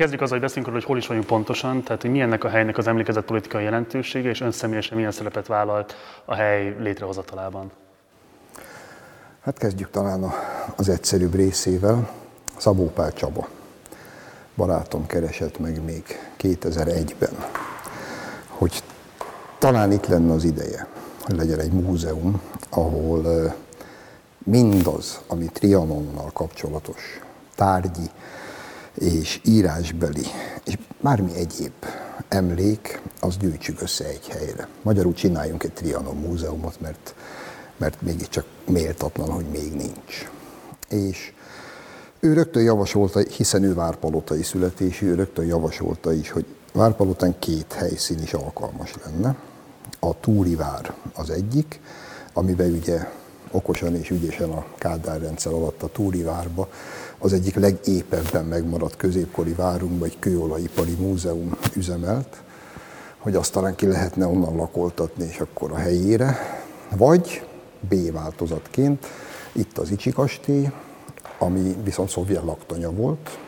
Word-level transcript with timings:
kezdjük 0.00 0.20
azzal, 0.20 0.38
hogy 0.38 0.46
beszélünk 0.46 0.66
arról, 0.66 0.80
hogy 0.80 0.88
hol 0.88 0.98
is 0.98 1.06
vagyunk 1.06 1.26
pontosan, 1.26 1.82
tehát 1.82 2.02
hogy 2.02 2.10
mi 2.10 2.20
ennek 2.20 2.44
a 2.44 2.48
helynek 2.48 2.78
az 2.78 2.86
emlékezett 2.86 3.24
politikai 3.24 3.64
jelentősége, 3.64 4.28
és 4.28 4.40
ön 4.40 4.52
személyesen 4.52 4.96
milyen 4.96 5.12
szerepet 5.12 5.46
vállalt 5.46 5.94
a 6.24 6.34
hely 6.34 6.76
létrehozatalában. 6.78 7.70
Hát 9.40 9.58
kezdjük 9.58 9.90
talán 9.90 10.32
az 10.76 10.88
egyszerűbb 10.88 11.34
részével. 11.34 12.10
Szabó 12.56 12.90
Pál 12.90 13.12
Csaba 13.12 13.48
barátom 14.56 15.06
keresett 15.06 15.58
meg 15.58 15.84
még 15.84 16.02
2001-ben, 16.38 17.44
hogy 18.48 18.82
talán 19.58 19.92
itt 19.92 20.06
lenne 20.06 20.32
az 20.32 20.44
ideje, 20.44 20.86
hogy 21.22 21.36
legyen 21.36 21.58
egy 21.58 21.72
múzeum, 21.72 22.42
ahol 22.70 23.54
mindaz, 24.38 25.20
ami 25.26 25.44
Trianonnal 25.52 26.30
kapcsolatos 26.32 27.20
tárgyi 27.54 28.10
és 28.94 29.40
írásbeli, 29.44 30.26
és 30.64 30.78
bármi 31.00 31.34
egyéb 31.34 31.72
emlék, 32.28 33.00
az 33.20 33.36
gyűjtsük 33.36 33.82
össze 33.82 34.04
egy 34.04 34.28
helyre. 34.28 34.68
Magyarul 34.82 35.12
csináljunk 35.12 35.62
egy 35.62 35.72
Trianon 35.72 36.16
múzeumot, 36.16 36.80
mert, 36.80 37.14
mert 37.76 38.02
mégiscsak 38.02 38.44
méltatlan, 38.66 39.30
hogy 39.30 39.46
még 39.52 39.72
nincs. 39.72 40.30
És 40.88 41.32
ő 42.20 42.32
rögtön 42.32 42.62
javasolta, 42.62 43.20
hiszen 43.20 43.62
ő 43.62 43.74
várpalotai 43.74 44.42
születésű, 44.42 45.06
ő 45.06 45.14
rögtön 45.14 45.46
javasolta 45.46 46.12
is, 46.12 46.30
hogy 46.30 46.46
Várpalotán 46.72 47.38
két 47.38 47.72
helyszín 47.72 48.18
is 48.22 48.32
alkalmas 48.32 48.94
lenne. 49.04 49.36
A 50.00 50.20
Túrivár 50.20 50.94
az 51.14 51.30
egyik, 51.30 51.80
amiben 52.32 52.70
ugye 52.70 53.08
okosan 53.50 53.94
és 53.94 54.10
ügyesen 54.10 54.50
a 54.50 54.64
Kádár 54.78 55.20
rendszer 55.20 55.52
alatt 55.52 55.82
a 55.82 55.88
Túrivárba 55.92 56.68
az 57.22 57.32
egyik 57.32 57.54
legépebben 57.54 58.44
megmaradt 58.44 58.96
középkori 58.96 59.52
várunk, 59.52 59.98
vagy 59.98 60.18
kőolajipari 60.18 60.94
múzeum 60.98 61.56
üzemelt, 61.76 62.42
hogy 63.18 63.34
azt 63.34 63.52
talán 63.52 63.74
ki 63.74 63.86
lehetne 63.86 64.26
onnan 64.26 64.56
lakoltatni, 64.56 65.24
és 65.24 65.38
akkor 65.38 65.72
a 65.72 65.76
helyére. 65.76 66.38
Vagy 66.96 67.46
B 67.80 68.12
változatként 68.12 69.06
itt 69.52 69.78
az 69.78 69.90
Icsi 69.90 70.10
kastély, 70.10 70.70
ami 71.38 71.76
viszont 71.84 72.08
szovjet 72.08 72.44
laktanya 72.44 72.90
volt. 72.90 73.38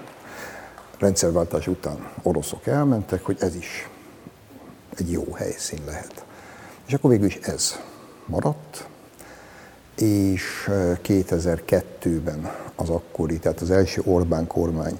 Rendszerváltás 0.98 1.67
után 1.67 2.12
oroszok 2.23 2.67
elmentek, 2.67 3.25
hogy 3.25 3.37
ez 3.41 3.55
is 3.55 3.89
egy 4.97 5.11
jó 5.11 5.33
helyszín 5.33 5.81
lehet. 5.87 6.25
És 6.87 6.93
akkor 6.93 7.11
végül 7.11 7.27
is 7.27 7.37
ez 7.37 7.78
maradt, 8.27 8.87
és 9.97 10.71
2002-ben 11.05 12.51
az 12.77 12.89
akkori, 12.89 13.39
tehát 13.39 13.61
az 13.61 13.71
első 13.71 14.03
Orbán 14.05 14.47
kormány 14.47 14.99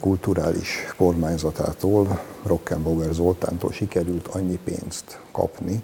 kulturális 0.00 0.92
kormányzatától, 0.96 2.20
Rockenbauer 2.42 3.12
Zoltántól 3.12 3.72
sikerült 3.72 4.26
annyi 4.26 4.58
pénzt 4.64 5.18
kapni, 5.32 5.82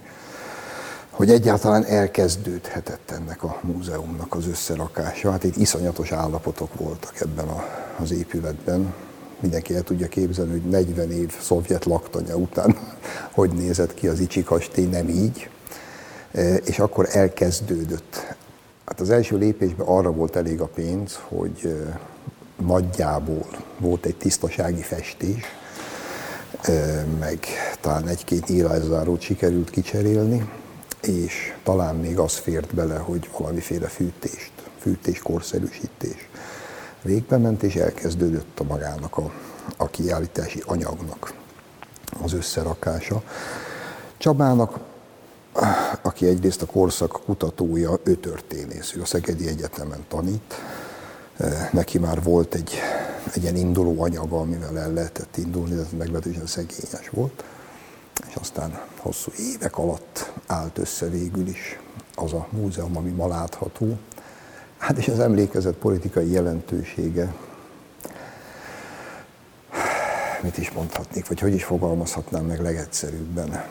hogy 1.11 1.31
egyáltalán 1.31 1.85
elkezdődhetett 1.85 3.11
ennek 3.11 3.43
a 3.43 3.59
múzeumnak 3.63 4.35
az 4.35 4.47
összerakása. 4.47 5.31
Hát 5.31 5.45
itt 5.45 5.57
iszonyatos 5.57 6.13
állapotok 6.13 6.75
voltak 6.75 7.21
ebben 7.21 7.49
a, 7.49 7.65
az 8.01 8.13
épületben. 8.13 8.95
Mindenki 9.41 9.75
el 9.75 9.83
tudja 9.83 10.09
képzelni, 10.09 10.51
hogy 10.51 10.71
40 10.71 11.11
év 11.11 11.41
szovjet 11.41 11.85
laktanya 11.85 12.37
után 12.37 12.79
hogy 13.35 13.51
nézett 13.51 13.95
ki 13.95 14.09
az 14.09 14.21
Icsi 14.21 14.43
kastély, 14.43 14.87
nem 14.87 15.09
így. 15.09 15.51
E, 16.33 16.55
és 16.55 16.79
akkor 16.79 17.09
elkezdődött. 17.11 18.35
Hát 18.85 19.01
az 19.01 19.11
első 19.11 19.37
lépésben 19.37 19.87
arra 19.87 20.13
volt 20.13 20.37
elég 20.37 20.61
a 20.61 20.67
pénz, 20.67 21.21
hogy 21.29 21.61
e, 21.65 22.01
nagyjából 22.65 23.47
volt 23.79 24.07
egy 24.07 24.17
tisztasági 24.17 24.83
festés, 24.83 25.45
e, 26.63 27.05
meg 27.19 27.39
talán 27.81 28.09
egy-két 28.09 28.49
írászárót 28.49 29.21
sikerült 29.21 29.71
kicserélni, 29.71 30.51
és 31.03 31.55
talán 31.63 31.97
még 31.97 32.19
az 32.19 32.37
fért 32.37 32.75
bele, 32.75 32.97
hogy 32.99 33.31
valamiféle 33.39 33.89
fűtést, 33.89 34.53
fűtés, 34.79 35.19
korszerűsítés 35.19 36.29
végbe 37.03 37.37
ment, 37.37 37.63
és 37.63 37.75
elkezdődött 37.75 38.61
a 38.61 38.65
magának 38.65 39.17
a, 39.17 39.33
a 39.77 39.87
kiállítási 39.87 40.63
anyagnak 40.67 41.35
az 42.23 42.33
összerakása. 42.33 43.23
Csabának, 44.17 44.79
aki 46.03 46.27
egyrészt 46.27 46.63
a 46.63 46.67
korszak 46.67 47.21
kutatója, 47.25 47.99
ő 48.03 48.15
történész, 48.15 48.95
ő 48.95 49.01
a 49.01 49.05
Szegedi 49.05 49.49
Egyetemen 49.49 50.05
tanít, 50.09 50.55
neki 51.73 51.99
már 51.99 52.23
volt 52.23 52.55
egy, 52.55 52.75
egy 53.35 53.43
ilyen 53.43 53.57
induló 53.57 54.03
anyaga, 54.03 54.41
amivel 54.41 54.79
el 54.79 54.93
lehetett 54.93 55.37
indulni, 55.37 55.75
de 55.75 55.83
meglehetősen 55.99 56.47
szegényes 56.47 57.09
volt 57.11 57.45
és 58.29 58.35
aztán 58.35 58.81
hosszú 58.97 59.33
évek 59.39 59.79
alatt 59.79 60.33
állt 60.47 60.79
össze 60.79 61.07
végül 61.09 61.49
is 61.49 61.79
az 62.15 62.33
a 62.33 62.47
múzeum, 62.51 62.97
ami 62.97 63.11
ma 63.11 63.29
látható. 63.29 63.99
Hát 64.79 64.99
és 64.99 65.09
az 65.09 65.19
emlékezet 65.19 65.75
politikai 65.75 66.31
jelentősége, 66.31 67.35
mit 70.43 70.59
is 70.59 70.71
mondhatnék, 70.71 71.29
vagy 71.29 71.41
hogy 71.41 71.55
is 71.55 71.65
fogalmazhatnám 71.65 72.45
meg 72.45 72.61
legegyszerűbben. 72.61 73.65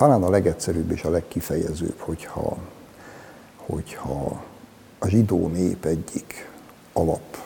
Talán 0.00 0.22
a 0.22 0.30
legegyszerűbb 0.30 0.90
és 0.90 1.02
a 1.02 1.10
legkifejezőbb, 1.10 1.98
hogyha, 1.98 2.56
hogyha 3.56 4.42
a 4.98 5.08
zsidó 5.08 5.48
nép 5.48 5.84
egyik 5.84 6.50
alap 6.92 7.36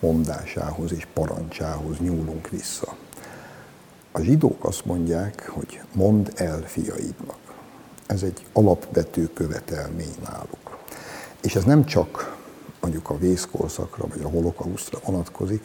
mondásához 0.00 0.92
és 0.92 1.06
parancsához 1.12 1.98
nyúlunk 1.98 2.48
vissza. 2.48 2.96
A 4.12 4.20
zsidók 4.20 4.64
azt 4.64 4.84
mondják, 4.84 5.48
hogy 5.48 5.80
mondd 5.92 6.28
el 6.34 6.60
fiaidnak. 6.60 7.38
Ez 8.06 8.22
egy 8.22 8.46
alapvető 8.52 9.32
követelmény 9.32 10.14
náluk. 10.24 10.78
És 11.42 11.54
ez 11.54 11.64
nem 11.64 11.84
csak 11.84 12.36
mondjuk 12.80 13.10
a 13.10 13.18
vészkorszakra 13.18 14.06
vagy 14.06 14.22
a 14.22 14.28
holokausztra 14.28 14.98
vonatkozik, 15.04 15.62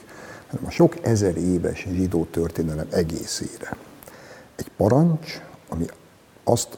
hanem 0.50 0.66
a 0.66 0.72
sok 0.72 1.06
ezer 1.06 1.38
éves 1.38 1.88
zsidó 1.90 2.26
történelem 2.26 2.88
egészére. 2.90 3.78
Egy 4.56 4.72
parancs, 4.78 5.42
ami 5.70 5.86
azt 6.44 6.78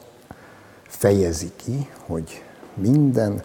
fejezi 0.82 1.52
ki, 1.56 1.88
hogy 2.06 2.42
minden 2.74 3.42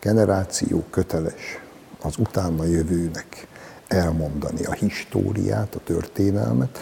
generáció 0.00 0.84
köteles 0.90 1.60
az 2.02 2.16
utána 2.18 2.64
jövőnek 2.64 3.46
elmondani 3.88 4.64
a 4.64 4.72
históriát, 4.72 5.74
a 5.74 5.80
történelmet, 5.84 6.78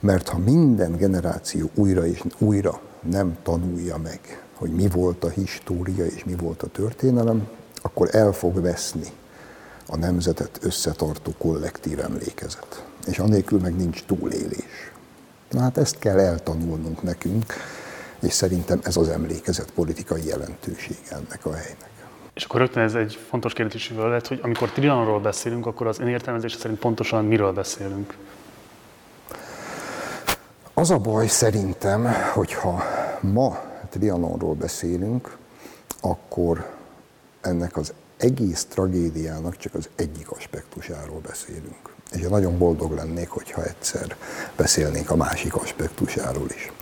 mert 0.00 0.28
ha 0.28 0.38
minden 0.38 0.96
generáció 0.96 1.70
újra 1.74 2.06
és 2.06 2.22
újra 2.38 2.80
nem 3.02 3.36
tanulja 3.42 3.96
meg, 3.96 4.42
hogy 4.54 4.70
mi 4.70 4.88
volt 4.88 5.24
a 5.24 5.28
história 5.28 6.04
és 6.04 6.24
mi 6.24 6.34
volt 6.34 6.62
a 6.62 6.66
történelem, 6.66 7.48
akkor 7.82 8.08
el 8.12 8.32
fog 8.32 8.60
veszni 8.60 9.08
a 9.86 9.96
nemzetet 9.96 10.58
összetartó 10.62 11.34
kollektív 11.38 12.00
emlékezet. 12.00 12.84
És 13.06 13.18
anélkül 13.18 13.60
meg 13.60 13.76
nincs 13.76 14.04
túlélés. 14.04 14.92
Na 15.50 15.60
hát 15.60 15.78
ezt 15.78 15.98
kell 15.98 16.18
eltanulnunk 16.18 17.02
nekünk, 17.02 17.54
és 18.20 18.32
szerintem 18.32 18.80
ez 18.82 18.96
az 18.96 19.08
emlékezet 19.08 19.70
politikai 19.70 20.26
jelentősége 20.26 21.10
ennek 21.10 21.46
a 21.46 21.52
helynek. 21.52 21.88
És 22.34 22.44
akkor 22.44 22.60
rögtön 22.60 22.82
ez 22.82 22.94
egy 22.94 23.18
fontos 23.28 23.52
kérdés 23.52 23.90
is 23.90 23.96
lett, 23.96 24.26
hogy 24.26 24.40
amikor 24.42 24.70
Trianonról 24.70 25.20
beszélünk, 25.20 25.66
akkor 25.66 25.86
az 25.86 25.98
ön 25.98 26.08
értelmezése 26.08 26.58
szerint 26.58 26.78
pontosan 26.78 27.24
miről 27.24 27.52
beszélünk? 27.52 28.16
Az 30.74 30.90
a 30.90 30.98
baj 30.98 31.26
szerintem, 31.26 32.14
hogyha 32.34 32.82
ma 33.20 33.58
Trianonról 33.88 34.54
beszélünk, 34.54 35.36
akkor 36.00 36.66
ennek 37.40 37.76
az 37.76 37.92
egész 38.16 38.64
tragédiának 38.64 39.56
csak 39.56 39.74
az 39.74 39.88
egyik 39.96 40.30
aspektusáról 40.30 41.20
beszélünk. 41.20 41.94
És 42.12 42.20
én 42.20 42.28
nagyon 42.28 42.58
boldog 42.58 42.92
lennék, 42.92 43.28
hogyha 43.28 43.64
egyszer 43.64 44.16
beszélnénk 44.56 45.10
a 45.10 45.16
másik 45.16 45.54
aspektusáról 45.54 46.46
is. 46.54 46.72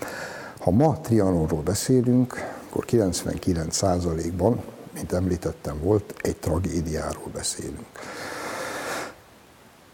Ha 0.66 0.72
ma 0.72 1.00
Trianonról 1.00 1.62
beszélünk, 1.62 2.34
akkor 2.68 2.84
99%-ban, 2.88 4.62
mint 4.94 5.12
említettem, 5.12 5.80
volt, 5.82 6.14
egy 6.20 6.36
tragédiáról 6.36 7.28
beszélünk. 7.32 7.86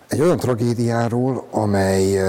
Egy 0.08 0.20
olyan 0.20 0.36
tragédiáról, 0.36 1.46
amely 1.50 2.20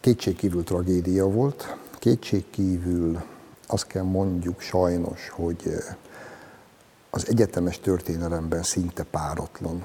kétségkívül 0.00 0.64
tragédia 0.64 1.26
volt, 1.26 1.76
kétségkívül 1.98 3.22
azt 3.66 3.86
kell 3.86 4.04
mondjuk 4.04 4.60
sajnos, 4.60 5.28
hogy 5.28 5.74
az 7.10 7.28
egyetemes 7.28 7.80
történelemben 7.80 8.62
szinte 8.62 9.02
páratlan 9.02 9.84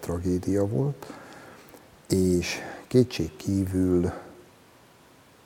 tragédia 0.00 0.66
volt, 0.66 1.06
és 2.08 2.58
kétségkívül 2.88 4.12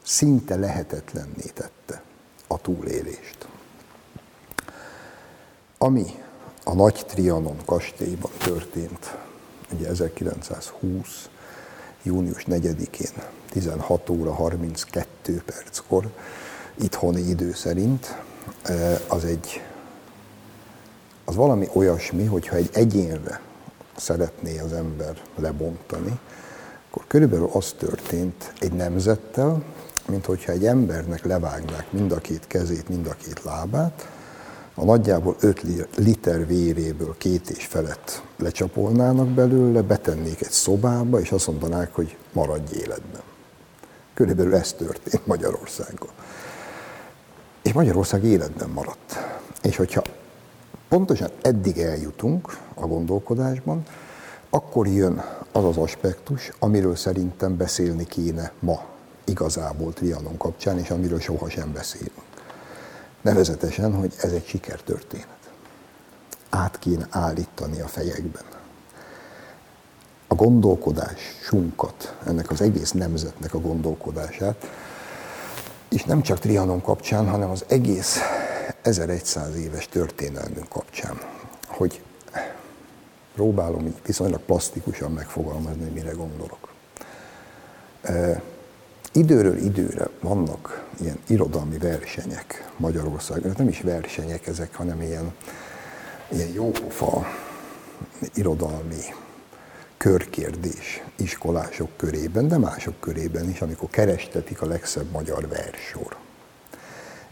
szinte 0.09 0.57
lehetetlenné 0.57 1.47
tette 1.55 2.03
a 2.47 2.61
túlélést. 2.61 3.49
Ami 5.79 6.05
a 6.65 6.75
Nagy 6.75 7.05
Trianon 7.07 7.57
kastélyban 7.65 8.31
történt 8.39 9.17
ugye 9.73 9.89
1920. 9.89 11.29
június 12.03 12.45
4-én 12.49 13.23
16 13.51 14.11
óra 14.11 14.33
32 14.33 15.43
perckor 15.47 16.11
itthoni 16.75 17.21
idő 17.21 17.53
szerint, 17.53 18.17
az 19.09 19.25
egy 19.25 19.63
az 21.25 21.35
valami 21.35 21.69
olyasmi, 21.73 22.25
hogyha 22.25 22.57
egy 22.57 22.71
egyénre 22.73 23.41
szeretné 23.97 24.59
az 24.59 24.73
ember 24.73 25.23
lebontani, 25.37 26.19
akkor 26.91 27.05
körülbelül 27.07 27.51
az 27.53 27.75
történt 27.79 28.53
egy 28.61 28.73
nemzettel, 28.73 29.63
mint 30.09 30.27
hogyha 30.27 30.53
egy 30.53 30.67
embernek 30.67 31.25
levágnák 31.25 31.93
mind 31.93 32.13
a 32.13 32.19
két 32.19 32.47
kezét, 32.47 32.89
mind 32.89 33.07
a 33.07 33.15
két 33.15 33.43
lábát, 33.43 34.09
a 34.75 34.85
nagyjából 34.85 35.37
5 35.41 35.89
liter 35.97 36.47
véréből 36.47 37.15
két 37.19 37.51
és 37.51 37.67
felett 37.67 38.23
lecsapolnának 38.37 39.29
belőle, 39.29 39.83
betennék 39.83 40.41
egy 40.41 40.51
szobába, 40.51 41.21
és 41.21 41.33
azt 41.33 41.47
mondanák, 41.47 41.95
hogy 41.95 42.17
maradj 42.33 42.75
életben. 42.75 43.21
Körülbelül 44.15 44.55
ez 44.55 44.73
történt 44.73 45.27
Magyarországon. 45.27 46.11
És 47.63 47.73
Magyarország 47.73 48.25
életben 48.25 48.69
maradt. 48.69 49.17
És 49.63 49.77
hogyha 49.77 50.03
pontosan 50.89 51.31
eddig 51.43 51.79
eljutunk 51.79 52.59
a 52.75 52.87
gondolkodásban, 52.87 53.83
akkor 54.51 54.87
jön 54.87 55.25
az 55.53 55.65
az 55.65 55.77
aspektus, 55.77 56.51
amiről 56.59 56.97
szerintem 56.97 57.57
beszélni 57.57 58.07
kéne 58.07 58.53
ma 58.59 58.97
igazából 59.29 59.93
Trianon 59.93 60.37
kapcsán, 60.37 60.79
és 60.79 60.91
amiről 60.91 61.21
sohasem 61.21 61.73
beszélünk. 61.73 62.23
Nevezetesen, 63.21 63.95
hogy 63.95 64.15
ez 64.21 64.33
egy 64.33 64.47
sikertörténet. 64.47 65.27
Át 66.51 66.79
kéne 66.79 67.07
állítani 67.11 67.81
a 67.81 67.87
fejekben. 67.87 68.43
A 70.27 70.35
gondolkodás 70.35 71.21
sunkat, 71.43 72.17
ennek 72.27 72.51
az 72.51 72.61
egész 72.61 72.93
nemzetnek 72.93 73.55
a 73.55 73.61
gondolkodását, 73.61 74.71
és 75.89 76.05
nem 76.05 76.23
csak 76.23 76.39
Trianon 76.39 76.81
kapcsán, 76.81 77.29
hanem 77.29 77.51
az 77.51 77.65
egész 77.69 78.19
1100 78.83 79.57
éves 79.57 79.89
történelmünk 79.89 80.69
kapcsán, 80.69 81.19
hogy 81.67 82.03
próbálom 83.35 83.87
így 83.87 84.01
viszonylag 84.07 84.41
plastikusan 84.41 85.13
megfogalmazni, 85.13 85.91
mire 85.91 86.11
gondolok. 86.11 86.69
Időről 89.13 89.57
időre 89.57 90.09
vannak 90.21 90.89
ilyen 91.01 91.19
irodalmi 91.27 91.79
versenyek 91.79 92.71
Magyarországon, 92.77 93.55
nem 93.57 93.69
is 93.69 93.81
versenyek 93.81 94.47
ezek, 94.47 94.75
hanem 94.75 95.03
ilyen, 95.03 95.33
ilyen 96.29 96.49
jópofa 96.49 97.27
irodalmi 98.35 99.03
körkérdés 99.97 101.03
iskolások 101.17 101.97
körében, 101.97 102.49
de 102.49 102.59
mások 102.59 103.01
körében 103.01 103.49
is, 103.49 103.61
amikor 103.61 103.91
kerestetik 103.91 104.63
a 104.63 104.67
legszebb 104.67 105.11
magyar 105.11 105.49
versor. 105.49 106.17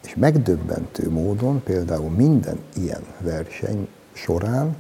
És 0.04 0.14
megdöbbentő 0.14 1.10
módon 1.10 1.62
például 1.62 2.10
minden 2.10 2.58
ilyen 2.74 3.04
verseny 3.20 3.88
során 4.12 4.76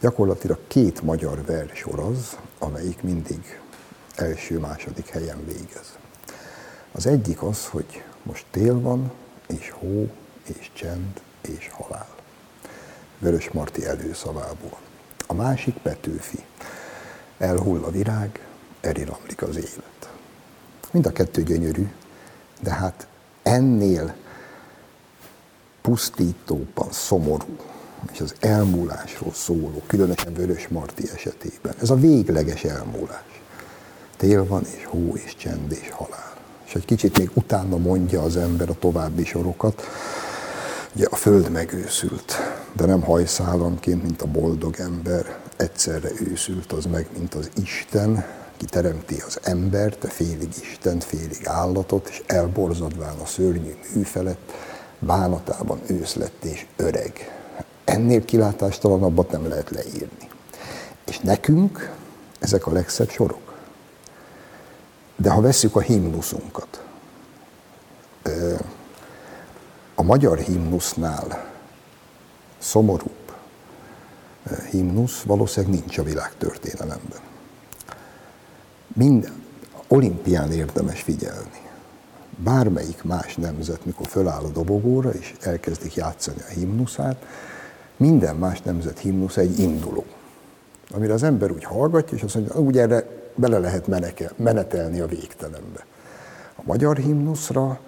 gyakorlatilag 0.00 0.58
két 0.66 1.02
magyar 1.02 1.44
versor 1.44 1.98
az, 1.98 2.36
amelyik 2.58 3.02
mindig 3.02 3.60
első-második 4.16 5.08
helyen 5.08 5.44
végez. 5.46 5.97
Az 6.92 7.06
egyik 7.06 7.42
az, 7.42 7.66
hogy 7.66 8.02
most 8.22 8.44
tél 8.50 8.80
van, 8.80 9.12
és 9.46 9.70
hó, 9.70 10.10
és 10.42 10.70
csend, 10.72 11.20
és 11.40 11.70
halál. 11.72 12.08
Vörös 13.18 13.50
Marti 13.50 13.86
előszavából. 13.86 14.78
A 15.26 15.34
másik 15.34 15.74
Petőfi. 15.74 16.44
Elhull 17.38 17.82
a 17.82 17.90
virág, 17.90 18.46
eliramlik 18.80 19.42
az 19.42 19.56
élet. 19.56 20.10
Mind 20.90 21.06
a 21.06 21.12
kettő 21.12 21.42
gyönyörű, 21.42 21.88
de 22.60 22.72
hát 22.72 23.06
ennél 23.42 24.14
pusztítóban 25.80 26.92
szomorú, 26.92 27.56
és 28.12 28.20
az 28.20 28.34
elmúlásról 28.40 29.32
szóló, 29.32 29.82
különösen 29.86 30.32
Vörös 30.32 30.68
Marti 30.68 31.10
esetében. 31.14 31.74
Ez 31.80 31.90
a 31.90 31.94
végleges 31.94 32.64
elmúlás. 32.64 33.40
Tél 34.16 34.46
van, 34.46 34.64
és 34.76 34.84
hó, 34.84 35.14
és 35.16 35.36
csend, 35.36 35.72
és 35.72 35.90
halál. 35.90 36.27
És 36.68 36.74
egy 36.74 36.84
kicsit 36.84 37.18
még 37.18 37.30
utána 37.34 37.76
mondja 37.76 38.22
az 38.22 38.36
ember 38.36 38.68
a 38.68 38.78
további 38.78 39.24
sorokat, 39.24 39.82
ugye 40.94 41.06
a 41.10 41.16
föld 41.16 41.50
megőszült, 41.50 42.34
de 42.72 42.84
nem 42.84 43.02
hajszálanként, 43.02 44.02
mint 44.02 44.22
a 44.22 44.26
boldog 44.26 44.74
ember, 44.78 45.38
egyszerre 45.56 46.08
őszült 46.30 46.72
az 46.72 46.84
meg, 46.84 47.06
mint 47.18 47.34
az 47.34 47.50
Isten, 47.62 48.24
ki 48.56 48.64
teremti 48.64 49.22
az 49.26 49.38
embert, 49.42 50.12
félig 50.12 50.48
Istent, 50.60 51.04
félig 51.04 51.40
állatot, 51.44 52.08
és 52.08 52.22
elborzadván 52.26 53.18
a 53.18 53.26
szörnyű 53.26 53.74
mű 53.94 54.02
felett, 54.02 54.52
bánatában 54.98 55.80
ősz 55.86 56.14
lett 56.14 56.44
és 56.44 56.66
öreg. 56.76 57.12
Ennél 57.84 58.24
kilátástalanabbat 58.24 59.30
nem 59.30 59.48
lehet 59.48 59.70
leírni. 59.70 60.28
És 61.06 61.18
nekünk 61.18 61.94
ezek 62.38 62.66
a 62.66 62.72
legszebb 62.72 63.10
sorok. 63.10 63.47
De 65.20 65.30
ha 65.30 65.40
vesszük 65.40 65.76
a 65.76 65.80
himnuszunkat, 65.80 66.82
a 69.94 70.02
magyar 70.02 70.38
himnusznál 70.38 71.50
szomorúbb 72.58 73.32
himnusz 74.70 75.22
valószínűleg 75.22 75.78
nincs 75.78 75.98
a 75.98 76.02
világtörténelemben. 76.02 77.20
Minden, 78.86 79.42
olimpián 79.88 80.52
érdemes 80.52 81.02
figyelni 81.02 81.60
bármelyik 82.36 83.02
más 83.02 83.36
nemzet, 83.36 83.84
mikor 83.84 84.06
föláll 84.06 84.44
a 84.44 84.48
dobogóra 84.48 85.10
és 85.10 85.34
elkezdik 85.40 85.94
játszani 85.94 86.40
a 86.48 86.52
himnuszát, 86.52 87.24
minden 87.96 88.36
más 88.36 88.62
nemzet 88.62 88.98
himnusz 88.98 89.36
egy 89.36 89.58
induló, 89.58 90.04
amire 90.90 91.12
az 91.12 91.22
ember 91.22 91.50
úgy 91.50 91.64
hallgatja, 91.64 92.16
és 92.16 92.22
azt 92.22 92.34
mondja, 92.34 92.60
úgy 92.60 92.78
erre 92.78 93.17
bele 93.38 93.58
lehet 93.58 93.86
menetelni 94.36 95.00
a 95.00 95.06
végtelenbe. 95.06 95.86
A 96.56 96.60
magyar 96.64 96.96
himnuszra 96.96 97.80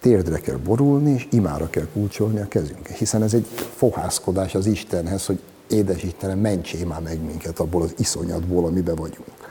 térdre 0.00 0.38
kell 0.38 0.56
borulni, 0.56 1.12
és 1.12 1.26
imára 1.30 1.70
kell 1.70 1.86
kulcsolni 1.92 2.40
a 2.40 2.48
kezünket, 2.48 2.96
hiszen 2.96 3.22
ez 3.22 3.34
egy 3.34 3.46
fohászkodás 3.76 4.54
az 4.54 4.66
Istenhez, 4.66 5.26
hogy 5.26 5.40
édes 5.68 6.02
Istenem, 6.02 6.38
mentsél 6.38 6.86
már 6.86 7.00
meg 7.00 7.24
minket 7.24 7.58
abból 7.58 7.82
az 7.82 7.94
iszonyatból, 7.96 8.66
amiben 8.66 8.94
vagyunk. 8.94 9.48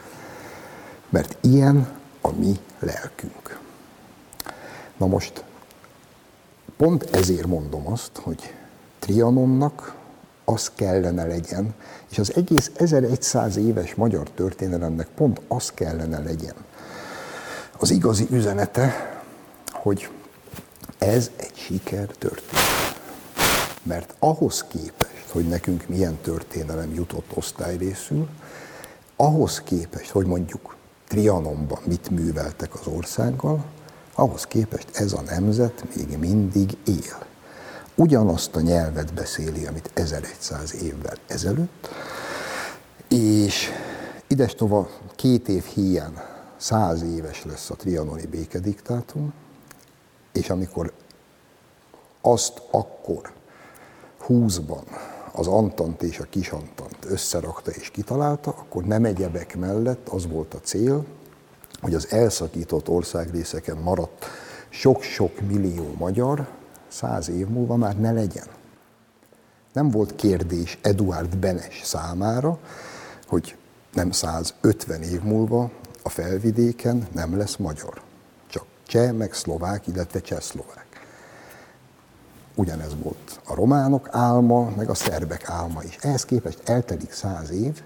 Mert 1.09 1.37
ilyen 1.41 1.87
a 2.21 2.31
mi 2.31 2.59
lelkünk. 2.79 3.59
Na 4.97 5.07
most, 5.07 5.43
pont 6.77 7.03
ezért 7.03 7.47
mondom 7.47 7.87
azt, 7.87 8.11
hogy 8.23 8.53
Trianonnak 8.99 9.95
az 10.45 10.71
kellene 10.75 11.25
legyen, 11.25 11.73
és 12.09 12.17
az 12.17 12.35
egész 12.35 12.71
1100 12.75 13.57
éves 13.57 13.95
magyar 13.95 14.29
történelemnek 14.29 15.07
pont 15.15 15.41
az 15.47 15.71
kellene 15.71 16.19
legyen. 16.19 16.55
Az 17.77 17.89
igazi 17.89 18.27
üzenete, 18.31 19.19
hogy 19.71 20.09
ez 20.97 21.31
egy 21.35 21.55
siker 21.55 22.05
történet. 22.05 23.01
Mert 23.83 24.13
ahhoz 24.19 24.63
képest, 24.63 25.29
hogy 25.29 25.47
nekünk 25.47 25.87
milyen 25.87 26.17
történelem 26.21 26.93
jutott 26.93 27.31
osztályrészül, 27.33 28.27
ahhoz 29.15 29.61
képest, 29.61 30.09
hogy 30.09 30.25
mondjuk 30.25 30.75
Trianonban 31.07 31.79
mit 31.85 32.09
műveltek 32.09 32.73
az 32.73 32.87
országgal, 32.87 33.65
ahhoz 34.13 34.45
képest 34.45 34.87
ez 34.93 35.13
a 35.13 35.21
nemzet 35.21 35.83
még 35.95 36.17
mindig 36.17 36.77
él. 36.85 37.27
Ugyanazt 37.99 38.55
a 38.55 38.61
nyelvet 38.61 39.13
beszéli, 39.13 39.65
amit 39.65 39.91
1100 39.93 40.75
évvel 40.83 41.17
ezelőtt, 41.27 41.89
és 43.09 43.69
idestova 44.27 44.89
két 45.15 45.47
év 45.47 45.63
hiány 45.63 46.13
száz 46.57 47.01
éves 47.01 47.45
lesz 47.45 47.69
a 47.69 47.75
trianoni 47.75 48.25
békediktátum, 48.25 49.33
és 50.31 50.49
amikor 50.49 50.93
azt 52.21 52.61
akkor 52.71 53.33
húszban 54.17 54.83
az 55.31 55.47
Antant 55.47 56.03
és 56.03 56.19
a 56.19 56.27
Kisantant 56.29 56.97
összerakta 57.05 57.71
és 57.71 57.89
kitalálta, 57.89 58.49
akkor 58.49 58.83
nem 58.83 59.05
egyebek 59.05 59.57
mellett 59.57 60.09
az 60.09 60.27
volt 60.27 60.53
a 60.53 60.59
cél, 60.59 61.05
hogy 61.81 61.93
az 61.93 62.11
elszakított 62.11 62.89
országrészeken 62.89 63.77
maradt 63.77 64.25
sok-sok 64.69 65.39
millió 65.39 65.93
magyar 65.97 66.57
száz 66.89 67.29
év 67.29 67.47
múlva 67.47 67.75
már 67.75 67.99
ne 67.99 68.11
legyen. 68.11 68.47
Nem 69.73 69.89
volt 69.89 70.15
kérdés 70.15 70.77
Eduard 70.81 71.37
Benes 71.37 71.81
számára, 71.83 72.59
hogy 73.27 73.55
nem 73.93 74.11
150 74.11 75.01
év 75.01 75.21
múlva 75.21 75.71
a 76.03 76.09
felvidéken 76.09 77.07
nem 77.13 77.37
lesz 77.37 77.55
magyar. 77.55 78.01
Csak 78.47 78.65
cseh, 78.87 79.11
meg 79.11 79.33
szlovák, 79.33 79.87
illetve 79.87 80.21
csehszlovák. 80.21 80.87
Ugyanez 82.55 82.95
volt 83.03 83.41
a 83.45 83.55
románok 83.55 84.07
álma, 84.11 84.69
meg 84.75 84.89
a 84.89 84.93
szerbek 84.93 85.49
álma 85.49 85.83
is. 85.83 85.95
Ehhez 86.01 86.25
képest 86.25 86.69
eltelik 86.69 87.11
száz 87.11 87.51
év, 87.51 87.81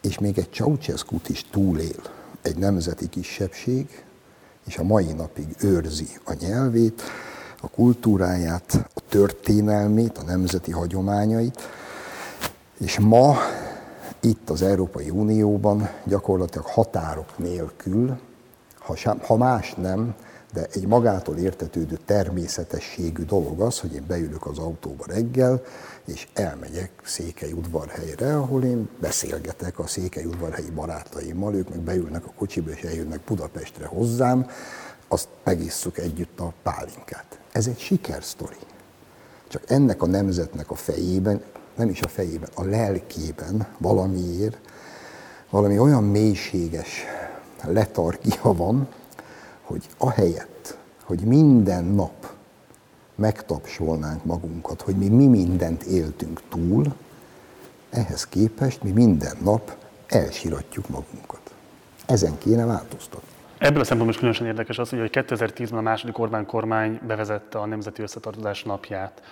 és 0.00 0.18
még 0.18 0.38
egy 0.38 0.52
ceausescu 0.52 1.16
is 1.26 1.44
túlél, 1.50 2.02
egy 2.42 2.56
nemzeti 2.56 3.08
kisebbség, 3.08 4.04
és 4.66 4.78
a 4.78 4.82
mai 4.82 5.12
napig 5.12 5.56
őrzi 5.60 6.08
a 6.24 6.32
nyelvét, 6.32 7.02
a 7.60 7.68
kultúráját, 7.68 8.88
a 8.94 9.00
történelmét, 9.08 10.18
a 10.18 10.22
nemzeti 10.22 10.70
hagyományait, 10.70 11.60
és 12.78 12.98
ma 12.98 13.36
itt 14.20 14.50
az 14.50 14.62
Európai 14.62 15.10
Unióban 15.10 15.88
gyakorlatilag 16.04 16.66
határok 16.66 17.38
nélkül, 17.38 18.18
ha, 18.78 18.96
sem, 18.96 19.20
ha 19.20 19.36
más 19.36 19.74
nem, 19.74 20.14
de 20.52 20.66
egy 20.72 20.86
magától 20.86 21.36
értetődő 21.36 21.98
természetességű 22.04 23.22
dolog 23.24 23.60
az, 23.60 23.78
hogy 23.78 23.94
én 23.94 24.04
beülök 24.06 24.46
az 24.46 24.58
autóba 24.58 25.04
reggel, 25.06 25.62
és 26.04 26.28
elmegyek 26.34 26.90
Székely 27.04 27.52
udvarhelyre, 27.52 28.36
ahol 28.36 28.64
én 28.64 28.88
beszélgetek 29.00 29.78
a 29.78 29.86
Székely 29.86 30.24
udvarhelyi 30.24 30.70
barátaimmal, 30.70 31.54
ők 31.54 31.68
meg 31.68 31.78
beülnek 31.78 32.24
a 32.26 32.32
kocsiba, 32.36 32.70
és 32.70 32.82
eljönnek 32.82 33.20
Budapestre 33.20 33.86
hozzám, 33.86 34.46
azt 35.08 35.28
megisszuk 35.44 35.98
együtt 35.98 36.40
a 36.40 36.52
pálinkát. 36.62 37.38
Ez 37.52 37.66
egy 37.66 37.78
sikersztori. 37.78 38.56
Csak 39.48 39.62
ennek 39.66 40.02
a 40.02 40.06
nemzetnek 40.06 40.70
a 40.70 40.74
fejében, 40.74 41.42
nem 41.74 41.88
is 41.88 42.00
a 42.00 42.08
fejében, 42.08 42.48
a 42.54 42.64
lelkében 42.64 43.66
valamiért, 43.78 44.58
valami 45.50 45.78
olyan 45.78 46.04
mélységes 46.04 47.04
letargia 47.64 48.52
van, 48.52 48.88
hogy 49.62 49.86
ahelyett, 49.98 50.78
hogy 51.04 51.20
minden 51.20 51.84
nap 51.84 52.32
megtapsolnánk 53.14 54.24
magunkat, 54.24 54.82
hogy 54.82 54.96
mi, 54.96 55.08
mi 55.08 55.26
mindent 55.26 55.82
éltünk 55.82 56.42
túl, 56.48 56.94
ehhez 57.90 58.26
képest 58.26 58.82
mi 58.82 58.90
minden 58.90 59.36
nap 59.42 59.76
elsiratjuk 60.06 60.88
magunkat. 60.88 61.54
Ezen 62.06 62.38
kéne 62.38 62.64
változtatni. 62.64 63.37
Ebből 63.58 63.80
a 63.80 63.84
szempontból 63.84 64.10
is 64.10 64.16
különösen 64.16 64.46
érdekes 64.46 64.78
az, 64.78 64.90
hogy 64.90 65.10
2010-ben 65.12 65.78
a 65.78 65.82
második 65.82 66.18
Orbán 66.18 66.46
kormány 66.46 67.00
bevezette 67.06 67.58
a 67.58 67.66
Nemzeti 67.66 68.02
Összetartozás 68.02 68.62
napját. 68.62 69.22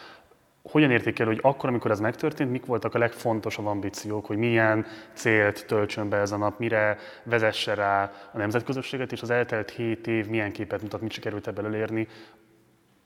Hogyan 0.62 0.90
értékel, 0.90 1.26
hogy 1.26 1.38
akkor, 1.42 1.68
amikor 1.68 1.90
ez 1.90 2.00
megtörtént, 2.00 2.50
mik 2.50 2.66
voltak 2.66 2.94
a 2.94 2.98
legfontosabb 2.98 3.66
ambíciók, 3.66 4.26
hogy 4.26 4.36
milyen 4.36 4.86
célt 5.14 5.66
töltsön 5.66 6.08
be 6.08 6.16
ez 6.16 6.32
a 6.32 6.36
nap, 6.36 6.58
mire 6.58 6.98
vezesse 7.22 7.74
rá 7.74 8.12
a 8.32 8.38
nemzetközösséget, 8.38 9.12
és 9.12 9.22
az 9.22 9.30
eltelt 9.30 9.70
hét 9.70 10.06
év 10.06 10.26
milyen 10.26 10.52
képet 10.52 10.82
mutat, 10.82 11.00
mit 11.00 11.12
sikerült 11.12 11.46
ebből 11.46 11.66
elérni, 11.66 12.08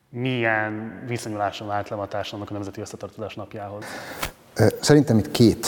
milyen 0.09 1.03
viszonyuláson 1.07 1.67
vált 1.67 1.89
le 1.89 1.97
társadalomnak 1.97 2.51
a 2.51 2.53
Nemzeti 2.53 2.81
Összetartozás 2.81 3.35
napjához? 3.35 3.85
Szerintem 4.81 5.19
itt 5.19 5.31
két 5.31 5.67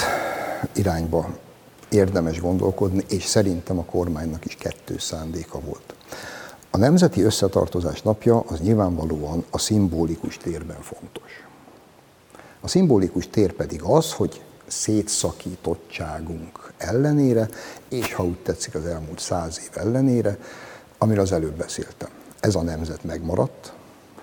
irányba 0.75 1.26
érdemes 1.93 2.41
gondolkodni, 2.41 3.05
és 3.09 3.25
szerintem 3.25 3.79
a 3.79 3.85
kormánynak 3.85 4.45
is 4.45 4.55
kettő 4.55 4.99
szándéka 4.99 5.61
volt. 5.61 5.95
A 6.71 6.77
Nemzeti 6.77 7.23
Összetartozás 7.23 8.03
napja 8.03 8.41
az 8.41 8.61
nyilvánvalóan 8.61 9.45
a 9.51 9.59
szimbolikus 9.59 10.37
térben 10.37 10.81
fontos. 10.81 11.47
A 12.61 12.69
szimbolikus 12.69 13.29
tér 13.29 13.53
pedig 13.53 13.83
az, 13.83 14.13
hogy 14.13 14.43
szétszakítottságunk 14.67 16.73
ellenére, 16.77 17.49
és 17.89 18.15
ha 18.15 18.25
úgy 18.25 18.39
tetszik 18.39 18.75
az 18.75 18.85
elmúlt 18.85 19.19
száz 19.19 19.61
év 19.61 19.71
ellenére, 19.75 20.39
amiről 20.99 21.23
az 21.23 21.33
előbb 21.33 21.57
beszéltem. 21.57 22.09
Ez 22.41 22.55
a 22.55 22.63
nemzet 22.63 23.05
megmaradt, 23.05 23.73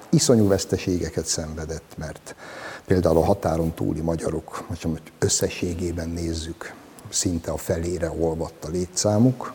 iszonyú 0.10 0.48
veszteségeket 0.48 1.26
szenvedett, 1.26 1.94
mert 1.98 2.36
például 2.86 3.18
a 3.18 3.26
határon 3.26 3.74
túli 3.74 4.02
magyarok, 4.02 4.64
hogy 4.68 5.02
összességében 5.20 6.10
nézzük, 6.10 6.74
szinte 7.10 7.52
a 7.52 7.58
felére 7.58 8.12
olvadt 8.20 8.66
a 8.66 8.70
létszámuk, 8.70 9.54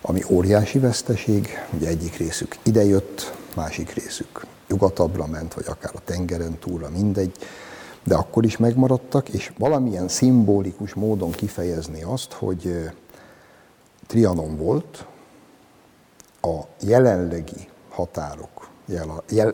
ami 0.00 0.22
óriási 0.30 0.78
veszteség, 0.78 1.48
ugye 1.72 1.88
egyik 1.88 2.16
részük 2.16 2.56
idejött, 2.62 3.34
másik 3.54 3.94
részük 3.94 4.46
nyugatabbra 4.68 5.26
ment, 5.26 5.54
vagy 5.54 5.66
akár 5.68 5.92
a 5.94 6.04
tengeren 6.04 6.58
túlra, 6.58 6.90
mindegy, 6.90 7.36
de 8.04 8.14
akkor 8.14 8.44
is 8.44 8.56
megmaradtak, 8.56 9.28
és 9.28 9.52
valamilyen 9.58 10.08
szimbolikus 10.08 10.94
módon 10.94 11.30
kifejezni 11.30 12.02
azt, 12.02 12.32
hogy 12.32 12.90
Trianon 14.06 14.56
volt, 14.56 15.06
a 16.40 16.60
jelenlegi 16.80 17.68
határok, 17.88 18.68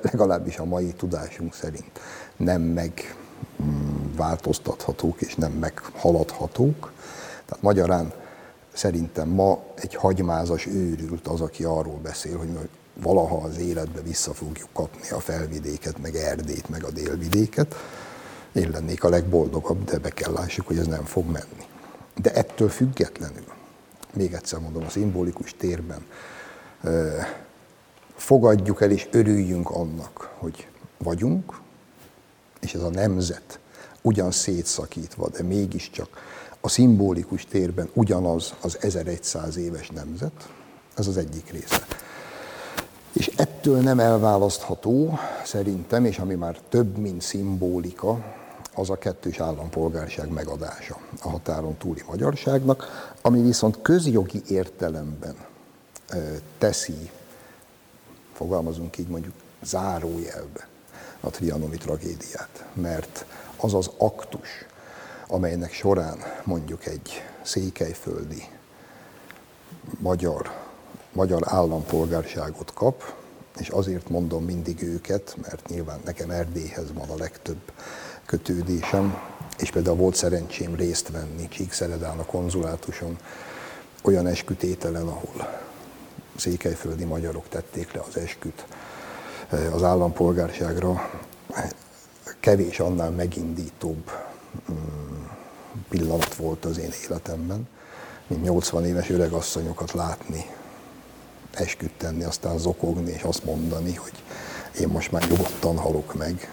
legalábbis 0.03 0.59
a 0.59 0.65
mai 0.65 0.93
tudásunk 0.93 1.55
szerint 1.55 2.01
nem 2.37 2.63
megváltoztathatók 2.63 5.21
és 5.21 5.35
nem 5.35 5.53
meghaladhatók, 5.53 6.93
tehát 7.47 7.63
magyarán 7.63 8.13
szerintem 8.73 9.29
ma 9.29 9.63
egy 9.75 9.95
hagymázas 9.95 10.67
őrült 10.67 11.27
az, 11.27 11.41
aki 11.41 11.65
arról 11.65 11.99
beszél, 12.03 12.39
hogy 12.39 12.69
valaha 12.95 13.37
az 13.37 13.59
életbe 13.59 14.01
vissza 14.01 14.33
fogjuk 14.33 14.69
kapni 14.73 15.11
a 15.11 15.21
felvidéket, 15.21 15.99
meg 15.99 16.15
Erdét, 16.15 16.69
meg 16.69 16.85
a 16.85 16.91
délvidéket. 16.91 17.75
Én 18.53 18.71
lennék 18.71 19.05
a 19.05 19.09
legboldogabb, 19.09 19.85
de 19.85 19.99
be 19.99 20.11
kell 20.11 20.33
lássuk, 20.33 20.67
hogy 20.67 20.79
ez 20.79 20.87
nem 20.87 21.05
fog 21.05 21.25
menni. 21.25 21.67
De 22.17 22.33
ettől 22.33 22.69
függetlenül, 22.69 23.53
még 24.13 24.33
egyszer 24.33 24.59
mondom, 24.59 24.85
a 24.85 24.89
szimbolikus 24.89 25.55
térben 25.59 26.07
fogadjuk 28.17 28.83
el 28.83 28.91
és 28.91 29.09
örüljünk 29.11 29.71
annak, 29.71 30.35
hogy 30.39 30.69
vagyunk, 30.99 31.61
és 32.61 32.75
ez 32.75 32.83
a 32.83 32.91
nemzet 32.91 33.59
ugyan 34.03 34.31
szétszakítva, 34.31 35.29
de 35.29 35.43
mégiscsak 35.43 36.09
a 36.65 36.69
szimbolikus 36.69 37.45
térben 37.45 37.89
ugyanaz 37.93 38.55
az 38.61 38.79
1100 38.81 39.57
éves 39.57 39.89
nemzet, 39.89 40.49
ez 40.95 41.07
az 41.07 41.17
egyik 41.17 41.51
része. 41.51 41.87
És 43.13 43.31
ettől 43.37 43.81
nem 43.81 43.99
elválasztható 44.01 45.19
szerintem, 45.45 46.05
és 46.05 46.19
ami 46.19 46.35
már 46.35 46.59
több, 46.69 46.97
mint 46.97 47.23
szimbolika, 47.23 48.25
az 48.75 48.91
a 48.91 48.99
kettős 48.99 49.41
állampolgárság 49.41 50.29
megadása 50.29 50.99
a 51.23 51.29
határon 51.29 51.77
túli 51.77 52.03
magyarságnak, 52.07 53.13
ami 53.23 53.43
viszont 53.43 53.83
közjogi 53.83 54.43
értelemben 54.49 55.37
teszi, 56.59 57.11
fogalmazunk 58.33 58.99
így 58.99 59.09
mondjuk 59.09 59.35
zárójelbe 59.63 60.69
a 61.21 61.31
trianoni 61.31 61.77
tragédiát, 61.77 62.65
mert 62.73 63.27
az 63.57 63.75
az 63.75 63.91
aktus, 63.97 64.67
amelynek 65.35 65.73
során 65.73 66.19
mondjuk 66.45 66.87
egy 66.87 67.23
székelyföldi 67.43 68.45
magyar, 69.99 70.51
magyar 71.13 71.43
állampolgárságot 71.45 72.73
kap, 72.75 73.15
és 73.59 73.69
azért 73.69 74.09
mondom 74.09 74.45
mindig 74.45 74.83
őket, 74.83 75.37
mert 75.43 75.69
nyilván 75.69 76.01
nekem 76.05 76.31
Erdélyhez 76.31 76.93
van 76.93 77.09
a 77.09 77.17
legtöbb 77.17 77.73
kötődésem, 78.27 79.19
és 79.59 79.71
például 79.71 79.97
volt 79.97 80.15
szerencsém 80.15 80.75
részt 80.75 81.11
venni 81.11 81.49
Csíkszeredán 81.49 82.19
a 82.19 82.25
konzulátuson 82.25 83.19
olyan 84.03 84.27
eskütételen, 84.27 85.07
ahol 85.07 85.61
székelyföldi 86.37 87.05
magyarok 87.05 87.49
tették 87.49 87.93
le 87.93 88.01
az 88.09 88.17
esküt 88.17 88.65
az 89.73 89.83
állampolgárságra. 89.83 91.11
Kevés 92.41 92.81
annál 92.81 93.11
megindítóbb 93.11 94.11
pillanat 95.89 96.35
volt 96.35 96.65
az 96.65 96.79
én 96.79 96.91
életemben, 97.05 97.69
mint 98.27 98.43
80 98.43 98.87
éves 98.87 99.11
öregasszonyokat 99.11 99.93
látni, 99.93 100.45
esküt 101.51 101.93
tenni, 101.97 102.25
aztán 102.25 102.59
zokogni 102.59 103.11
és 103.11 103.23
azt 103.23 103.45
mondani, 103.45 103.95
hogy 103.95 104.23
én 104.81 104.89
most 104.89 105.13
már 105.13 105.29
nyugodtan 105.29 105.77
halok 105.77 106.15
meg. 106.15 106.53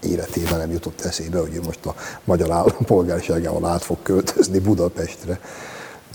Életében 0.00 0.58
nem 0.58 0.70
jutott 0.70 1.00
eszébe, 1.00 1.38
hogy 1.38 1.54
ő 1.54 1.62
most 1.62 1.86
a 1.86 1.94
magyar 2.24 2.50
állampolgárságával 2.50 3.64
át 3.64 3.82
fog 3.82 3.98
költözni 4.02 4.58
Budapestre. 4.58 5.40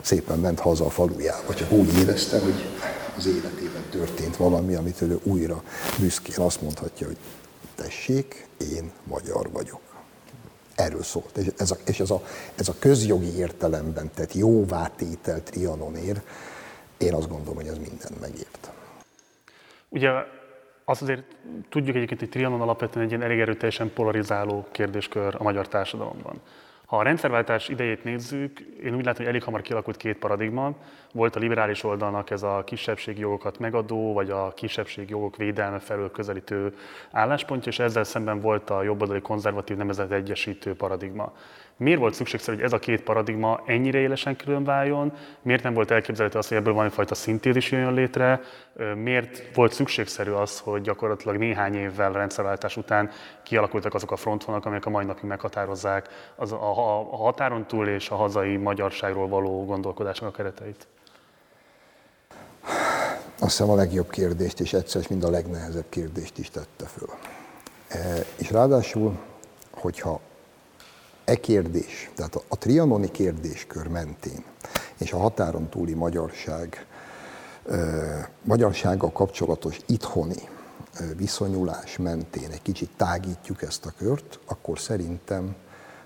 Szépen 0.02 0.40
ment 0.40 0.60
haza 0.60 0.86
a 0.86 0.90
falujába, 0.90 1.54
csak 1.54 1.72
úgy 1.72 1.98
érezte, 1.98 2.40
hogy 2.40 2.66
az 3.18 3.26
életében 3.26 3.84
történt 3.92 4.38
valami, 4.38 4.76
amit 4.76 5.02
ő 5.02 5.20
újra 5.24 5.64
büszkén 5.98 6.46
azt 6.46 6.62
mondhatja, 6.62 7.08
hogy 7.08 7.18
tessék, 7.76 8.48
én 8.58 8.92
magyar 9.04 9.50
vagyok. 9.52 9.89
Erről 10.80 11.04
szólt. 11.04 11.38
És 11.38 11.48
ez 11.58 11.72
a, 11.72 11.76
és 11.86 12.00
ez 12.00 12.10
a, 12.10 12.22
ez 12.56 12.68
a 12.68 12.74
közjogi 12.80 13.38
értelemben 13.38 14.12
tett 14.14 14.34
jóvátétel 14.34 15.44
Trianonér, 15.44 16.22
én 16.98 17.14
azt 17.14 17.30
gondolom, 17.30 17.56
hogy 17.56 17.68
ez 17.68 17.78
mindent 17.78 18.20
megért. 18.20 18.72
Ugye 19.90 20.10
azt 20.86 21.02
azért 21.02 21.24
tudjuk 21.70 21.96
egyébként, 21.96 22.20
hogy 22.20 22.30
Trianon 22.30 22.62
alapvetően 22.62 23.06
egy 23.06 23.12
ilyen 23.12 23.24
elég 23.24 23.40
erőteljesen 23.40 23.94
polarizáló 23.94 24.68
kérdéskör 24.72 25.36
a 25.38 25.44
magyar 25.44 25.68
társadalomban. 25.68 26.42
Ha 26.86 26.98
a 26.98 27.04
rendszerváltás 27.04 27.68
idejét 27.68 28.04
nézzük, 28.04 28.60
én 28.60 28.96
úgy 28.96 29.06
látom, 29.06 29.18
hogy 29.18 29.28
elég 29.28 29.44
hamar 29.44 29.62
kialakult 29.62 29.98
két 29.98 30.18
paradigma. 30.18 30.76
Volt 31.14 31.36
a 31.36 31.40
liberális 31.40 31.84
oldalnak 31.84 32.30
ez 32.30 32.44
a 32.44 32.64
kisebbségi 32.66 33.20
jogokat 33.20 33.60
megadó, 33.60 34.14
vagy 34.14 34.30
a 34.30 34.54
kisebbségi 34.54 35.12
jogok 35.12 35.36
védelme 35.36 35.80
felől 35.80 36.12
közelítő 36.12 36.74
álláspontja, 37.12 37.72
és 37.72 37.80
ezzel 37.80 38.04
szemben 38.04 38.40
volt 38.40 38.70
a 38.70 38.84
jobboldali 38.84 39.22
konzervatív 39.22 39.78
nemzet 39.78 40.12
egyesítő 40.12 40.76
paradigma. 40.76 41.34
Miért 41.78 42.00
volt 42.00 42.14
szükségszerű, 42.14 42.56
hogy 42.56 42.66
ez 42.66 42.74
a 42.74 42.80
két 42.80 43.02
paradigma 43.02 43.62
ennyire 43.66 44.00
élesen 44.00 44.36
külön 44.36 44.64
váljon? 44.64 45.14
Miért 45.42 45.64
nem 45.64 45.74
volt 45.74 45.92
elképzelhető 45.92 46.38
az, 46.38 46.48
hogy 46.48 46.58
ebből 46.58 46.74
valamifajta 46.74 47.16
szintézis 47.16 47.72
jön 47.72 47.94
létre? 47.94 48.42
Miért 48.96 49.56
volt 49.56 49.72
szükségszerű 49.72 50.32
az, 50.32 50.60
hogy 50.60 50.82
gyakorlatilag 50.82 51.38
néhány 51.38 51.76
évvel 51.76 52.12
rendszerváltás 52.12 52.78
után 52.78 53.10
kialakultak 53.44 53.94
azok 53.94 54.12
a 54.12 54.16
frontvonalak, 54.16 54.66
amelyek 54.66 54.86
a 54.86 54.90
mai 54.90 55.06
napig 55.06 55.24
meghatározzák 55.24 56.10
az, 56.36 56.52
a, 56.52 56.78
a, 56.78 57.00
a 57.12 57.16
határon 57.16 57.66
túl 57.66 57.88
és 57.88 58.10
a 58.10 58.16
hazai 58.16 58.58
magyarságról 58.58 59.28
való 59.28 59.66
gondolkodásnak 59.66 60.30
a 60.30 60.36
kereteit? 60.36 60.88
Azt 63.42 63.52
hiszem 63.52 63.70
a 63.70 63.76
legjobb 63.76 64.10
kérdést, 64.10 64.60
és 64.60 64.74
egyszer 64.74 65.06
mind 65.10 65.24
a 65.24 65.30
legnehezebb 65.30 65.90
kérdést 65.90 66.38
is 66.38 66.50
tette 66.50 66.86
föl. 66.86 67.10
E, 67.88 68.26
és 68.36 68.52
ráadásul, 68.52 69.20
hogyha 69.72 70.20
e 71.26 71.36
kérdés, 71.36 72.12
tehát 72.16 72.36
a, 72.36 72.42
a 72.48 72.58
trianoni 72.58 73.12
kérdéskör 73.12 73.88
mentén 73.88 74.44
és 74.98 75.12
a 75.12 75.18
határon 75.18 75.70
túli 75.70 75.94
magyarság, 75.94 76.86
e, 77.70 78.30
magyarsággal 78.44 79.12
kapcsolatos 79.12 79.80
itthoni 79.86 80.50
e, 80.94 81.06
viszonyulás 81.16 81.98
mentén 81.98 82.52
egy 82.52 82.62
kicsit 82.62 82.90
tágítjuk 82.98 83.62
ezt 83.62 83.86
a 83.86 83.94
kört, 83.98 84.40
akkor 84.46 84.80
szerintem 84.80 85.56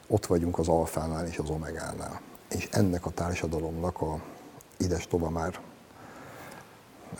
ott 0.07 0.25
vagyunk 0.25 0.59
az 0.59 0.67
alfánál 0.67 1.27
és 1.27 1.37
az 1.37 1.49
omegánál. 1.49 2.21
És 2.49 2.67
ennek 2.71 3.05
a 3.05 3.09
társadalomnak 3.09 4.01
a 4.01 4.21
ides 4.77 5.07
már 5.29 5.59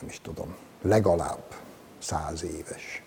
nem 0.01 0.09
is 0.09 0.21
tudom, 0.21 0.55
legalább 0.81 1.43
száz 1.99 2.43
éves, 2.43 3.03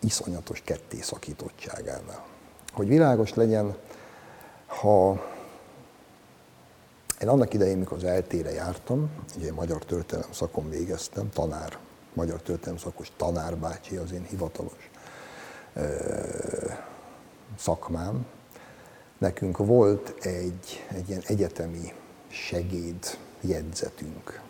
iszonyatos 0.00 0.62
ketté 0.64 1.00
szakítottságánál. 1.00 2.24
Hogy 2.72 2.88
világos 2.88 3.34
legyen, 3.34 3.76
ha 4.66 5.26
én 7.20 7.28
annak 7.28 7.54
idején, 7.54 7.78
mikor 7.78 7.96
az 7.96 8.04
eltére 8.04 8.52
jártam, 8.52 9.10
ugye 9.36 9.52
magyar 9.52 9.84
történelem 9.84 10.32
szakon 10.32 10.70
végeztem, 10.70 11.30
tanár, 11.30 11.78
magyar 12.12 12.42
történelem 12.42 12.78
szakos 12.78 13.12
tanárbácsi 13.16 13.96
az 13.96 14.12
én 14.12 14.26
hivatalos 14.28 14.90
ö, 15.74 15.86
szakmám. 17.58 18.26
Nekünk 19.18 19.56
volt 19.56 20.24
egy, 20.24 20.86
egy 20.88 21.08
ilyen 21.08 21.22
egyetemi 21.26 21.92
segéd 22.28 23.18
jegyzetünk, 23.40 24.40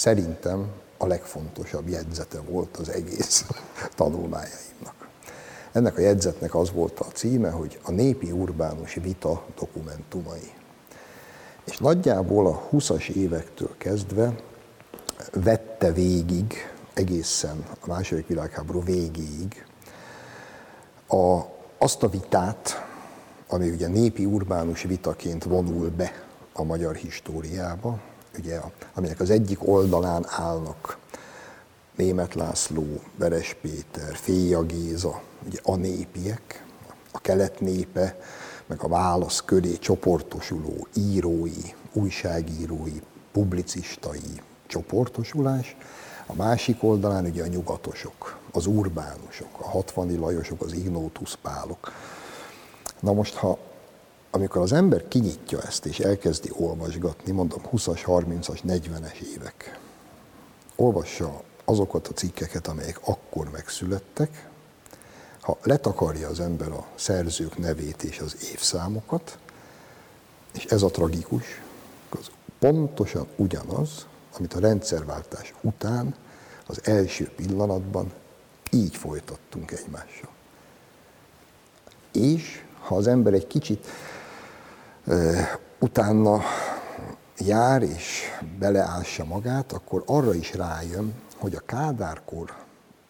szerintem 0.00 0.66
a 0.98 1.06
legfontosabb 1.06 1.88
jegyzete 1.88 2.40
volt 2.40 2.76
az 2.76 2.88
egész 2.88 3.44
tanulmányaimnak. 3.96 5.08
Ennek 5.72 5.96
a 5.96 6.00
jegyzetnek 6.00 6.54
az 6.54 6.72
volt 6.72 7.00
a 7.00 7.04
címe, 7.04 7.50
hogy 7.50 7.80
a 7.82 7.90
népi 7.90 8.30
urbánus 8.32 8.94
vita 8.94 9.46
dokumentumai. 9.58 10.52
És 11.64 11.78
nagyjából 11.78 12.46
a 12.46 12.68
20-as 12.72 13.08
évektől 13.08 13.74
kezdve 13.78 14.34
vette 15.32 15.92
végig, 15.92 16.54
egészen 16.94 17.64
a 17.80 17.86
második 17.86 18.26
világháború 18.26 18.82
végéig, 18.82 19.66
a, 21.08 21.40
azt 21.78 22.02
a 22.02 22.08
vitát, 22.08 22.86
ami 23.48 23.70
ugye 23.70 23.88
népi 23.88 24.24
urbánus 24.24 24.82
vitaként 24.82 25.44
vonul 25.44 25.90
be 25.90 26.12
a 26.52 26.62
magyar 26.62 26.94
históriába, 26.94 27.98
ugye, 28.38 28.60
aminek 28.94 29.20
az 29.20 29.30
egyik 29.30 29.68
oldalán 29.68 30.26
állnak 30.28 30.98
Német 31.96 32.34
László, 32.34 33.00
Veres 33.16 33.56
Péter, 33.60 34.16
Féja 34.16 34.62
Géza, 34.62 35.22
ugye 35.46 35.58
a 35.62 35.76
népiek, 35.76 36.64
a 37.12 37.20
kelet 37.20 37.60
népe, 37.60 38.20
meg 38.66 38.82
a 38.82 38.88
válasz 38.88 39.42
köré 39.44 39.78
csoportosuló 39.78 40.86
írói, 40.94 41.74
újságírói, 41.92 43.00
publicistai 43.32 44.40
csoportosulás, 44.66 45.76
a 46.26 46.34
másik 46.34 46.82
oldalán 46.82 47.24
ugye 47.24 47.42
a 47.42 47.46
nyugatosok, 47.46 48.38
az 48.52 48.66
urbánusok, 48.66 49.60
a 49.60 49.68
hatvani 49.68 50.16
lajosok, 50.16 50.62
az 50.62 50.72
ignótusz 50.72 51.38
pálok. 51.42 51.92
Na 53.00 53.12
most, 53.12 53.34
ha 53.34 53.58
amikor 54.30 54.62
az 54.62 54.72
ember 54.72 55.08
kinyitja 55.08 55.62
ezt 55.62 55.86
és 55.86 55.98
elkezdi 55.98 56.50
olvasgatni, 56.56 57.32
mondom 57.32 57.60
20-as, 57.72 58.00
30-as, 58.06 58.60
40-es 58.66 59.20
évek, 59.36 59.78
olvassa 60.76 61.42
azokat 61.64 62.08
a 62.08 62.12
cikkeket, 62.12 62.66
amelyek 62.66 63.00
akkor 63.04 63.50
megszülettek, 63.50 64.48
ha 65.40 65.58
letakarja 65.62 66.28
az 66.28 66.40
ember 66.40 66.68
a 66.68 66.86
szerzők 66.94 67.58
nevét 67.58 68.02
és 68.02 68.18
az 68.18 68.36
évszámokat, 68.52 69.38
és 70.52 70.64
ez 70.64 70.82
a 70.82 70.90
tragikus, 70.90 71.44
az 72.08 72.30
pontosan 72.58 73.26
ugyanaz, 73.36 74.06
amit 74.38 74.54
a 74.54 74.60
rendszerváltás 74.60 75.54
után 75.60 76.14
az 76.66 76.80
első 76.84 77.30
pillanatban 77.36 78.12
így 78.70 78.96
folytattunk 78.96 79.70
egymással. 79.70 80.30
És 82.12 82.64
ha 82.80 82.96
az 82.96 83.06
ember 83.06 83.32
egy 83.32 83.46
kicsit 83.46 83.86
utána 85.78 86.40
jár 87.38 87.82
és 87.82 88.22
beleássa 88.58 89.24
magát, 89.24 89.72
akkor 89.72 90.02
arra 90.06 90.34
is 90.34 90.54
rájön, 90.54 91.14
hogy 91.36 91.54
a 91.54 91.60
Kádárkor 91.60 92.54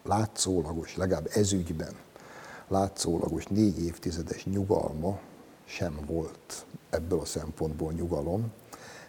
látszólagos, 0.03 0.95
legalább 0.95 1.29
ezügyben 1.33 1.93
látszólagos 2.67 3.45
négy 3.45 3.83
évtizedes 3.83 4.45
nyugalma 4.45 5.19
sem 5.65 5.99
volt 6.07 6.65
ebből 6.89 7.19
a 7.19 7.25
szempontból 7.25 7.91
nyugalom, 7.91 8.51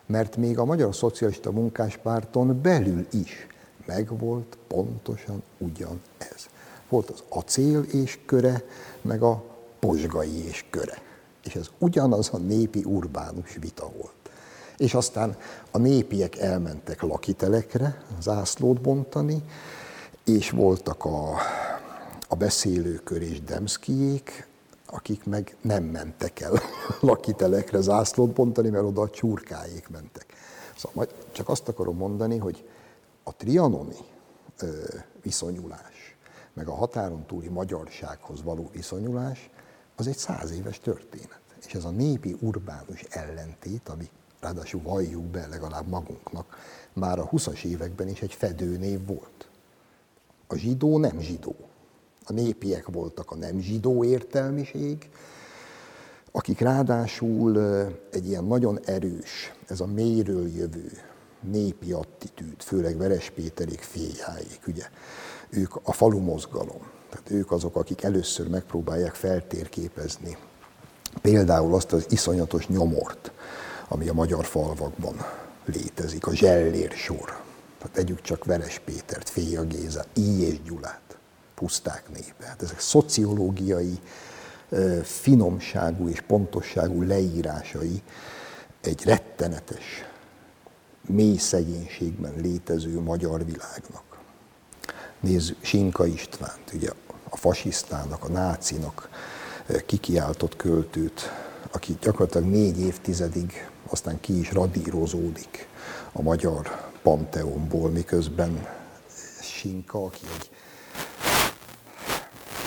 mert 0.06 0.36
még 0.36 0.58
a 0.58 0.64
Magyar 0.64 0.94
Szocialista 0.94 1.50
Munkáspárton 1.50 2.60
belül 2.62 3.06
is 3.10 3.46
megvolt 3.86 4.58
pontosan 4.66 5.42
ugyanez. 5.58 6.48
Volt 6.88 7.10
az 7.10 7.22
acél 7.28 7.82
és 7.82 8.18
köre, 8.26 8.64
meg 9.00 9.22
a 9.22 9.44
posgai 9.78 10.46
és 10.46 10.64
köre 10.70 11.10
és 11.44 11.54
ez 11.54 11.70
ugyanaz 11.78 12.28
a 12.32 12.36
népi 12.36 12.84
urbánus 12.84 13.56
vita 13.60 13.90
volt. 13.96 14.30
És 14.76 14.94
aztán 14.94 15.36
a 15.70 15.78
népiek 15.78 16.38
elmentek 16.38 17.02
lakitelekre 17.02 18.02
zászlót 18.20 18.80
bontani, 18.80 19.42
és 20.24 20.50
voltak 20.50 21.04
a, 21.04 21.36
a 22.28 22.34
beszélőkör 22.36 23.22
és 23.22 23.42
Demszkijék, 23.42 24.46
akik 24.86 25.24
meg 25.24 25.56
nem 25.60 25.84
mentek 25.84 26.40
el 26.40 26.52
lakitelekre 27.00 27.80
zászlót 27.80 28.32
bontani, 28.32 28.68
mert 28.68 28.84
oda 28.84 29.00
a 29.00 29.10
csurkáék 29.10 29.88
mentek. 29.88 30.26
Szóval 30.76 31.08
csak 31.32 31.48
azt 31.48 31.68
akarom 31.68 31.96
mondani, 31.96 32.38
hogy 32.38 32.68
a 33.22 33.34
trianoni 33.34 33.96
viszonyulás, 35.22 36.16
meg 36.52 36.68
a 36.68 36.74
határon 36.74 37.26
túli 37.26 37.48
magyarsághoz 37.48 38.42
való 38.42 38.70
viszonyulás, 38.72 39.50
az 40.02 40.08
egy 40.08 40.16
száz 40.16 40.50
éves 40.50 40.80
történet. 40.80 41.40
És 41.66 41.74
ez 41.74 41.84
a 41.84 41.90
népi 41.90 42.36
urbánus 42.40 43.02
ellentét, 43.08 43.88
ami 43.88 44.08
ráadásul 44.40 44.82
valljuk 44.82 45.22
be 45.22 45.46
legalább 45.46 45.88
magunknak, 45.88 46.56
már 46.92 47.18
a 47.18 47.28
20-as 47.28 47.64
években 47.64 48.08
is 48.08 48.22
egy 48.22 48.32
fedőnév 48.32 49.06
volt. 49.06 49.48
A 50.46 50.56
zsidó 50.56 50.98
nem 50.98 51.20
zsidó. 51.20 51.54
A 52.26 52.32
népiek 52.32 52.88
voltak 52.88 53.30
a 53.30 53.34
nem 53.34 53.60
zsidó 53.60 54.04
értelmiség, 54.04 55.10
akik 56.30 56.60
ráadásul 56.60 57.58
egy 58.10 58.26
ilyen 58.26 58.44
nagyon 58.44 58.78
erős, 58.84 59.52
ez 59.66 59.80
a 59.80 59.86
mélyről 59.86 60.48
jövő 60.48 60.90
népi 61.40 61.92
attitűd, 61.92 62.62
főleg 62.62 62.96
Veres 62.96 63.30
Péterék 63.30 63.80
féjáik, 63.80 64.60
ugye, 64.66 64.84
ők 65.48 65.74
a 65.82 65.92
falu 65.92 66.18
mozgalom, 66.18 66.90
tehát 67.12 67.30
ők 67.30 67.50
azok, 67.50 67.76
akik 67.76 68.02
először 68.02 68.48
megpróbálják 68.48 69.14
feltérképezni 69.14 70.36
például 71.20 71.74
azt 71.74 71.92
az 71.92 72.06
iszonyatos 72.08 72.66
nyomort, 72.66 73.32
ami 73.88 74.08
a 74.08 74.12
magyar 74.12 74.44
falvakban 74.44 75.16
létezik, 75.64 76.26
a 76.26 76.34
zsellér 76.34 76.90
sor. 76.90 77.40
Tehát 77.78 77.96
tegyük 77.96 78.20
csak 78.20 78.44
Veres 78.44 78.78
Pétert, 78.78 79.28
Féja 79.28 79.62
Géza, 79.62 80.04
I. 80.12 80.40
és 80.40 80.62
Gyulát, 80.62 81.16
puszták 81.54 82.08
népe. 82.08 82.46
Hát 82.46 82.62
ezek 82.62 82.80
szociológiai, 82.80 83.98
finomságú 85.02 86.08
és 86.08 86.20
pontosságú 86.20 87.02
leírásai 87.02 88.02
egy 88.80 89.04
rettenetes, 89.04 90.04
mély 91.06 91.36
szegénységben 91.36 92.34
létező 92.36 93.00
magyar 93.00 93.44
világnak. 93.44 94.02
Nézzük 95.20 95.64
Sinka 95.64 96.06
Istvánt, 96.06 96.72
ugye 96.74 96.90
a 97.32 97.36
fasisztának, 97.36 98.24
a 98.24 98.28
nácinak 98.28 99.08
eh, 99.66 99.80
kikiáltott 99.86 100.56
költőt, 100.56 101.20
aki 101.70 101.96
gyakorlatilag 102.00 102.46
négy 102.46 102.80
évtizedig 102.80 103.70
aztán 103.92 104.20
ki 104.20 104.38
is 104.38 104.52
radírozódik 104.52 105.68
a 106.12 106.22
magyar 106.22 106.90
panteonból, 107.02 107.90
miközben 107.90 108.66
Sinka, 109.40 110.04
aki 110.04 110.20
egy 110.38 110.50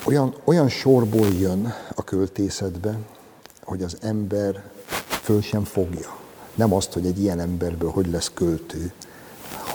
olyan, 0.06 0.36
olyan 0.44 0.70
sorból 0.70 1.28
jön 1.28 1.74
a 1.96 2.04
költészetbe, 2.04 2.98
hogy 3.64 3.84
az 3.84 3.98
ember 4.02 4.64
föl 5.08 5.42
sem 5.42 5.64
fogja. 5.64 6.18
Nem 6.56 6.74
azt, 6.74 6.94
hogy 6.94 7.06
egy 7.06 7.22
ilyen 7.22 7.40
emberből 7.40 7.90
hogy 7.90 8.08
lesz 8.08 8.32
költő, 8.34 8.92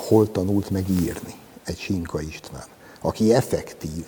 hol 0.08 0.30
tanult 0.30 0.70
meg 0.70 0.88
írni 0.88 1.34
egy 1.64 1.78
Sinka 1.78 2.20
István, 2.20 2.66
aki 3.00 3.34
effektív, 3.34 4.06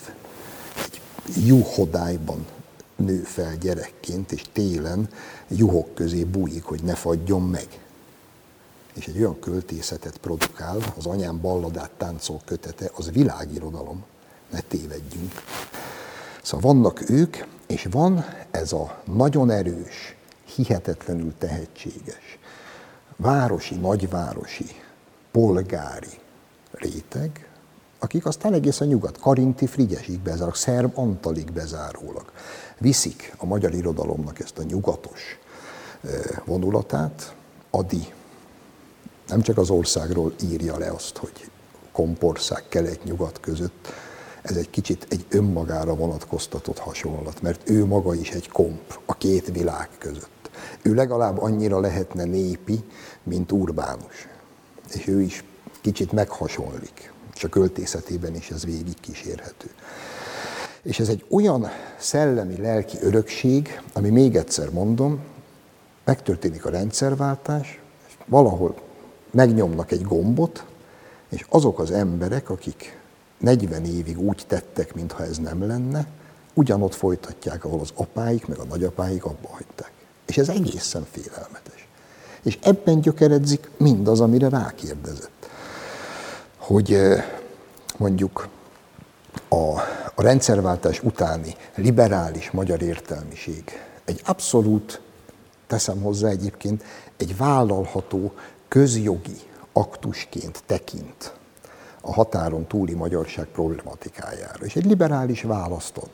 juhodályban 1.44 2.46
nő 2.96 3.22
fel 3.22 3.56
gyerekként, 3.56 4.32
és 4.32 4.42
télen 4.52 5.08
juhok 5.48 5.94
közé 5.94 6.24
bújik, 6.24 6.64
hogy 6.64 6.82
ne 6.82 6.94
fagyjon 6.94 7.42
meg. 7.42 7.66
És 8.94 9.06
egy 9.06 9.18
olyan 9.18 9.38
költészetet 9.38 10.18
produkál, 10.18 10.78
az 10.96 11.06
anyám 11.06 11.40
balladát 11.40 11.90
táncol 11.90 12.40
kötete, 12.44 12.90
az 12.94 13.10
világirodalom, 13.10 14.04
ne 14.50 14.60
tévedjünk. 14.60 15.32
Szóval 16.42 16.72
vannak 16.72 17.10
ők, 17.10 17.36
és 17.66 17.88
van 17.90 18.24
ez 18.50 18.72
a 18.72 19.02
nagyon 19.04 19.50
erős, 19.50 20.16
hihetetlenül 20.54 21.34
tehetséges, 21.38 22.38
városi, 23.16 23.74
nagyvárosi, 23.74 24.66
polgári 25.30 26.20
réteg, 26.70 27.51
akik 28.02 28.26
aztán 28.26 28.52
egészen 28.52 28.88
nyugat, 28.88 29.18
Karinti 29.18 29.66
Frigyesig 29.66 30.20
bezárólag, 30.20 30.54
Szerb 30.54 30.98
Antalig 30.98 31.52
bezárólag 31.52 32.32
viszik 32.78 33.34
a 33.36 33.46
magyar 33.46 33.74
irodalomnak 33.74 34.40
ezt 34.40 34.58
a 34.58 34.62
nyugatos 34.62 35.38
vonulatát. 36.44 37.34
Adi 37.70 38.12
nem 39.28 39.42
csak 39.42 39.58
az 39.58 39.70
országról 39.70 40.32
írja 40.42 40.78
le 40.78 40.90
azt, 40.90 41.16
hogy 41.16 41.50
kompország 41.92 42.64
kelet-nyugat 42.68 43.40
között, 43.40 43.88
ez 44.42 44.56
egy 44.56 44.70
kicsit 44.70 45.06
egy 45.10 45.26
önmagára 45.28 45.94
vonatkoztatott 45.94 46.78
hasonlat, 46.78 47.42
mert 47.42 47.70
ő 47.70 47.84
maga 47.84 48.14
is 48.14 48.30
egy 48.30 48.48
komp 48.48 49.00
a 49.06 49.14
két 49.14 49.50
világ 49.52 49.88
között. 49.98 50.50
Ő 50.82 50.94
legalább 50.94 51.40
annyira 51.40 51.80
lehetne 51.80 52.24
népi, 52.24 52.84
mint 53.22 53.52
urbánus. 53.52 54.28
És 54.94 55.06
ő 55.06 55.20
is 55.20 55.44
kicsit 55.80 56.12
meghasonlik, 56.12 57.11
és 57.34 57.44
a 57.44 57.48
költészetében 57.48 58.34
is 58.34 58.50
ez 58.50 58.64
végig 58.64 59.00
kísérhető. 59.00 59.70
És 60.82 60.98
ez 61.00 61.08
egy 61.08 61.24
olyan 61.30 61.68
szellemi, 61.98 62.56
lelki 62.56 62.96
örökség, 63.00 63.80
ami 63.92 64.08
még 64.08 64.36
egyszer 64.36 64.70
mondom, 64.70 65.20
megtörténik 66.04 66.64
a 66.64 66.70
rendszerváltás, 66.70 67.80
és 68.06 68.14
valahol 68.26 68.74
megnyomnak 69.30 69.90
egy 69.90 70.02
gombot, 70.02 70.64
és 71.28 71.46
azok 71.48 71.78
az 71.78 71.90
emberek, 71.90 72.50
akik 72.50 73.00
40 73.38 73.84
évig 73.84 74.20
úgy 74.20 74.44
tettek, 74.46 74.94
mintha 74.94 75.24
ez 75.24 75.38
nem 75.38 75.66
lenne, 75.66 76.06
ugyanott 76.54 76.94
folytatják, 76.94 77.64
ahol 77.64 77.80
az 77.80 77.90
apáik, 77.94 78.46
meg 78.46 78.58
a 78.58 78.64
nagyapáik 78.64 79.24
abba 79.24 79.48
hagyták. 79.48 79.92
És 80.26 80.38
ez 80.38 80.48
egészen 80.48 81.06
félelmetes. 81.10 81.88
És 82.42 82.58
ebben 82.62 83.00
gyökeredzik 83.00 83.70
mindaz, 83.76 84.20
amire 84.20 84.48
rákérdezett. 84.48 85.41
Hogy 86.62 86.98
mondjuk 87.96 88.48
a, 89.48 89.78
a 90.14 90.22
rendszerváltás 90.22 91.02
utáni 91.02 91.56
liberális 91.74 92.50
magyar 92.50 92.82
értelmiség 92.82 93.64
egy 94.04 94.20
abszolút, 94.24 95.00
teszem 95.66 96.02
hozzá 96.02 96.28
egyébként, 96.28 96.84
egy 97.16 97.36
vállalható 97.36 98.32
közjogi 98.68 99.36
aktusként 99.72 100.62
tekint 100.66 101.32
a 102.00 102.12
határon 102.12 102.66
túli 102.66 102.94
magyarság 102.94 103.46
problematikájára. 103.46 104.64
És 104.64 104.76
egy 104.76 104.86
liberális 104.86 105.42
választod, 105.42 106.10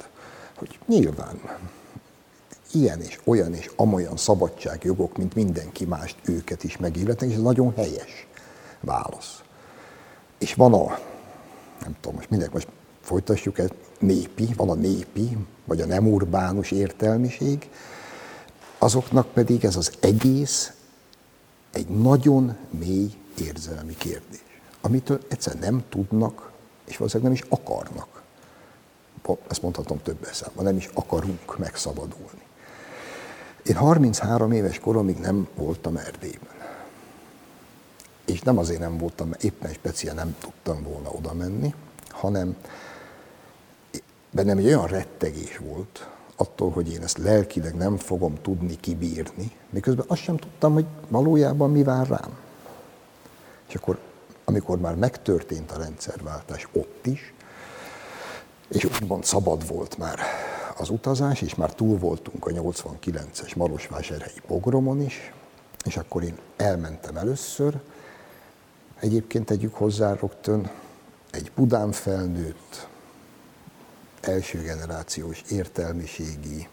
hogy 0.56 0.78
nyilván 0.87 1.40
ilyen 2.72 3.00
és 3.00 3.20
olyan 3.24 3.54
és 3.54 3.70
amolyan 3.76 4.16
szabadságjogok, 4.16 5.16
mint 5.16 5.34
mindenki 5.34 5.84
mást 5.84 6.16
őket 6.24 6.64
is 6.64 6.76
megilletnek, 6.76 7.28
és 7.28 7.34
ez 7.34 7.42
nagyon 7.42 7.72
helyes 7.76 8.26
válasz. 8.80 9.42
És 10.38 10.55
van 10.55 10.74
a, 10.74 10.98
nem 11.81 11.96
tudom, 12.01 12.16
most 12.16 12.31
mindenki 12.31 12.55
most 12.55 12.68
folytassuk, 13.01 13.59
ez 13.59 13.68
népi, 13.98 14.48
van 14.57 14.70
a 14.70 14.74
népi, 14.74 15.37
vagy 15.64 15.81
a 15.81 15.87
nem 15.87 16.12
urbánus 16.12 16.70
értelmiség, 16.70 17.70
azoknak 18.79 19.27
pedig 19.33 19.64
ez 19.64 19.77
az 19.77 19.92
egész 20.01 20.72
egy 21.72 21.88
nagyon 21.88 22.57
mély 22.70 23.11
érzelmi 23.38 23.96
kérdés 23.96 24.46
amitől 24.81 25.20
egyszer 25.29 25.59
nem 25.59 25.85
tudnak, 25.88 26.53
és 26.85 26.96
valószínűleg 26.96 27.33
nem 27.33 27.42
is 27.42 27.51
akarnak. 27.61 28.22
Ezt 29.48 29.62
mondhatom 29.62 30.03
több 30.03 30.29
számban, 30.33 30.64
nem 30.64 30.77
is 30.77 30.88
akarunk 30.94 31.59
megszabadulni. 31.59 32.46
Én 33.62 33.77
33 33.77 34.53
éves 34.53 34.79
koromig 34.79 35.16
nem 35.16 35.48
voltam 35.55 35.96
Erdélyben. 35.96 36.57
És 38.28 38.40
nem 38.40 38.58
azért 38.58 38.80
nem 38.80 38.98
voltam, 38.98 39.28
mert 39.28 39.42
éppen 39.42 39.72
speciál 39.72 40.14
nem 40.14 40.36
tudtam 40.38 40.82
volna 40.82 41.10
oda 41.10 41.32
menni, 41.32 41.74
hanem 42.08 42.56
bennem 44.30 44.58
egy 44.58 44.66
olyan 44.66 44.86
rettegés 44.86 45.56
volt, 45.56 46.08
attól, 46.36 46.70
hogy 46.70 46.92
én 46.92 47.02
ezt 47.02 47.18
lelkileg 47.18 47.74
nem 47.74 47.96
fogom 47.96 48.34
tudni 48.42 48.76
kibírni, 48.80 49.52
miközben 49.70 50.04
azt 50.08 50.20
sem 50.20 50.36
tudtam, 50.36 50.72
hogy 50.72 50.86
valójában 51.08 51.70
mi 51.70 51.82
vár 51.82 52.06
rám. 52.06 52.38
És 53.68 53.74
akkor 53.74 53.98
amikor 54.44 54.78
már 54.78 54.94
megtörtént 54.94 55.70
a 55.70 55.78
rendszerváltás 55.78 56.68
ott 56.72 57.06
is, 57.06 57.32
és 58.68 58.84
úgymond 58.84 59.24
szabad 59.24 59.68
volt 59.68 59.98
már 59.98 60.18
az 60.76 60.88
utazás, 60.88 61.42
és 61.42 61.54
már 61.54 61.74
túl 61.74 61.98
voltunk 61.98 62.46
a 62.46 62.50
89-es 62.50 63.56
Marosvásárhelyi 63.56 64.40
pogromon 64.46 65.00
is, 65.02 65.32
és 65.84 65.96
akkor 65.96 66.22
én 66.22 66.38
elmentem 66.56 67.16
először. 67.16 67.80
Egyébként 69.00 69.44
tegyük 69.44 69.74
hozzá 69.74 70.14
rögtön 70.14 70.70
egy 71.30 71.52
Budán 71.54 71.92
felnőtt, 71.92 72.88
első 74.20 74.62
generációs 74.62 75.42
értelmiségi, 75.50 76.68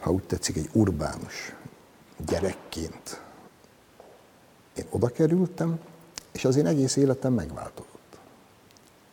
ha 0.00 0.10
úgy 0.10 0.22
tetszik, 0.22 0.56
egy 0.56 0.68
urbánus 0.72 1.54
gyerekként 2.26 3.20
én 4.74 4.86
oda 4.90 5.08
kerültem, 5.08 5.78
és 6.32 6.44
az 6.44 6.56
én 6.56 6.66
egész 6.66 6.96
életem 6.96 7.32
megváltozott. 7.32 8.18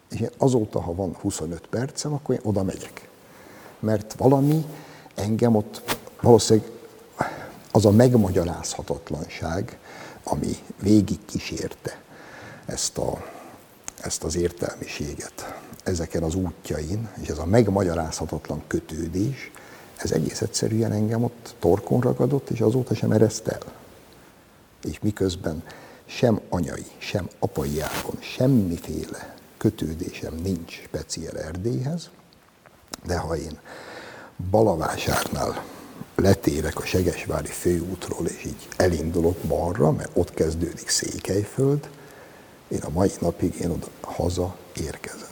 És 0.09 0.19
én 0.19 0.29
azóta, 0.37 0.81
ha 0.81 0.95
van 0.95 1.15
25 1.21 1.67
percem, 1.67 2.13
akkor 2.13 2.35
én 2.35 2.41
oda 2.43 2.63
megyek. 2.63 3.09
Mert 3.79 4.13
valami 4.13 4.65
engem 5.15 5.55
ott 5.55 5.97
valószínűleg 6.21 6.71
az 7.71 7.85
a 7.85 7.91
megmagyarázhatatlanság, 7.91 9.77
ami 10.29 10.57
végig 10.81 11.19
kísérte 11.25 12.01
ezt, 12.65 12.97
a, 12.97 13.25
ezt 14.01 14.23
az 14.23 14.35
értelmiséget 14.35 15.61
ezeken 15.83 16.23
az 16.23 16.35
útjain, 16.35 17.09
és 17.21 17.27
ez 17.27 17.37
a 17.37 17.45
megmagyarázhatatlan 17.45 18.63
kötődés, 18.67 19.51
ez 19.95 20.11
egész 20.11 20.41
egyszerűen 20.41 20.91
engem 20.91 21.23
ott 21.23 21.55
torkon 21.59 22.01
ragadott, 22.01 22.49
és 22.49 22.59
azóta 22.59 22.95
sem 22.95 23.11
ereszt 23.11 23.47
el. 23.47 23.61
És 24.83 24.99
miközben 24.99 25.63
sem 26.05 26.41
anyai, 26.49 26.85
sem 26.97 27.27
apai 27.39 27.81
ágon 27.81 28.17
semmiféle 28.19 29.35
kötődésem 29.57 30.33
nincs 30.35 30.81
speciál 30.83 31.37
Erdélyhez, 31.37 32.09
de 33.05 33.17
ha 33.17 33.35
én 33.35 33.59
Balavásárnál 34.49 35.63
letérek 36.21 36.79
a 36.79 36.85
Segesvári 36.85 37.51
főútról, 37.51 38.25
és 38.27 38.45
így 38.45 38.67
elindulok 38.75 39.37
balra, 39.37 39.91
mert 39.91 40.09
ott 40.13 40.33
kezdődik 40.33 40.89
Székelyföld, 40.89 41.89
én 42.67 42.81
a 42.81 42.89
mai 42.89 43.11
napig 43.19 43.55
én 43.61 43.69
oda 43.69 43.87
haza 44.01 44.55
érkezem. 44.75 45.29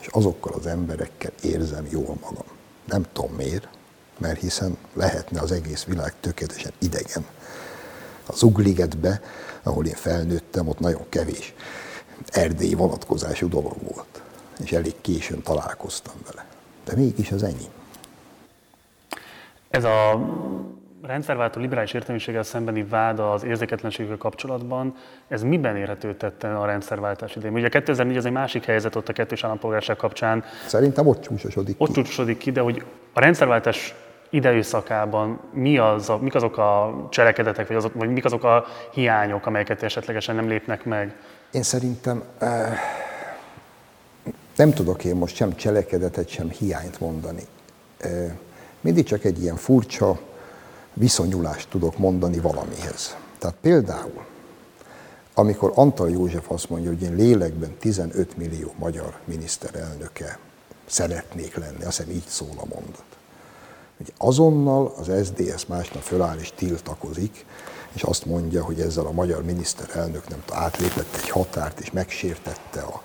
És 0.00 0.06
azokkal 0.06 0.52
az 0.52 0.66
emberekkel 0.66 1.32
érzem 1.42 1.86
jól 1.90 2.16
magam. 2.20 2.46
Nem 2.84 3.06
tudom 3.12 3.34
miért, 3.34 3.68
mert 4.18 4.40
hiszen 4.40 4.76
lehetne 4.92 5.40
az 5.40 5.52
egész 5.52 5.84
világ 5.84 6.14
tökéletesen 6.20 6.72
idegen. 6.78 7.26
Az 8.26 8.42
Ugligetbe 8.42 9.20
ahol 9.64 9.86
én 9.86 9.94
felnőttem, 9.94 10.68
ott 10.68 10.78
nagyon 10.78 11.06
kevés 11.08 11.54
erdélyi 12.26 12.74
vonatkozású 12.74 13.48
dolog 13.48 13.76
volt. 13.94 14.22
És 14.64 14.72
elég 14.72 14.94
későn 15.00 15.42
találkoztam 15.42 16.14
vele. 16.26 16.46
De 16.84 16.94
mégis 16.96 17.32
az 17.32 17.42
ennyi. 17.42 17.68
Ez 19.74 19.84
a 19.84 20.20
rendszerváltó 21.02 21.60
liberális 21.60 21.92
értelmiséggel 21.92 22.42
szembeni 22.42 22.82
vád 22.82 23.18
az 23.18 23.44
érzéketlenséggel 23.44 24.16
kapcsolatban, 24.16 24.94
ez 25.28 25.42
miben 25.42 25.76
érhető 25.76 26.14
tette 26.14 26.58
a 26.58 26.66
rendszerváltás 26.66 27.36
idején? 27.36 27.56
Ugye 27.56 27.68
2004 27.68 28.16
az 28.16 28.24
egy 28.24 28.32
másik 28.32 28.64
helyzet 28.64 28.96
ott 28.96 29.08
a 29.08 29.12
kettős 29.12 29.44
állampolgárság 29.44 29.96
kapcsán. 29.96 30.44
Szerintem 30.66 31.06
ott 31.06 31.22
csúcsosodik. 31.22 31.74
Ott 31.78 31.92
csúcsosodik 31.92 32.38
ki, 32.38 32.50
de 32.50 32.60
hogy 32.60 32.84
a 33.12 33.20
rendszerváltás 33.20 33.94
időszakában 34.30 35.40
mi 35.52 35.78
az 35.78 36.08
a, 36.08 36.18
mik 36.18 36.34
azok 36.34 36.58
a 36.58 37.06
cselekedetek, 37.10 37.66
vagy, 37.66 37.76
azok, 37.76 37.94
vagy 37.94 38.08
mik 38.08 38.24
azok 38.24 38.44
a 38.44 38.64
hiányok, 38.92 39.46
amelyeket 39.46 39.82
esetlegesen 39.82 40.34
nem 40.34 40.48
lépnek 40.48 40.84
meg? 40.84 41.16
Én 41.50 41.62
szerintem 41.62 42.22
eh, 42.38 42.78
nem 44.56 44.72
tudok 44.72 45.04
én 45.04 45.16
most 45.16 45.36
sem 45.36 45.54
cselekedetet, 45.54 46.28
sem 46.28 46.50
hiányt 46.50 47.00
mondani. 47.00 47.42
Mindig 48.84 49.04
csak 49.04 49.24
egy 49.24 49.42
ilyen 49.42 49.56
furcsa 49.56 50.20
viszonyulást 50.92 51.68
tudok 51.68 51.98
mondani 51.98 52.38
valamihez. 52.38 53.16
Tehát 53.38 53.56
például, 53.60 54.24
amikor 55.34 55.72
Antal 55.74 56.10
József 56.10 56.50
azt 56.50 56.70
mondja, 56.70 56.90
hogy 56.90 57.02
én 57.02 57.14
lélekben 57.14 57.76
15 57.78 58.36
millió 58.36 58.74
magyar 58.78 59.18
miniszterelnöke 59.24 60.38
szeretnék 60.86 61.56
lenni, 61.56 61.84
azt 61.84 61.96
hiszem 61.96 62.12
így 62.12 62.26
szól 62.26 62.54
a 62.56 62.66
mondat. 62.74 63.04
Hogy 63.96 64.12
azonnal 64.18 64.94
az 64.98 65.26
SDS 65.26 65.66
másnap 65.66 66.02
föláll 66.02 66.38
és 66.38 66.52
tiltakozik, 66.56 67.46
és 67.92 68.02
azt 68.02 68.26
mondja, 68.26 68.64
hogy 68.64 68.80
ezzel 68.80 69.06
a 69.06 69.12
magyar 69.12 69.44
miniszterelnök 69.44 70.28
nem 70.28 70.42
átlépett 70.52 71.16
egy 71.16 71.28
határt, 71.28 71.80
és 71.80 71.90
megsértette 71.90 72.80
a, 72.80 73.02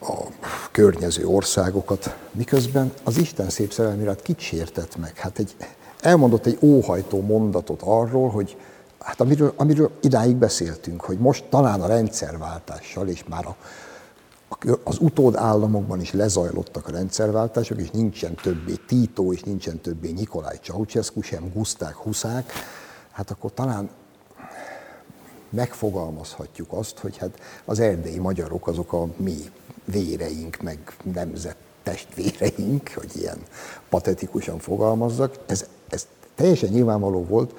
a 0.00 0.14
környező 0.70 1.26
országokat, 1.26 2.16
miközben 2.30 2.92
az 3.02 3.18
Isten 3.18 3.50
szép 3.50 3.72
szerelmérát 3.72 4.22
kit 4.22 4.38
sértett 4.38 4.96
meg? 4.96 5.16
Hát 5.16 5.38
egy, 5.38 5.56
elmondott 6.00 6.46
egy 6.46 6.58
óhajtó 6.60 7.20
mondatot 7.20 7.82
arról, 7.82 8.30
hogy 8.30 8.56
hát 8.98 9.20
amiről, 9.20 9.52
amiről 9.56 9.90
idáig 10.00 10.36
beszéltünk, 10.36 11.00
hogy 11.00 11.18
most 11.18 11.44
talán 11.44 11.80
a 11.80 11.86
rendszerváltással, 11.86 13.08
és 13.08 13.24
már 13.28 13.46
a, 13.46 13.56
az 14.84 14.98
utód 15.00 15.36
államokban 15.36 16.00
is 16.00 16.12
lezajlottak 16.12 16.88
a 16.88 16.90
rendszerváltások, 16.90 17.80
és 17.80 17.90
nincsen 17.90 18.34
többé 18.34 18.74
Tito, 18.86 19.32
és 19.32 19.42
nincsen 19.42 19.80
többé 19.80 20.10
Nikolaj 20.10 20.58
Ceausescu, 20.62 21.22
sem 21.22 21.50
Guszták 21.54 21.94
Huszák, 21.94 22.52
hát 23.10 23.30
akkor 23.30 23.52
talán 23.54 23.90
megfogalmazhatjuk 25.50 26.72
azt, 26.72 26.98
hogy 26.98 27.16
hát 27.16 27.40
az 27.64 27.80
erdélyi 27.80 28.18
magyarok 28.18 28.68
azok 28.68 28.92
a 28.92 29.06
mi 29.16 29.36
véreink, 29.86 30.62
meg 30.62 30.78
nemzet 31.12 31.56
testvéreink, 31.82 32.90
hogy 32.94 33.10
ilyen 33.14 33.38
patetikusan 33.88 34.58
fogalmazzak. 34.58 35.34
Ez, 35.46 35.66
ez 35.88 36.06
teljesen 36.34 36.68
nyilvánvaló 36.68 37.24
volt, 37.24 37.54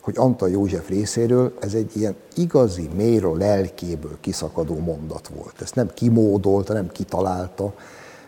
hogy 0.00 0.14
Antal 0.16 0.50
József 0.50 0.88
részéről 0.88 1.56
ez 1.60 1.74
egy 1.74 1.96
ilyen 1.96 2.16
igazi, 2.34 2.88
mélyről 2.94 3.36
lelkéből 3.36 4.16
kiszakadó 4.20 4.78
mondat 4.78 5.28
volt. 5.28 5.60
Ezt 5.60 5.74
nem 5.74 5.90
kimódolta, 5.94 6.72
nem 6.72 6.88
kitalálta, 6.88 7.74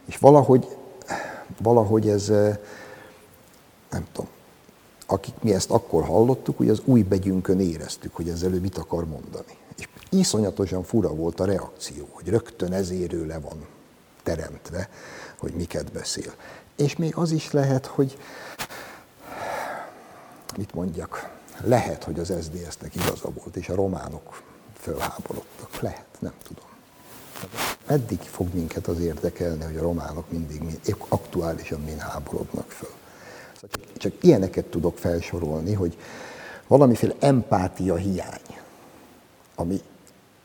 és 0.05 0.17
valahogy, 0.17 0.77
valahogy 1.63 2.09
ez, 2.09 2.29
eh, 2.29 2.59
nem 3.91 4.07
tudom, 4.13 4.31
akik 5.07 5.35
mi 5.43 5.55
ezt 5.55 5.71
akkor 5.71 6.05
hallottuk, 6.05 6.57
hogy 6.57 6.69
az 6.69 6.83
új 6.85 7.03
begyünkön 7.03 7.61
éreztük, 7.61 8.15
hogy 8.15 8.29
ezzel 8.29 8.53
ő 8.53 8.61
mit 8.61 8.79
akar 8.79 9.07
mondani. 9.07 9.57
Iszonyatosan 10.19 10.83
fura 10.83 11.15
volt 11.15 11.41
a 11.41 11.45
reakció, 11.45 12.09
hogy 12.11 12.29
rögtön 12.29 12.73
ezéről 12.73 13.27
le 13.27 13.39
van 13.39 13.67
teremtve, 14.23 14.89
hogy 15.39 15.53
miket 15.53 15.93
beszél. 15.93 16.33
És 16.77 16.97
még 16.97 17.17
az 17.17 17.31
is 17.31 17.51
lehet, 17.51 17.87
hogy 17.87 18.19
mit 20.57 20.75
mondjak, 20.75 21.31
lehet, 21.61 22.05
hogy 22.05 22.19
az 22.19 22.33
SZDSZ-nek 22.41 22.95
igaza 22.95 23.31
volt, 23.31 23.57
és 23.57 23.69
a 23.69 23.75
románok 23.75 24.43
fölháborodtak. 24.79 25.81
Lehet, 25.81 26.07
nem 26.19 26.33
tudom. 26.43 26.65
Eddig 27.87 28.21
fog 28.21 28.55
minket 28.55 28.87
az 28.87 28.99
érdekelni, 28.99 29.65
hogy 29.65 29.77
a 29.77 29.83
románok 29.83 30.31
mindig 30.31 30.63
épp 30.87 31.01
aktuálisan 31.09 31.81
mind 31.81 31.99
háborodnak 31.99 32.71
föl. 32.71 32.95
Szóval 33.55 33.69
csak, 33.71 33.97
csak 33.97 34.25
ilyeneket 34.25 34.65
tudok 34.65 34.99
felsorolni, 34.99 35.73
hogy 35.73 35.99
valamiféle 36.67 37.15
empátia 37.19 37.97
hiány, 37.97 38.59
ami, 39.55 39.83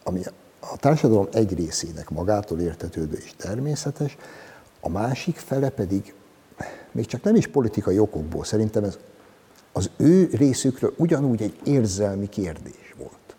ami 0.10 0.22
a 0.60 0.78
társadalom 0.78 1.28
egy 1.32 1.54
részének 1.54 2.10
magától 2.10 2.60
értetődő 2.60 3.18
és 3.18 3.34
természetes, 3.38 4.18
a 4.80 4.90
másik 4.90 5.36
fele 5.36 5.70
pedig 5.70 6.14
még 6.92 7.06
csak 7.06 7.24
nem 7.24 7.36
is 7.36 7.48
politikai 7.48 8.00
okokból, 8.00 8.44
szerintem 8.44 8.84
ez 8.84 8.98
az 9.72 9.90
ő 9.98 10.30
részükről 10.34 10.94
ugyanúgy 10.98 11.42
egy 11.42 11.60
érzelmi 11.64 12.30
kérdés 12.30 12.96
volt. 12.98 13.36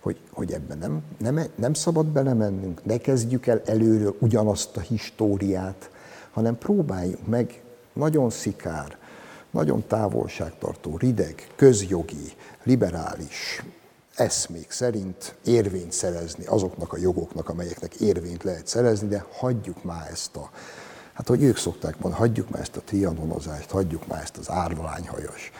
Hogy, 0.00 0.20
hogy 0.30 0.52
ebben 0.52 0.78
nem, 0.78 1.02
nem, 1.18 1.46
nem 1.54 1.74
szabad 1.74 2.06
belemennünk, 2.06 2.84
ne 2.84 2.96
kezdjük 2.96 3.46
el 3.46 3.62
előről 3.64 4.16
ugyanazt 4.18 4.76
a 4.76 4.80
históriát, 4.80 5.90
hanem 6.30 6.58
próbáljuk 6.58 7.26
meg 7.26 7.62
nagyon 7.92 8.30
szikár, 8.30 8.98
nagyon 9.50 9.86
távolságtartó, 9.86 10.96
rideg, 10.96 11.46
közjogi, 11.56 12.32
liberális 12.62 13.62
eszmék 14.16 14.70
szerint 14.70 15.34
érvényt 15.44 15.92
szerezni 15.92 16.44
azoknak 16.44 16.92
a 16.92 16.98
jogoknak, 16.98 17.48
amelyeknek 17.48 17.94
érvényt 17.94 18.42
lehet 18.42 18.66
szerezni, 18.66 19.08
de 19.08 19.26
hagyjuk 19.32 19.84
már 19.84 20.10
ezt 20.10 20.36
a 20.36 20.50
Hát, 21.16 21.28
hogy 21.28 21.42
ők 21.42 21.56
szokták 21.56 21.98
mondani, 21.98 22.26
hagyjuk 22.26 22.50
már 22.50 22.60
ezt 22.60 22.76
a 22.76 22.80
trianonozást, 22.80 23.70
hagyjuk 23.70 24.06
már 24.06 24.22
ezt 24.22 24.36
az 24.36 24.50
árvalányhajas 24.50 25.52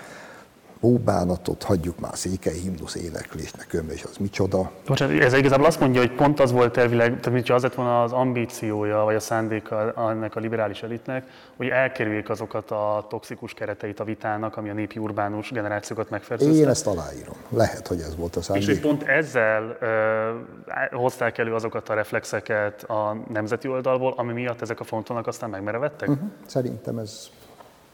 óbánatot, 0.81 1.62
hagyjuk 1.62 2.01
már 2.01 2.12
a 2.12 2.17
székely 2.17 2.55
himnusz 2.55 2.95
éneklést, 2.95 3.57
nekem 3.57 3.91
és 3.91 4.03
az 4.03 4.17
micsoda. 4.17 4.71
Bocsánat, 4.87 5.21
ez 5.21 5.33
igazából 5.33 5.67
azt 5.67 5.81
mondja, 5.81 6.01
hogy 6.01 6.12
pont 6.12 6.41
az 6.41 6.53
volt 6.53 6.77
elvileg, 6.77 7.09
tehát 7.09 7.31
mintha 7.31 7.55
az 7.55 7.62
lett 7.62 7.75
volna 7.75 8.03
az 8.03 8.12
ambíciója, 8.12 8.99
vagy 8.99 9.15
a 9.15 9.21
szándéka 9.21 9.93
ennek 10.11 10.37
a 10.37 10.41
liberális 10.41 10.83
elitnek, 10.83 11.27
hogy 11.57 11.69
elkerüljék 11.69 12.31
azokat 12.31 12.71
a 12.71 13.07
toxikus 13.09 13.55
kereteit 13.55 14.01
a 14.01 14.05
vitának, 14.05 14.57
ami 14.57 14.69
a 14.69 14.73
népi 14.73 14.99
urbánus 14.99 15.51
generációkat 15.51 16.11
megfertőzte. 16.11 16.61
Én 16.61 16.69
ezt 16.69 16.87
aláírom. 16.87 17.37
Lehet, 17.49 17.87
hogy 17.87 18.01
ez 18.01 18.17
volt 18.17 18.37
a 18.37 18.43
szándék. 18.43 18.69
És 18.69 18.75
hogy 18.75 18.83
pont 18.83 19.03
ezzel 19.03 19.77
ö, 19.81 20.97
hozták 20.97 21.39
elő 21.39 21.55
azokat 21.55 21.89
a 21.89 21.95
reflexeket 21.95 22.83
a 22.83 23.17
nemzeti 23.33 23.69
oldalból, 23.69 24.15
ami 24.17 24.33
miatt 24.33 24.61
ezek 24.62 24.81
a 24.81 24.85
fontonak 24.85 25.27
aztán 25.27 25.51
megmerevettek? 25.51 26.09
Uh-huh. 26.09 26.29
Szerintem 26.47 26.99
ez 26.99 27.31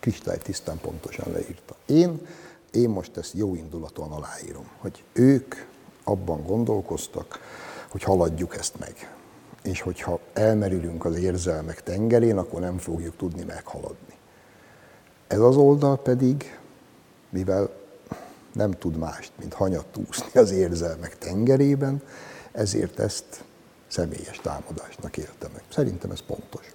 kristálytisztán 0.00 0.78
pontosan 0.80 1.32
leírta. 1.32 1.74
Én 1.86 2.20
én 2.72 2.88
most 2.88 3.16
ezt 3.16 3.34
jó 3.34 3.54
indulatúan 3.54 4.10
aláírom, 4.10 4.66
hogy 4.78 5.04
ők 5.12 5.54
abban 6.04 6.42
gondolkoztak, 6.46 7.38
hogy 7.88 8.02
haladjuk 8.02 8.56
ezt 8.56 8.78
meg. 8.78 9.16
És 9.62 9.80
hogyha 9.80 10.20
elmerülünk 10.32 11.04
az 11.04 11.16
érzelmek 11.16 11.82
tengerén, 11.82 12.38
akkor 12.38 12.60
nem 12.60 12.78
fogjuk 12.78 13.16
tudni 13.16 13.42
meghaladni. 13.44 14.14
Ez 15.26 15.40
az 15.40 15.56
oldal 15.56 15.98
pedig, 15.98 16.58
mivel 17.30 17.70
nem 18.52 18.70
tud 18.70 18.96
mást, 18.96 19.32
mint 19.38 19.54
hanyat 19.54 19.96
úszni 20.08 20.40
az 20.40 20.50
érzelmek 20.50 21.18
tengerében, 21.18 22.02
ezért 22.52 22.98
ezt 22.98 23.44
személyes 23.88 24.40
támadásnak 24.42 25.16
éltem 25.16 25.50
meg. 25.52 25.62
Szerintem 25.68 26.10
ez 26.10 26.20
pontos. 26.20 26.72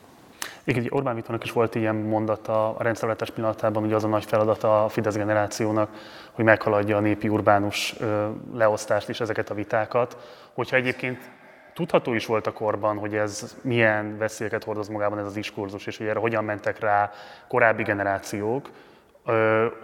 Igen, 0.68 0.88
Orbán 0.90 1.16
Viktornak 1.16 1.44
is 1.44 1.52
volt 1.52 1.76
ilyen 1.76 1.96
mondata 1.96 2.76
a 2.76 2.84
rendszerváltás 2.84 3.30
pillanatában, 3.30 3.84
hogy 3.84 3.94
az 3.94 4.04
a 4.04 4.08
nagy 4.08 4.26
feladata 4.26 4.84
a 4.84 4.90
Fidesz 4.90 5.16
generációnak, 5.16 5.90
hogy 6.32 6.46
meghaladja 6.46 6.98
a 6.98 7.00
népi 7.00 7.30
urbánus 7.30 7.96
leosztást 8.54 9.10
és 9.10 9.20
ezeket 9.20 9.50
a 9.50 9.54
vitákat. 9.54 10.18
Hogyha 10.54 10.76
egyébként 10.76 11.32
tudható 11.74 12.14
is 12.14 12.26
volt 12.26 12.48
a 12.48 12.54
korban, 12.54 12.98
hogy 12.98 13.16
ez 13.16 13.56
milyen 13.62 14.18
veszélyeket 14.18 14.64
hordoz 14.64 14.88
magában 14.88 15.20
ez 15.20 15.26
az 15.26 15.34
diskurzus, 15.34 15.86
és 15.86 15.98
hogy 15.98 16.08
erre 16.08 16.20
hogyan 16.20 16.44
mentek 16.44 16.80
rá 16.80 17.12
korábbi 17.48 17.84
generációk, 17.84 18.70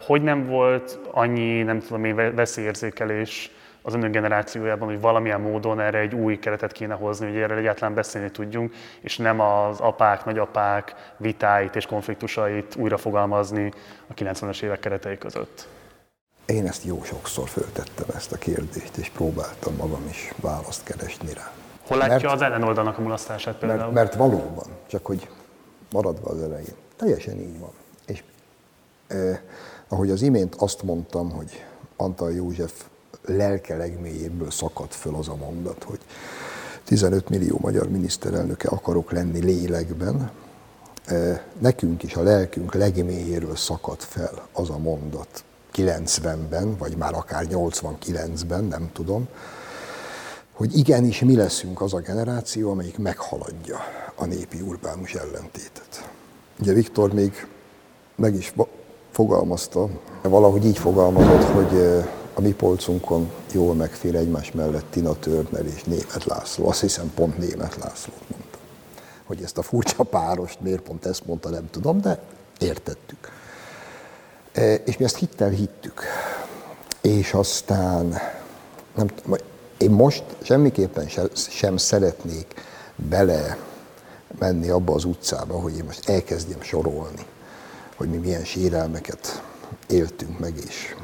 hogy 0.05 0.21
nem 0.21 0.47
volt 0.47 0.99
annyi, 1.11 1.61
nem 1.61 1.79
tudom 1.79 2.05
én, 2.05 2.35
veszélyérzékelés 2.35 3.51
az 3.85 3.93
önök 3.93 4.11
generációjában, 4.11 4.87
hogy 4.87 5.01
valamilyen 5.01 5.41
módon 5.41 5.79
erre 5.79 5.97
egy 5.97 6.13
új 6.13 6.39
keretet 6.39 6.71
kéne 6.71 6.93
hozni, 6.93 7.27
hogy 7.27 7.37
erre 7.37 7.55
egyáltalán 7.55 7.93
beszélni 7.93 8.31
tudjunk, 8.31 8.73
és 9.01 9.17
nem 9.17 9.39
az 9.39 9.79
apák, 9.79 10.25
nagyapák 10.25 10.95
vitáit 11.17 11.75
és 11.75 11.85
konfliktusait 11.85 12.75
újra 12.75 12.97
fogalmazni 12.97 13.71
a 14.07 14.13
90-es 14.13 14.61
évek 14.61 14.79
keretei 14.79 15.17
között. 15.17 15.67
Én 16.45 16.67
ezt 16.67 16.83
jó 16.83 17.03
sokszor 17.03 17.49
föltettem 17.49 18.07
ezt 18.15 18.31
a 18.31 18.37
kérdést, 18.37 18.97
és 18.97 19.09
próbáltam 19.09 19.75
magam 19.75 20.07
is 20.09 20.33
választ 20.41 20.83
keresni 20.83 21.33
rá. 21.33 21.51
Hol 21.87 21.97
látja 21.97 22.29
mert, 22.29 22.41
az 22.41 22.41
ellenoldalnak 22.41 22.97
a 22.97 23.01
mulasztását 23.01 23.55
például? 23.55 23.91
Mert, 23.91 23.93
mert 23.93 24.15
valóban, 24.15 24.65
csak 24.87 25.05
hogy 25.05 25.29
maradva 25.91 26.29
az 26.29 26.41
elején, 26.41 26.75
teljesen 26.95 27.39
így 27.39 27.59
van. 27.59 27.71
És 28.05 28.23
eh, 29.07 29.39
ahogy 29.87 30.09
az 30.09 30.21
imént 30.21 30.55
azt 30.55 30.83
mondtam, 30.83 31.31
hogy 31.31 31.65
Antal 31.95 32.31
József 32.31 32.83
lelke 33.25 33.77
legmélyéből 33.77 34.51
szakadt 34.51 34.95
föl 34.95 35.15
az 35.15 35.27
a 35.27 35.35
mondat, 35.35 35.83
hogy 35.83 35.99
15 36.83 37.29
millió 37.29 37.57
magyar 37.61 37.89
miniszterelnöke 37.89 38.67
akarok 38.69 39.11
lenni 39.11 39.39
lélekben, 39.39 40.31
e, 41.05 41.45
nekünk 41.59 42.03
is 42.03 42.15
a 42.15 42.23
lelkünk 42.23 42.73
legmélyéről 42.73 43.55
szakadt 43.55 44.03
fel 44.03 44.47
az 44.51 44.69
a 44.69 44.77
mondat 44.77 45.43
90-ben, 45.75 46.77
vagy 46.77 46.97
már 46.97 47.13
akár 47.13 47.45
89-ben, 47.49 48.63
nem 48.63 48.89
tudom, 48.93 49.27
hogy 50.53 50.77
igenis 50.77 51.19
mi 51.19 51.35
leszünk 51.35 51.81
az 51.81 51.93
a 51.93 51.99
generáció, 51.99 52.71
amelyik 52.71 52.97
meghaladja 52.97 53.77
a 54.15 54.25
népi 54.25 54.61
urbánus 54.61 55.13
ellentétet. 55.13 56.09
Ugye 56.59 56.73
Viktor 56.73 57.13
még 57.13 57.47
meg 58.15 58.35
is 58.35 58.53
fogalmazta, 59.11 59.89
valahogy 60.21 60.65
így 60.65 60.77
fogalmazott, 60.77 61.43
hogy 61.43 61.77
e, 61.77 62.07
a 62.33 62.41
mi 62.41 62.51
polcunkon 62.51 63.31
jól 63.51 63.73
megfér 63.73 64.15
egymás 64.15 64.51
mellett 64.51 64.85
Tina 64.89 65.15
Turner 65.19 65.65
és 65.65 65.83
Német 65.83 66.25
László. 66.25 66.67
Azt 66.67 66.81
hiszem 66.81 67.11
pont 67.15 67.37
Német 67.37 67.75
Lászlót 67.75 68.29
mondta. 68.29 68.57
Hogy 69.23 69.43
ezt 69.43 69.57
a 69.57 69.61
furcsa 69.61 70.03
párost 70.03 70.61
miért 70.61 70.81
pont 70.81 71.05
ezt 71.05 71.25
mondta, 71.25 71.49
nem 71.49 71.69
tudom, 71.69 72.01
de 72.01 72.19
értettük. 72.59 73.31
E, 74.51 74.73
és 74.73 74.97
mi 74.97 75.03
ezt 75.03 75.17
hittel 75.17 75.49
hittük. 75.49 76.01
És 77.01 77.33
aztán 77.33 78.17
nem, 78.95 79.07
én 79.77 79.91
most 79.91 80.23
semmiképpen 80.41 81.09
sem 81.33 81.77
szeretnék 81.77 82.53
bele 82.95 83.57
menni 84.39 84.69
abba 84.69 84.93
az 84.93 85.05
utcába, 85.05 85.59
hogy 85.59 85.77
én 85.77 85.83
most 85.83 86.09
elkezdjem 86.09 86.61
sorolni, 86.61 87.25
hogy 87.95 88.09
mi 88.09 88.17
milyen 88.17 88.43
sérelmeket 88.43 89.43
éltünk 89.87 90.39
meg, 90.39 90.53
és 90.65 90.95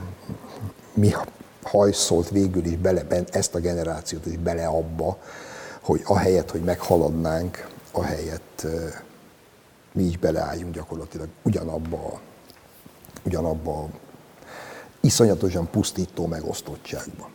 mi 1.00 1.14
hajszolt 1.64 2.30
végül 2.30 2.66
is 2.66 2.76
bele, 2.76 3.06
ezt 3.32 3.56
a 3.56 3.60
generációt 3.60 4.26
is 4.26 4.38
bele 4.38 4.66
abba, 4.68 5.18
hogy 5.82 6.02
ahelyett, 6.04 6.52
hogy 6.52 6.62
meghaladnánk, 6.62 7.68
ahelyett 7.92 8.68
mi 9.92 10.04
is 10.04 10.18
beleálljunk 10.18 10.74
gyakorlatilag 10.74 11.28
ugyanabba, 11.44 12.20
ugyanabba 13.24 13.90
iszonyatosan 15.00 15.70
pusztító 15.70 16.26
megosztottságba. 16.26 17.30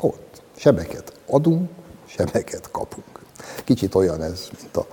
Ott 0.00 0.42
sebeket 0.56 1.20
adunk, 1.26 1.70
sebeket 2.06 2.70
kapunk. 2.70 3.22
Kicsit 3.64 3.94
olyan 3.94 4.22
ez, 4.22 4.48
mint 4.60 4.76
a, 4.76 4.86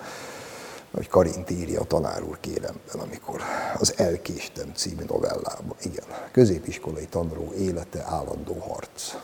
hogy 0.95 1.07
Karint 1.07 1.49
írja 1.49 1.81
a 1.81 1.85
tanár 1.85 2.23
úr 2.23 2.39
kéremben, 2.39 2.99
amikor 2.99 3.41
az 3.77 3.93
Elkéstem 3.97 4.71
című 4.75 5.03
novellában. 5.07 5.75
Igen, 5.81 6.05
középiskolai 6.31 7.05
tanuló 7.05 7.53
élete 7.57 8.03
állandó 8.03 8.53
harc. 8.53 9.15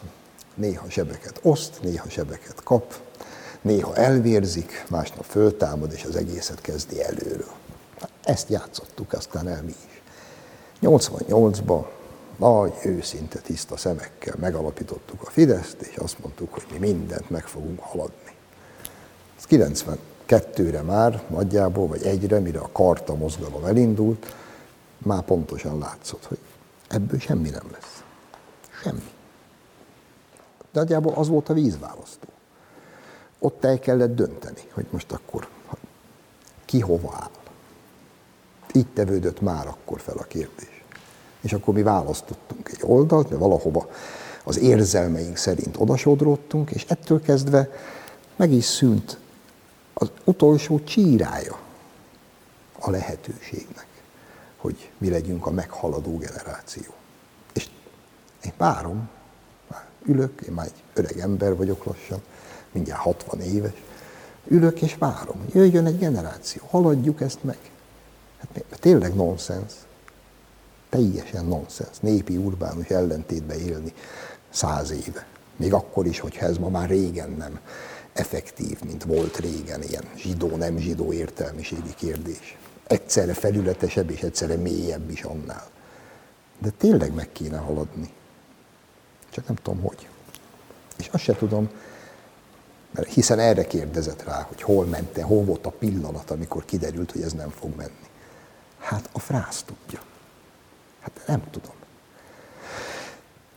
Néha 0.55 0.89
sebeket 0.89 1.39
oszt, 1.41 1.81
néha 1.81 2.09
sebeket 2.09 2.63
kap, 2.63 2.95
néha 3.61 3.95
elvérzik, 3.95 4.85
másnap 4.89 5.23
föltámad, 5.23 5.91
és 5.91 6.03
az 6.03 6.15
egészet 6.15 6.61
kezdi 6.61 7.03
előről. 7.03 7.51
Ezt 8.23 8.49
játszottuk 8.49 9.13
aztán 9.13 9.47
el 9.47 9.61
mi 9.63 9.75
is. 9.87 10.01
88-ban 10.81 11.85
nagy, 12.37 12.73
őszinte, 12.83 13.39
tiszta 13.39 13.77
szemekkel 13.77 14.35
megalapítottuk 14.39 15.21
a 15.21 15.29
Fideszt, 15.29 15.81
és 15.81 15.95
azt 15.95 16.19
mondtuk, 16.19 16.53
hogy 16.53 16.65
mi 16.71 16.77
mindent 16.77 17.29
meg 17.29 17.47
fogunk 17.47 17.79
haladni. 17.79 18.35
Ez 19.37 19.45
92-re 20.31 20.81
már 20.81 21.23
nagyjából, 21.29 21.87
vagy 21.87 22.03
egyre, 22.03 22.39
mire 22.39 22.59
a 22.59 22.69
karta 22.71 23.15
mozgalom 23.15 23.65
elindult, 23.65 24.35
már 24.97 25.21
pontosan 25.21 25.77
látszott, 25.77 26.25
hogy 26.25 26.37
ebből 26.87 27.19
semmi 27.19 27.49
nem 27.49 27.65
lesz. 27.71 28.03
Semmi. 28.83 29.11
De 30.71 30.79
nagyjából 30.79 31.13
az 31.13 31.27
volt 31.27 31.49
a 31.49 31.53
vízválasztó. 31.53 32.27
Ott 33.39 33.63
el 33.63 33.79
kellett 33.79 34.15
dönteni, 34.15 34.61
hogy 34.73 34.85
most 34.89 35.11
akkor 35.11 35.47
ki 36.65 36.79
hova 36.79 37.17
áll. 37.19 37.29
Így 38.73 38.87
tevődött 38.93 39.41
már 39.41 39.67
akkor 39.67 39.99
fel 39.99 40.17
a 40.17 40.23
kérdés. 40.23 40.83
És 41.41 41.53
akkor 41.53 41.73
mi 41.73 41.81
választottunk 41.81 42.69
egy 42.69 42.81
oldalt, 42.81 43.29
mert 43.29 43.41
valahova 43.41 43.89
az 44.43 44.59
érzelmeink 44.59 45.37
szerint 45.37 45.77
odasodródtunk, 45.79 46.71
és 46.71 46.85
ettől 46.87 47.21
kezdve 47.21 47.69
meg 48.35 48.51
is 48.51 48.65
szűnt 48.65 49.19
az 50.01 50.11
utolsó 50.23 50.83
csírája 50.83 51.59
a 52.79 52.89
lehetőségnek, 52.89 53.87
hogy 54.57 54.91
mi 54.97 55.09
legyünk 55.09 55.45
a 55.45 55.51
meghaladó 55.51 56.17
generáció. 56.17 56.93
És 57.53 57.69
én 58.43 58.53
várom, 58.57 59.09
már 59.67 59.85
ülök, 60.05 60.41
én 60.41 60.53
már 60.53 60.65
egy 60.65 60.83
öreg 60.93 61.17
ember 61.17 61.55
vagyok 61.55 61.83
lassan, 61.83 62.21
mindjárt 62.71 63.01
60 63.01 63.41
éves, 63.41 63.73
ülök 64.47 64.81
és 64.81 64.95
várom, 64.95 65.39
hogy 65.39 65.53
jöjjön 65.53 65.85
egy 65.85 65.97
generáció, 65.97 66.61
haladjuk 66.69 67.21
ezt 67.21 67.43
meg. 67.43 67.57
Hát 68.39 68.63
tényleg 68.79 69.15
nonsens 69.15 69.73
teljesen 70.91 71.45
nonsens, 71.45 71.99
népi 71.99 72.37
urbánus 72.37 72.87
ellentétbe 72.87 73.57
élni 73.57 73.93
száz 74.49 74.91
éve. 74.91 75.25
Még 75.55 75.73
akkor 75.73 76.05
is, 76.05 76.19
hogyha 76.19 76.45
ez 76.45 76.57
ma 76.57 76.69
már 76.69 76.89
régen 76.89 77.29
nem 77.29 77.59
effektív, 78.13 78.81
mint 78.83 79.03
volt 79.03 79.37
régen, 79.37 79.83
ilyen 79.83 80.03
zsidó-nem 80.15 80.77
zsidó 80.77 81.13
értelmiségi 81.13 81.93
kérdés. 81.95 82.57
Egyszerre 82.87 83.33
felületesebb 83.33 84.09
és 84.09 84.21
egyszerre 84.21 84.55
mélyebb 84.55 85.09
is 85.09 85.21
annál. 85.21 85.69
De 86.59 86.69
tényleg 86.69 87.13
meg 87.13 87.31
kéne 87.31 87.57
haladni. 87.57 88.09
Csak 89.29 89.47
nem 89.47 89.55
tudom, 89.55 89.81
hogy. 89.81 90.07
És 90.97 91.07
azt 91.07 91.23
se 91.23 91.35
tudom, 91.35 91.69
mert 92.91 93.13
hiszen 93.13 93.39
erre 93.39 93.65
kérdezett 93.65 94.23
rá, 94.23 94.41
hogy 94.41 94.61
hol 94.61 94.85
mente, 94.85 95.23
hol 95.23 95.43
volt 95.43 95.65
a 95.65 95.69
pillanat, 95.69 96.31
amikor 96.31 96.65
kiderült, 96.65 97.11
hogy 97.11 97.21
ez 97.21 97.33
nem 97.33 97.49
fog 97.49 97.75
menni. 97.75 98.09
Hát 98.79 99.09
a 99.11 99.19
frász 99.19 99.63
tudja. 99.63 100.01
Hát 100.99 101.21
nem 101.27 101.43
tudom. 101.51 101.80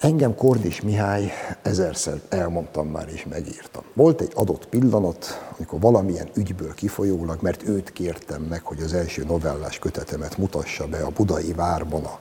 Engem 0.04 0.34
Kordis 0.34 0.80
Mihály 0.80 1.32
ezerszer 1.62 2.20
elmondtam 2.28 2.88
már 2.88 3.08
és 3.08 3.24
megírtam. 3.24 3.82
Volt 3.92 4.20
egy 4.20 4.32
adott 4.34 4.66
pillanat, 4.66 5.48
amikor 5.56 5.80
valamilyen 5.80 6.28
ügyből 6.34 6.74
kifolyólag, 6.74 7.42
mert 7.42 7.68
őt 7.68 7.92
kértem 7.92 8.42
meg, 8.42 8.62
hogy 8.62 8.80
az 8.80 8.92
első 8.92 9.24
novellás 9.24 9.78
kötetemet 9.78 10.38
mutassa 10.38 10.86
be 10.86 11.02
a 11.02 11.10
budai 11.10 11.52
várban, 11.52 12.04
a 12.04 12.18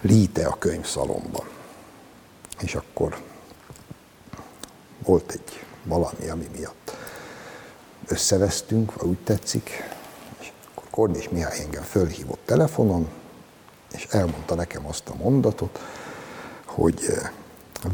Líte 0.00 0.46
a 0.46 0.58
könyvszalomban. 0.58 1.44
És 2.60 2.74
akkor 2.74 3.16
volt 5.04 5.32
egy 5.32 5.64
valami, 5.84 6.28
ami 6.28 6.48
miatt 6.56 6.96
összevesztünk, 8.06 8.94
vagy 8.94 9.08
úgy 9.08 9.24
tetszik, 9.24 9.70
és 10.40 10.52
akkor 10.70 10.90
Kordis 10.90 11.28
Mihály 11.28 11.60
engem 11.60 11.82
fölhívott 11.82 12.42
telefonon, 12.44 13.08
és 13.92 14.06
elmondta 14.10 14.54
nekem 14.54 14.86
azt 14.86 15.08
a 15.08 15.14
mondatot, 15.22 15.78
hogy 16.74 17.00
eh, 17.08 17.30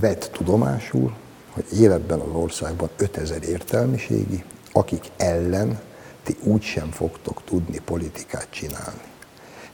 vett 0.01 0.31
tudomásul, 0.33 1.17
hogy 1.53 1.65
életben 1.79 2.21
az 2.21 2.35
országban 2.35 2.89
5000 2.97 3.43
értelmiségi, 3.43 4.45
akik 4.73 5.05
ellen 5.17 5.81
ti 6.23 6.37
úgysem 6.43 6.91
fogtok 6.91 7.43
tudni 7.45 7.79
politikát 7.85 8.47
csinálni. 8.51 9.03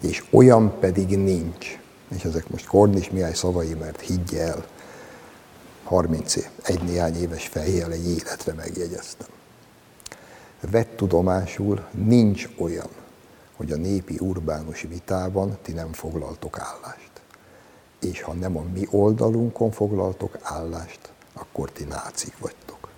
És 0.00 0.24
olyan 0.30 0.78
pedig 0.80 1.18
nincs, 1.18 1.78
és 2.16 2.24
ezek 2.24 2.48
most 2.48 2.66
Kornis 2.66 3.10
Mihály 3.10 3.34
szavai, 3.34 3.74
mert 3.74 4.00
higgy 4.00 4.34
el, 4.34 4.64
30 5.84 6.36
év, 6.36 6.48
egy 6.62 6.82
néhány 6.82 7.16
éves 7.16 7.46
fejjel 7.46 7.92
egy 7.92 8.10
életre 8.10 8.52
megjegyeztem. 8.52 9.28
Vett 10.70 10.96
tudomásul, 10.96 11.86
nincs 11.90 12.48
olyan, 12.58 12.88
hogy 13.56 13.72
a 13.72 13.76
népi 13.76 14.16
urbánus 14.18 14.82
vitában 14.82 15.58
ti 15.62 15.72
nem 15.72 15.92
foglaltok 15.92 16.58
állást. 16.58 17.11
És 18.10 18.22
ha 18.22 18.32
nem 18.32 18.56
a 18.56 18.62
mi 18.74 18.86
oldalunkon 18.90 19.70
foglaltok 19.70 20.38
állást, 20.42 21.00
akkor 21.34 21.70
ti 21.70 21.84
nácik 21.84 22.38
vagytok. 22.38 22.88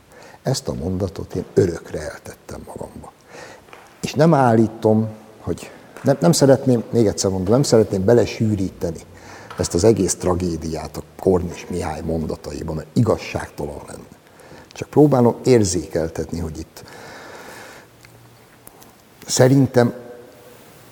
Ezt 0.42 0.68
a 0.68 0.74
mondatot 0.74 1.34
én 1.34 1.44
örökre 1.54 2.10
eltettem 2.10 2.62
magamba. 2.66 3.12
És 4.02 4.14
nem 4.14 4.34
állítom, 4.34 5.08
hogy 5.40 5.70
nem, 6.02 6.16
nem 6.20 6.32
szeretném, 6.32 6.84
még 6.90 7.06
egyszer 7.06 7.30
mondom, 7.30 7.52
nem 7.52 7.62
szeretném 7.62 8.04
belesűríteni 8.04 9.00
ezt 9.58 9.74
az 9.74 9.84
egész 9.84 10.14
tragédiát 10.14 10.96
a 10.96 11.02
Kornis 11.18 11.66
Mihály 11.68 12.00
mondataiba, 12.00 12.72
mert 12.72 12.86
igazságtalan 12.92 13.82
lenne. 13.86 14.08
Csak 14.72 14.88
próbálom 14.88 15.36
érzékeltetni, 15.44 16.38
hogy 16.38 16.58
itt 16.58 16.84
szerintem 19.26 19.94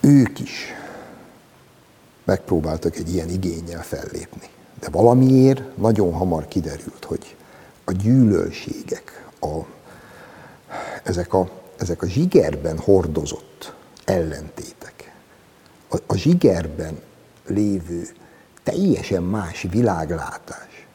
ők 0.01 0.41
is 0.41 0.75
megpróbáltak 2.33 2.97
egy 2.97 3.15
ilyen 3.15 3.29
igényel 3.29 3.83
fellépni. 3.83 4.49
De 4.81 4.89
valamiért 4.91 5.77
nagyon 5.77 6.13
hamar 6.13 6.49
kiderült, 6.49 7.05
hogy 7.07 7.37
a 7.85 7.93
gyűlölségek, 7.93 9.29
a, 9.41 9.59
ezek, 11.03 11.35
a, 11.35 11.51
ezek 11.79 12.03
a 12.03 12.07
zsigerben 12.07 12.79
hordozott 12.79 13.75
ellentétek, 14.05 15.15
a, 15.91 15.97
a 16.07 16.17
zsigerben 16.17 16.99
lévő 17.47 18.09
teljesen 18.63 19.23
más 19.23 19.67
világlátás, 19.71 20.87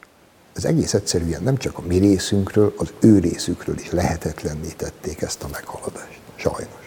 ez 0.54 0.66
egész 0.66 0.94
egyszerűen 0.94 1.44
nem 1.44 1.58
csak 1.58 1.78
a 1.78 1.82
mi 1.82 1.98
részünkről, 1.98 2.74
az 2.78 2.94
ő 3.00 3.20
részükről 3.20 3.80
is 3.80 3.92
lehetetlenné 3.92 4.70
tették 4.78 5.22
ezt 5.22 5.44
a 5.44 5.48
meghaladást. 5.52 6.20
Sajnos. 6.36 6.87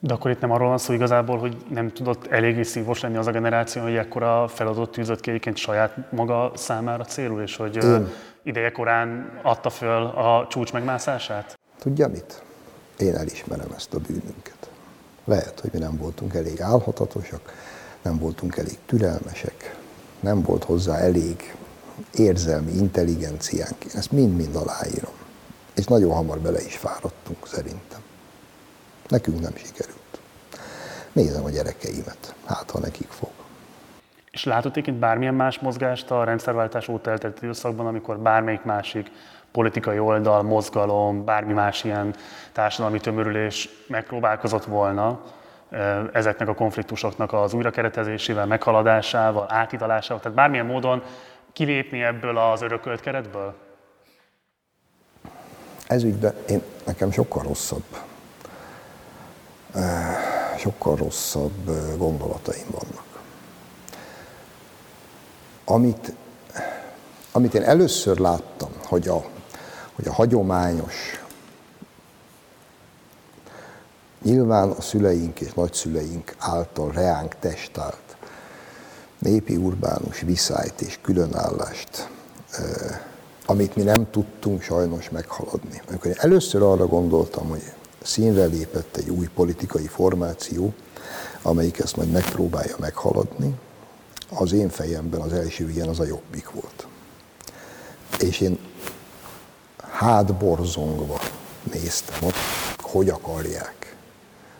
De 0.00 0.14
akkor 0.14 0.30
itt 0.30 0.40
nem 0.40 0.50
arról 0.50 0.68
van 0.68 0.78
szó 0.78 0.92
igazából, 0.92 1.38
hogy 1.38 1.56
nem 1.68 1.92
tudott 1.92 2.26
eléggé 2.26 2.62
szívos 2.62 3.00
lenni 3.00 3.16
az 3.16 3.26
a 3.26 3.30
generáció, 3.30 3.82
hogy 3.82 3.96
ekkora 3.96 4.48
feladat 4.48 4.90
tűzött 4.90 5.20
ki 5.20 5.30
egyébként 5.30 5.56
saját 5.56 6.12
maga 6.12 6.52
számára 6.54 7.04
célul, 7.04 7.42
és 7.42 7.56
hogy 7.56 7.84
Én... 7.84 8.08
ideje 8.42 8.72
korán 8.72 9.30
adta 9.42 9.70
föl 9.70 10.06
a 10.06 10.46
csúcs 10.50 10.72
megmászását? 10.72 11.58
Tudja 11.78 12.08
mit? 12.08 12.42
Én 12.98 13.14
elismerem 13.14 13.68
ezt 13.76 13.94
a 13.94 13.98
bűnünket. 13.98 14.70
Lehet, 15.24 15.60
hogy 15.60 15.70
mi 15.72 15.78
nem 15.78 15.96
voltunk 15.96 16.34
elég 16.34 16.60
álhatatosak, 16.60 17.52
nem 18.02 18.18
voltunk 18.18 18.56
elég 18.56 18.78
türelmesek, 18.86 19.76
nem 20.20 20.42
volt 20.42 20.64
hozzá 20.64 20.96
elég 20.96 21.54
érzelmi 22.14 22.72
intelligenciánk. 22.72 23.84
Én 23.84 23.90
ezt 23.94 24.12
mind-mind 24.12 24.56
aláírom. 24.56 25.14
És 25.74 25.84
nagyon 25.84 26.12
hamar 26.12 26.38
bele 26.38 26.60
is 26.60 26.76
fáradtunk 26.76 27.46
szerintem. 27.46 28.00
Nekünk 29.08 29.40
nem 29.40 29.52
sikerült. 29.56 30.20
Nézem 31.12 31.44
a 31.44 31.50
gyerekeimet, 31.50 32.34
hát 32.46 32.70
ha 32.70 32.78
nekik 32.78 33.08
fog. 33.08 33.30
És 34.30 34.44
látott 34.44 34.70
egyébként 34.70 34.98
bármilyen 34.98 35.34
más 35.34 35.58
mozgást 35.58 36.10
a 36.10 36.24
rendszerváltás 36.24 36.88
óta 36.88 37.10
eltelt 37.10 37.42
időszakban, 37.42 37.86
amikor 37.86 38.18
bármelyik 38.18 38.62
másik 38.62 39.10
politikai 39.50 39.98
oldal, 39.98 40.42
mozgalom, 40.42 41.24
bármi 41.24 41.52
más 41.52 41.84
ilyen 41.84 42.14
társadalmi 42.52 43.00
tömörülés 43.00 43.68
megpróbálkozott 43.88 44.64
volna 44.64 45.20
ezeknek 46.12 46.48
a 46.48 46.54
konfliktusoknak 46.54 47.32
az 47.32 47.52
újrakeretezésével, 47.52 48.46
meghaladásával, 48.46 49.46
átidalásával, 49.48 50.22
tehát 50.22 50.36
bármilyen 50.36 50.66
módon 50.66 51.02
kilépni 51.52 52.02
ebből 52.02 52.38
az 52.38 52.62
örökölt 52.62 53.00
keretből? 53.00 53.54
Ez 55.86 56.02
ügyben 56.02 56.34
én, 56.48 56.62
nekem 56.86 57.10
sokkal 57.10 57.42
rosszabb, 57.42 57.84
sokkal 60.58 60.96
rosszabb 60.96 61.96
gondolataim 61.96 62.66
vannak. 62.70 63.04
Amit, 65.64 66.12
amit 67.32 67.54
én 67.54 67.62
először 67.62 68.18
láttam, 68.18 68.70
hogy 68.84 69.08
a, 69.08 69.24
hogy 69.94 70.06
a 70.08 70.12
hagyományos, 70.12 71.20
nyilván 74.22 74.70
a 74.70 74.80
szüleink 74.80 75.40
és 75.40 75.52
nagyszüleink 75.52 76.34
által 76.38 76.90
reánk 76.92 77.34
testált 77.38 78.16
népi 79.18 79.56
urbánus 79.56 80.20
viszályt 80.20 80.80
és 80.80 80.98
különállást, 81.02 82.08
amit 83.46 83.76
mi 83.76 83.82
nem 83.82 84.10
tudtunk 84.10 84.62
sajnos 84.62 85.10
meghaladni. 85.10 85.82
Amikor 85.88 86.06
én 86.06 86.16
először 86.18 86.62
arra 86.62 86.86
gondoltam, 86.86 87.48
hogy 87.48 87.62
színre 88.06 88.44
lépett 88.44 88.96
egy 88.96 89.10
új 89.10 89.28
politikai 89.34 89.86
formáció, 89.86 90.74
amelyik 91.42 91.78
ezt 91.78 91.96
majd 91.96 92.10
megpróbálja 92.10 92.76
meghaladni, 92.78 93.54
az 94.28 94.52
én 94.52 94.68
fejemben 94.68 95.20
az 95.20 95.32
első 95.32 95.70
ilyen 95.70 95.88
az 95.88 96.00
a 96.00 96.04
jobbik 96.04 96.50
volt. 96.50 96.86
És 98.20 98.40
én 98.40 98.58
hátborzongva 99.90 101.20
néztem 101.72 102.22
ott, 102.22 102.34
hogy 102.80 103.08
akarják 103.08 103.96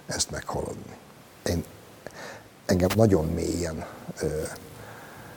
ezt 0.07 0.31
meghaladni. 0.31 0.97
Én, 1.45 1.65
engem 2.67 2.89
nagyon 2.95 3.27
mélyen, 3.27 3.87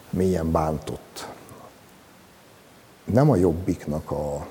mélyen 0.09 0.51
bántott. 0.51 1.27
Nem 3.03 3.29
a 3.29 3.35
jobbiknak 3.35 4.11
a, 4.11 4.47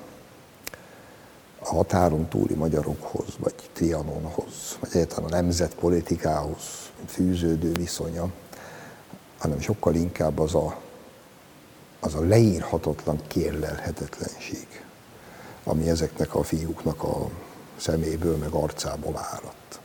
a 1.69 1.75
határon 1.75 2.27
túli 2.27 2.53
magyarokhoz, 2.53 3.27
vagy 3.39 3.53
Trianonhoz, 3.73 4.77
vagy 4.79 4.89
egyáltalán 4.93 5.31
a 5.31 5.35
nemzetpolitikához 5.35 6.91
fűződő 7.07 7.71
viszonya, 7.71 8.29
hanem 9.37 9.59
sokkal 9.59 9.95
inkább 9.95 10.39
az 10.39 10.55
a, 10.55 10.77
az 11.99 12.15
a 12.15 12.21
leírhatatlan 12.21 13.19
kérlelhetetlenség, 13.27 14.67
ami 15.63 15.89
ezeknek 15.89 16.35
a 16.35 16.43
fiúknak 16.43 17.03
a 17.03 17.29
szeméből, 17.77 18.37
meg 18.37 18.51
arcából 18.51 19.17
áradt. 19.17 19.79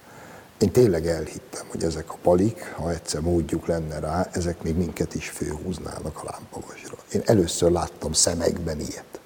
Én 0.59 0.71
tényleg 0.71 1.07
elhittem, 1.07 1.67
hogy 1.71 1.83
ezek 1.83 2.13
a 2.13 2.19
palik, 2.23 2.75
ha 2.77 2.91
egyszer 2.91 3.21
módjuk 3.21 3.67
lenne 3.67 3.99
rá, 3.99 4.29
ezek 4.33 4.63
még 4.63 4.77
minket 4.77 5.15
is 5.15 5.29
főhúznának 5.29 6.23
a 6.23 6.31
lámpavasra. 6.31 6.97
Én 7.13 7.23
először 7.25 7.71
láttam 7.71 8.13
szemekben 8.13 8.81
ilyet. 8.81 9.21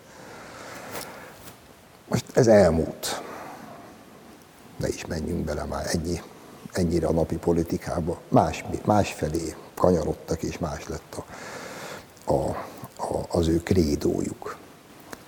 Most 2.08 2.24
ez 2.34 2.46
elmúlt. 2.46 3.22
Ne 4.76 4.88
is 4.88 5.06
menjünk 5.06 5.44
bele 5.44 5.64
már 5.64 5.86
ennyi, 5.92 6.22
ennyire 6.72 7.06
a 7.06 7.12
napi 7.12 7.36
politikába. 7.36 8.20
Más, 8.28 8.64
másfelé 8.84 9.54
kanyarodtak, 9.74 10.42
és 10.42 10.58
más 10.58 10.88
lett 10.88 11.16
a, 11.16 11.24
a, 12.32 12.48
a, 12.96 13.26
az 13.28 13.48
ő 13.48 13.62
krédójuk. 13.62 14.56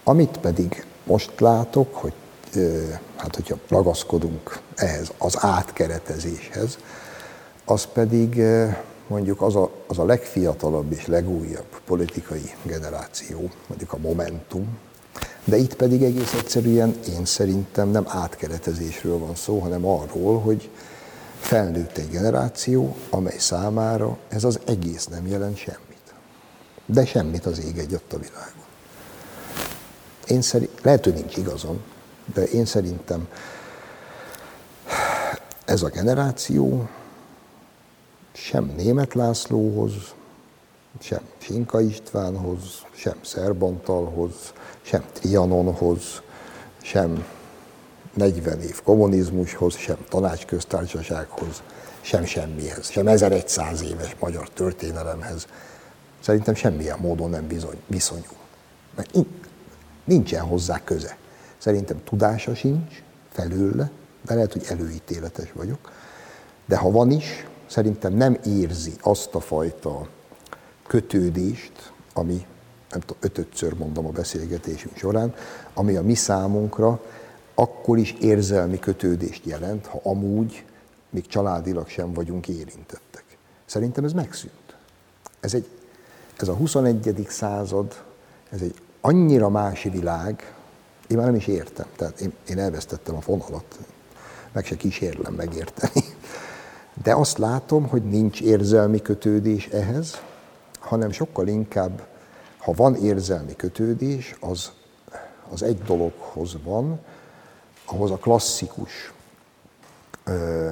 Amit 0.04 0.38
pedig 0.38 0.84
most 1.04 1.40
látok, 1.40 1.94
hogy 1.94 2.12
hát 3.16 3.34
hogyha 3.34 3.56
ragaszkodunk 3.68 4.60
ehhez 4.74 5.12
az 5.18 5.36
átkeretezéshez, 5.38 6.78
az 7.64 7.84
pedig 7.84 8.42
mondjuk 9.06 9.42
az 9.42 9.56
a, 9.56 9.70
az 9.86 9.98
a 9.98 10.04
legfiatalabb 10.04 10.92
és 10.92 11.06
legújabb 11.06 11.80
politikai 11.84 12.54
generáció, 12.62 13.50
mondjuk 13.66 13.92
a 13.92 13.98
Momentum, 13.98 14.78
de 15.45 15.57
itt 15.57 15.74
pedig 15.74 16.03
egész 16.03 16.34
egyszerűen 16.34 16.97
én 17.09 17.24
szerintem 17.24 17.88
nem 17.88 18.05
átkeretezésről 18.09 19.18
van 19.18 19.34
szó, 19.34 19.59
hanem 19.59 19.86
arról, 19.86 20.41
hogy 20.41 20.70
felnőtt 21.38 21.99
egy 21.99 22.11
generáció, 22.11 22.97
amely 23.11 23.38
számára 23.38 24.18
ez 24.28 24.45
az 24.45 24.61
egész 24.66 25.07
nem 25.07 25.26
jelent 25.26 25.57
semmit. 25.57 26.14
De 26.86 27.07
semmit 27.07 27.47
az 27.47 27.64
ég 27.64 27.78
egy 27.78 27.95
a 27.95 28.16
világon. 28.16 28.64
Én 30.26 30.43
szerint, 30.43 30.70
lehet, 30.82 31.05
hogy 31.05 31.14
nincs 31.14 31.36
igazam, 31.36 31.80
de 32.34 32.43
én 32.43 32.64
szerintem 32.64 33.28
ez 35.64 35.82
a 35.82 35.88
generáció 35.88 36.88
sem 38.32 38.72
Német 38.76 39.14
Lászlóhoz, 39.14 39.93
sem 41.01 41.20
Sinka 41.38 41.80
Istvánhoz, 41.80 42.62
sem 42.95 43.16
Szerbantalhoz, 43.20 44.53
sem 44.91 45.05
Trianonhoz, 45.12 46.22
sem 46.82 47.24
40 48.14 48.61
év 48.61 48.82
kommunizmushoz, 48.82 49.76
sem 49.76 49.97
tanácsköztársasághoz, 50.09 51.62
sem 52.01 52.24
semmihez, 52.24 52.91
sem 52.91 53.07
1100 53.07 53.82
éves 53.82 54.16
magyar 54.20 54.49
történelemhez. 54.49 55.47
Szerintem 56.20 56.55
semmilyen 56.55 56.99
módon 56.99 57.30
nem 57.30 57.47
bizony, 57.47 57.76
viszonyul. 57.86 58.36
Mert 58.97 59.16
nincsen 60.05 60.45
hozzá 60.45 60.84
köze. 60.84 61.16
Szerintem 61.59 62.05
tudása 62.05 62.55
sincs 62.55 63.03
felőle, 63.32 63.91
de 64.26 64.34
lehet, 64.34 64.53
hogy 64.53 64.64
előítéletes 64.68 65.53
vagyok. 65.53 65.93
De 66.66 66.76
ha 66.76 66.91
van 66.91 67.11
is, 67.11 67.47
szerintem 67.66 68.12
nem 68.12 68.38
érzi 68.45 68.93
azt 69.01 69.34
a 69.34 69.41
fajta 69.41 70.09
kötődést, 70.86 71.93
ami, 72.12 72.47
nem 72.91 73.01
tudom, 73.01 73.16
ötötször 73.20 73.74
mondom 73.74 74.07
a 74.07 74.11
beszélgetésünk 74.11 74.97
során, 74.97 75.34
ami 75.74 75.97
a 75.97 76.03
mi 76.03 76.14
számunkra 76.14 77.01
akkor 77.55 77.99
is 77.99 78.12
érzelmi 78.20 78.78
kötődést 78.78 79.45
jelent, 79.45 79.86
ha 79.86 80.01
amúgy 80.03 80.64
még 81.11 81.26
családilag 81.26 81.88
sem 81.88 82.12
vagyunk 82.12 82.49
érintettek. 82.49 83.24
Szerintem 83.66 84.05
ez 84.05 84.12
megszűnt. 84.12 84.76
Ez, 85.41 85.55
egy, 85.55 85.68
ez 86.36 86.49
a 86.49 86.55
21. 86.55 87.26
század, 87.28 88.03
ez 88.51 88.61
egy 88.61 88.74
annyira 89.01 89.49
más 89.49 89.82
világ, 89.82 90.55
én 91.09 91.16
már 91.16 91.26
nem 91.26 91.34
is 91.34 91.47
értem. 91.47 91.86
Tehát 91.97 92.20
én, 92.20 92.32
én 92.49 92.59
elvesztettem 92.59 93.14
a 93.14 93.20
fonalat, 93.20 93.78
meg 94.53 94.64
se 94.64 94.76
kísérlem 94.76 95.34
megérteni. 95.34 96.05
De 97.03 97.14
azt 97.14 97.38
látom, 97.38 97.88
hogy 97.88 98.03
nincs 98.03 98.41
érzelmi 98.41 99.03
kötődés 99.03 99.66
ehhez, 99.66 100.20
hanem 100.78 101.11
sokkal 101.11 101.49
inkább, 101.49 102.07
ha 102.70 102.76
van 102.76 102.94
érzelmi 102.94 103.56
kötődés, 103.56 104.36
az, 104.40 104.72
az 105.50 105.62
egy 105.62 105.82
dologhoz 105.82 106.56
van, 106.62 107.00
ahhoz 107.84 108.10
a 108.10 108.16
klasszikus 108.16 109.12
ö, 110.24 110.70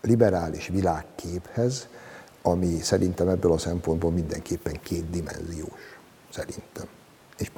liberális 0.00 0.68
világképhez, 0.68 1.88
ami 2.42 2.80
szerintem 2.80 3.28
ebből 3.28 3.52
a 3.52 3.58
szempontból 3.58 4.10
mindenképpen 4.10 4.80
kétdimenziós, 4.82 5.98
szerintem. 6.30 6.86
És 7.38 7.50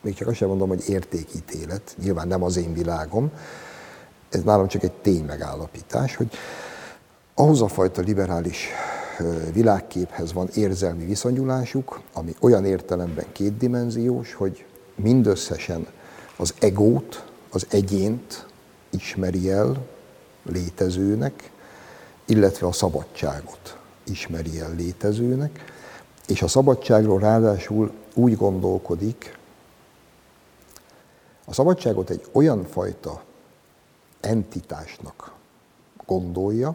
még 0.00 0.14
csak 0.14 0.28
azt 0.28 0.36
sem 0.36 0.48
mondom, 0.48 0.68
hogy 0.68 0.88
értékítélet, 0.88 1.94
nyilván 2.02 2.28
nem 2.28 2.42
az 2.42 2.56
én 2.56 2.72
világom, 2.72 3.30
ez 4.28 4.42
nálam 4.42 4.68
csak 4.68 4.82
egy 4.82 4.92
tény 4.92 5.24
megállapítás, 5.24 6.16
hogy 6.16 6.30
ahhoz 7.34 7.62
a 7.62 7.68
fajta 7.68 8.00
liberális 8.00 8.68
világképhez 9.52 10.32
van 10.32 10.48
érzelmi 10.54 11.04
viszonyulásuk, 11.04 12.00
ami 12.12 12.34
olyan 12.40 12.64
értelemben 12.64 13.26
kétdimenziós, 13.32 14.34
hogy 14.34 14.64
mindösszesen 14.94 15.86
az 16.36 16.54
egót, 16.58 17.30
az 17.50 17.66
egyént 17.70 18.46
ismeri 18.90 19.50
el 19.50 19.86
létezőnek, 20.42 21.50
illetve 22.26 22.66
a 22.66 22.72
szabadságot 22.72 23.78
ismeri 24.04 24.60
el 24.60 24.74
létezőnek, 24.74 25.64
és 26.26 26.42
a 26.42 26.48
szabadságról 26.48 27.18
ráadásul 27.20 27.92
úgy 28.14 28.36
gondolkodik, 28.36 29.38
a 31.44 31.52
szabadságot 31.52 32.10
egy 32.10 32.24
olyan 32.32 32.64
fajta 32.64 33.22
entitásnak 34.20 35.32
gondolja, 36.06 36.74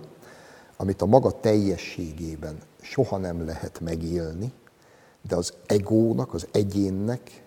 amit 0.77 1.01
a 1.01 1.05
maga 1.05 1.39
teljességében 1.39 2.57
soha 2.81 3.17
nem 3.17 3.45
lehet 3.45 3.79
megélni, 3.79 4.51
de 5.27 5.35
az 5.35 5.53
egónak, 5.65 6.33
az 6.33 6.47
egyénnek 6.51 7.43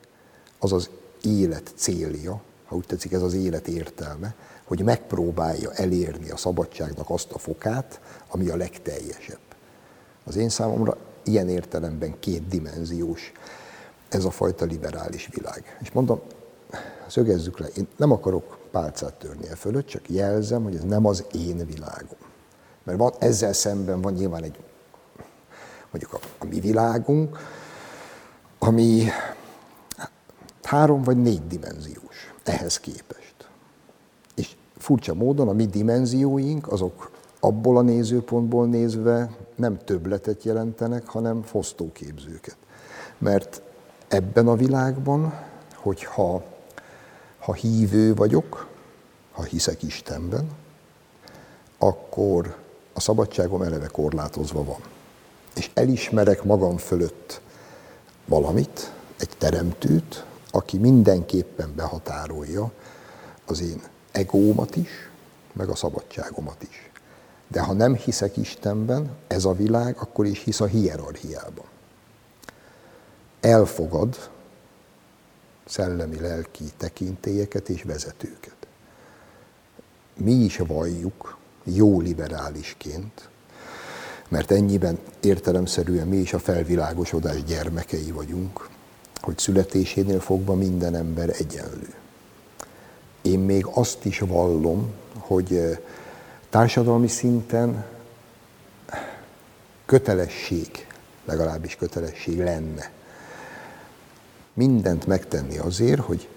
az 0.58 0.72
az 0.72 0.90
élet 1.22 1.72
célja, 1.76 2.42
ha 2.64 2.76
úgy 2.76 2.86
tetszik, 2.86 3.12
ez 3.12 3.22
az 3.22 3.34
élet 3.34 3.68
értelme, 3.68 4.34
hogy 4.64 4.82
megpróbálja 4.82 5.72
elérni 5.72 6.30
a 6.30 6.36
szabadságnak 6.36 7.10
azt 7.10 7.32
a 7.32 7.38
fokát, 7.38 8.00
ami 8.28 8.48
a 8.48 8.56
legteljesebb. 8.56 9.38
Az 10.24 10.36
én 10.36 10.48
számomra 10.48 10.96
ilyen 11.24 11.48
értelemben 11.48 12.18
kétdimenziós 12.20 13.32
ez 14.08 14.24
a 14.24 14.30
fajta 14.30 14.64
liberális 14.64 15.28
világ. 15.32 15.78
És 15.80 15.90
mondom, 15.92 16.20
szögezzük 17.06 17.58
le, 17.58 17.66
én 17.66 17.88
nem 17.96 18.12
akarok 18.12 18.58
pálcát 18.70 19.14
törni 19.14 19.48
e 19.48 19.54
fölött, 19.54 19.86
csak 19.86 20.10
jelzem, 20.10 20.62
hogy 20.62 20.74
ez 20.74 20.84
nem 20.84 21.06
az 21.06 21.24
én 21.32 21.66
világom. 21.66 22.19
Mert 22.90 23.02
van, 23.02 23.12
ezzel 23.18 23.52
szemben 23.52 24.00
van 24.00 24.12
nyilván 24.12 24.42
egy, 24.42 24.58
mondjuk 25.90 26.12
a, 26.12 26.18
a 26.38 26.44
mi 26.44 26.60
világunk, 26.60 27.38
ami 28.58 29.08
három 30.62 31.02
vagy 31.02 31.16
négy 31.16 31.46
dimenziós 31.46 32.34
ehhez 32.44 32.80
képest. 32.80 33.34
És 34.34 34.56
furcsa 34.78 35.14
módon 35.14 35.48
a 35.48 35.52
mi 35.52 35.66
dimenzióink 35.66 36.72
azok 36.72 37.10
abból 37.40 37.76
a 37.76 37.82
nézőpontból 37.82 38.66
nézve 38.66 39.30
nem 39.54 39.78
többletet 39.84 40.44
jelentenek, 40.44 41.06
hanem 41.06 41.42
fosztóképzőket. 41.42 42.56
Mert 43.18 43.62
ebben 44.08 44.48
a 44.48 44.56
világban, 44.56 45.34
hogyha 45.74 46.42
ha 47.38 47.54
hívő 47.54 48.14
vagyok, 48.14 48.66
ha 49.32 49.42
hiszek 49.42 49.82
Istenben, 49.82 50.50
akkor 51.78 52.56
a 53.00 53.02
szabadságom 53.02 53.62
eleve 53.62 53.86
korlátozva 53.86 54.64
van. 54.64 54.80
És 55.54 55.70
elismerek 55.74 56.42
magam 56.42 56.76
fölött 56.76 57.40
valamit, 58.24 58.92
egy 59.18 59.36
teremtőt, 59.38 60.24
aki 60.50 60.78
mindenképpen 60.78 61.72
behatárolja 61.76 62.70
az 63.46 63.60
én 63.60 63.82
egómat 64.12 64.76
is, 64.76 64.88
meg 65.52 65.68
a 65.68 65.74
szabadságomat 65.74 66.62
is. 66.62 66.90
De 67.48 67.60
ha 67.60 67.72
nem 67.72 67.94
hiszek 67.94 68.36
Istenben, 68.36 69.10
ez 69.26 69.44
a 69.44 69.52
világ, 69.52 69.96
akkor 69.98 70.26
is 70.26 70.42
hisz 70.42 70.60
a 70.60 70.66
hierarchiában. 70.66 71.66
Elfogad 73.40 74.30
szellemi-lelki 75.64 76.64
tekintélyeket 76.76 77.68
és 77.68 77.82
vezetőket. 77.82 78.56
Mi 80.16 80.32
is 80.32 80.56
valljuk 80.56 81.38
jó 81.64 82.00
liberálisként, 82.00 83.28
mert 84.28 84.50
ennyiben 84.50 84.98
értelemszerűen 85.20 86.06
mi 86.06 86.16
is 86.16 86.32
a 86.32 86.38
felvilágosodás 86.38 87.44
gyermekei 87.44 88.10
vagyunk, 88.10 88.68
hogy 89.20 89.38
születésénél 89.38 90.20
fogva 90.20 90.54
minden 90.54 90.94
ember 90.94 91.28
egyenlő. 91.38 91.94
Én 93.22 93.38
még 93.38 93.66
azt 93.66 94.04
is 94.04 94.18
vallom, 94.18 94.92
hogy 95.18 95.54
eh, 95.54 95.78
társadalmi 96.50 97.08
szinten 97.08 97.84
kötelesség, 99.86 100.86
legalábbis 101.24 101.76
kötelesség 101.76 102.38
lenne 102.38 102.90
mindent 104.54 105.06
megtenni 105.06 105.58
azért, 105.58 106.00
hogy 106.00 106.28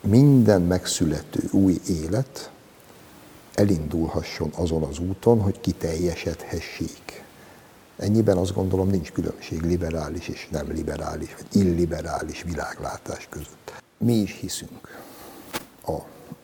minden 0.00 0.62
megszülető 0.62 1.48
új 1.50 1.80
élet 1.88 2.50
elindulhasson 3.54 4.50
azon 4.54 4.82
az 4.82 4.98
úton, 4.98 5.40
hogy 5.40 5.60
kiteljesedhessék. 5.60 7.24
Ennyiben 7.96 8.36
azt 8.36 8.54
gondolom 8.54 8.88
nincs 8.88 9.12
különbség 9.12 9.60
liberális 9.60 10.28
és 10.28 10.48
nem 10.50 10.70
liberális, 10.70 11.34
vagy 11.34 11.62
illiberális 11.62 12.42
világlátás 12.42 13.26
között. 13.30 13.82
Mi 13.98 14.12
is 14.12 14.38
hiszünk 14.40 15.00
a, 15.86 15.98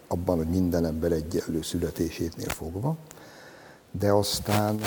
abban, 0.08 0.36
hogy 0.36 0.48
minden 0.48 0.84
ember 0.84 1.12
egyenlő 1.12 1.62
születésétnél 1.62 2.48
fogva, 2.48 2.96
de 3.90 4.12
aztán 4.12 4.80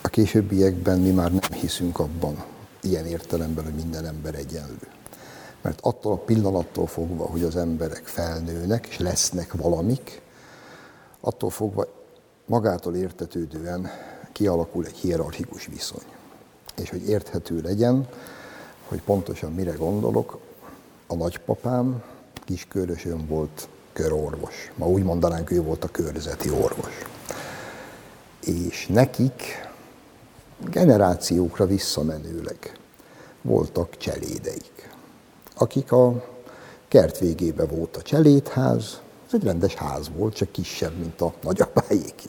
a 0.00 0.08
későbbiekben 0.08 0.98
mi 0.98 1.10
már 1.10 1.30
nem 1.30 1.52
hiszünk 1.60 1.98
abban, 1.98 2.44
ilyen 2.82 3.06
értelemben, 3.06 3.64
hogy 3.64 3.74
minden 3.74 4.06
ember 4.06 4.34
egyenlő. 4.34 4.88
Mert 5.62 5.78
attól 5.82 6.12
a 6.12 6.16
pillanattól 6.16 6.86
fogva, 6.86 7.24
hogy 7.24 7.42
az 7.42 7.56
emberek 7.56 8.06
felnőnek 8.06 8.86
és 8.86 8.98
lesznek 8.98 9.52
valamik, 9.52 10.20
attól 11.26 11.50
fogva 11.50 11.86
magától 12.44 12.94
értetődően 12.94 13.90
kialakul 14.32 14.86
egy 14.86 14.96
hierarchikus 14.96 15.66
viszony. 15.66 16.04
És 16.76 16.90
hogy 16.90 17.08
érthető 17.08 17.60
legyen, 17.60 18.08
hogy 18.88 19.02
pontosan 19.02 19.52
mire 19.52 19.72
gondolok, 19.72 20.38
a 21.06 21.14
nagypapám 21.14 22.02
kiskörösön 22.44 23.26
volt 23.26 23.68
körorvos. 23.92 24.72
Ma 24.74 24.86
úgy 24.88 25.02
mondanánk, 25.02 25.50
ő 25.50 25.62
volt 25.62 25.84
a 25.84 25.88
körzeti 25.88 26.50
orvos. 26.50 26.98
És 28.40 28.86
nekik 28.86 29.68
generációkra 30.70 31.66
visszamenőleg 31.66 32.78
voltak 33.42 33.96
cselédeik, 33.96 34.90
akik 35.54 35.92
a 35.92 36.24
kert 36.88 37.18
végébe 37.18 37.66
volt 37.66 37.96
a 37.96 38.02
cselédház, 38.02 39.00
ez 39.26 39.34
egy 39.34 39.44
rendes 39.44 39.74
ház 39.74 40.10
volt, 40.16 40.34
csak 40.34 40.52
kisebb, 40.52 40.96
mint 40.98 41.20
a 41.20 41.34
nagyapáéki. 41.42 42.28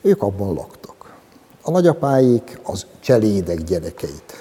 Ők 0.00 0.22
abban 0.22 0.54
laktak. 0.54 1.14
A 1.62 1.70
nagyapáék 1.70 2.58
az 2.62 2.86
cselédek 3.00 3.62
gyerekeit 3.62 4.32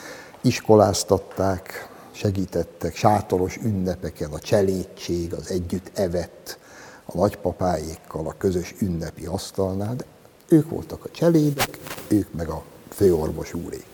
iskoláztatták, 0.41 1.89
segítettek 2.11 2.95
sátoros 2.95 3.57
ünnepeken, 3.57 4.31
a 4.31 4.39
cselédség, 4.39 5.33
az 5.33 5.49
együtt 5.49 5.97
evett, 5.97 6.59
a 7.05 7.17
nagypapáékkal 7.17 8.27
a 8.27 8.35
közös 8.37 8.75
ünnepi 8.79 9.25
asztalnál, 9.25 9.95
de 9.95 10.05
ők 10.47 10.69
voltak 10.69 11.05
a 11.05 11.11
cselédek, 11.11 11.77
ők 12.07 12.33
meg 12.33 12.49
a 12.49 12.63
főorvos 12.89 13.53
úrék. 13.53 13.85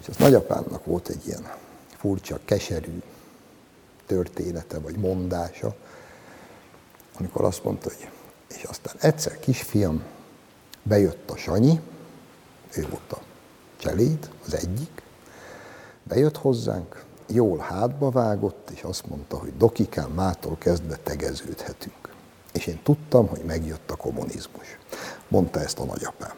És 0.00 0.08
az 0.08 0.16
nagyapámnak 0.16 0.84
volt 0.84 1.08
egy 1.08 1.26
ilyen 1.26 1.50
furcsa, 1.96 2.38
keserű 2.44 3.02
története 4.06 4.78
vagy 4.78 4.96
mondása, 4.96 5.74
amikor 7.18 7.44
azt 7.44 7.64
mondta, 7.64 7.88
hogy 7.88 8.08
és 8.56 8.62
aztán 8.62 8.94
egyszer 9.00 9.38
kisfiam, 9.38 10.02
bejött 10.82 11.30
a 11.30 11.36
Sanyi, 11.36 11.80
ő 12.76 12.86
volt 12.88 13.12
a 13.12 13.20
cseléd, 13.76 14.30
az 14.46 14.54
egyik, 14.54 15.02
bejött 16.02 16.36
hozzánk, 16.36 17.04
jól 17.26 17.58
hátba 17.58 18.10
vágott, 18.10 18.70
és 18.70 18.82
azt 18.82 19.06
mondta, 19.06 19.36
hogy 19.36 19.56
dokikán 19.56 20.10
mától 20.10 20.56
kezdve 20.58 20.96
tegeződhetünk. 20.96 22.14
És 22.52 22.66
én 22.66 22.80
tudtam, 22.82 23.28
hogy 23.28 23.42
megjött 23.46 23.90
a 23.90 23.96
kommunizmus. 23.96 24.78
Mondta 25.28 25.60
ezt 25.60 25.78
a 25.78 25.84
nagyapám. 25.84 26.34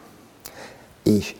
És 1.03 1.35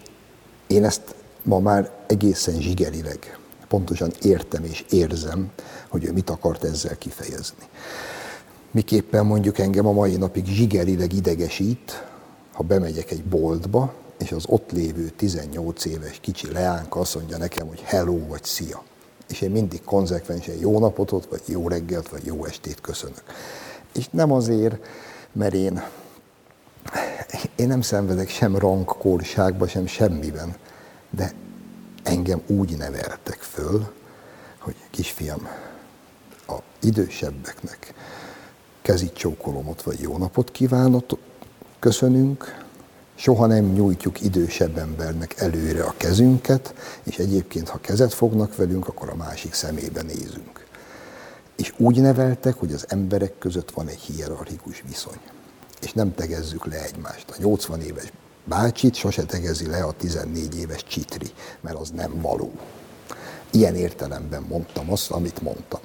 én 0.68 0.86
ezt 0.86 1.16
ma 1.42 1.60
már 1.60 1.92
egészen 2.08 2.62
zsigerileg 2.62 3.40
pontosan 3.68 4.12
értem 4.22 4.64
és 4.64 4.86
érzem, 4.90 5.52
hogy 5.88 6.04
ő 6.04 6.12
mit 6.12 6.30
akart 6.30 6.64
ezzel 6.64 6.98
kifejezni 6.98 7.68
miképpen 8.76 9.26
mondjuk 9.26 9.60
engem 9.60 9.88
a 9.88 9.92
mai 9.92 10.16
napig 10.16 10.46
zsigerileg 10.46 11.14
idegesít, 11.14 12.08
ha 12.54 12.64
bemegyek 12.64 13.12
egy 13.12 13.24
boltba, 13.24 13.94
és 14.18 14.32
az 14.32 14.44
ott 14.48 14.72
lévő 14.72 15.10
18 15.10 15.86
éves 15.86 16.20
kicsi 16.22 16.52
leánka 16.52 17.00
azt 17.00 17.16
mondja 17.16 17.38
nekem, 17.38 17.68
hogy 17.68 17.82
hello 17.82 18.28
vagy 18.28 18.44
szia. 18.44 18.84
És 19.30 19.42
én 19.42 19.52
mindig 19.52 19.84
konzekvensen 19.84 20.56
jó 20.56 20.80
napotot, 20.80 21.26
vagy 21.26 21.42
jó 21.46 21.68
reggelt, 21.68 22.10
vagy 22.10 22.26
jó 22.26 22.46
estét 22.46 22.82
köszönök. 22.82 23.24
És 23.94 24.08
nem 24.10 24.32
azért, 24.32 24.86
mert 25.32 25.54
én, 25.54 25.84
én 27.56 27.68
nem 27.68 27.82
szenvedek 27.82 28.30
sem 28.30 28.58
rangkorságba, 28.58 29.68
sem 29.68 29.88
semmiben, 29.88 30.56
de 31.10 31.32
engem 32.04 32.42
úgy 32.48 32.78
neveltek 32.78 33.40
föl, 33.40 33.88
hogy 34.60 34.76
kisfiam, 34.92 35.48
a 36.48 36.58
idősebbeknek 36.82 37.94
kezit 38.86 39.14
csókolom 39.14 39.68
ott, 39.68 39.82
vagy 39.82 40.00
jó 40.00 40.18
napot 40.18 40.52
kívánok, 40.52 41.06
köszönünk, 41.80 42.66
soha 43.16 43.46
nem 43.46 43.66
nyújtjuk 43.66 44.22
idősebb 44.22 44.78
embernek 44.78 45.40
előre 45.40 45.84
a 45.84 45.94
kezünket, 45.98 46.74
és 47.04 47.18
egyébként, 47.18 47.70
ha 47.70 47.78
kezet 47.78 48.14
fognak 48.14 48.56
velünk, 48.56 48.88
akkor 48.88 49.10
a 49.10 49.16
másik 49.16 49.54
szemébe 49.54 50.02
nézünk. 50.02 50.66
És 51.56 51.74
úgy 51.78 52.02
neveltek, 52.02 52.56
hogy 52.56 52.74
az 52.74 52.86
emberek 52.88 53.38
között 53.38 53.72
van 53.72 53.88
egy 53.88 54.00
hierarchikus 54.00 54.84
viszony. 54.88 55.20
És 55.82 55.94
nem 55.94 56.16
tegezzük 56.16 56.66
le 56.66 56.84
egymást. 56.84 57.30
A 57.30 57.36
80 57.40 57.82
éves 57.82 58.12
bácsit 58.44 58.96
sose 58.96 59.24
tegezi 59.24 59.68
le 59.68 59.84
a 59.84 59.92
14 59.92 60.60
éves 60.60 60.84
csitri, 60.84 61.32
mert 61.62 61.78
az 61.78 61.90
nem 61.90 62.22
való. 62.22 62.52
Ilyen 63.52 63.76
értelemben 63.76 64.46
mondtam 64.50 64.92
azt, 64.92 65.12
amit 65.12 65.42
mondtam. 65.42 65.82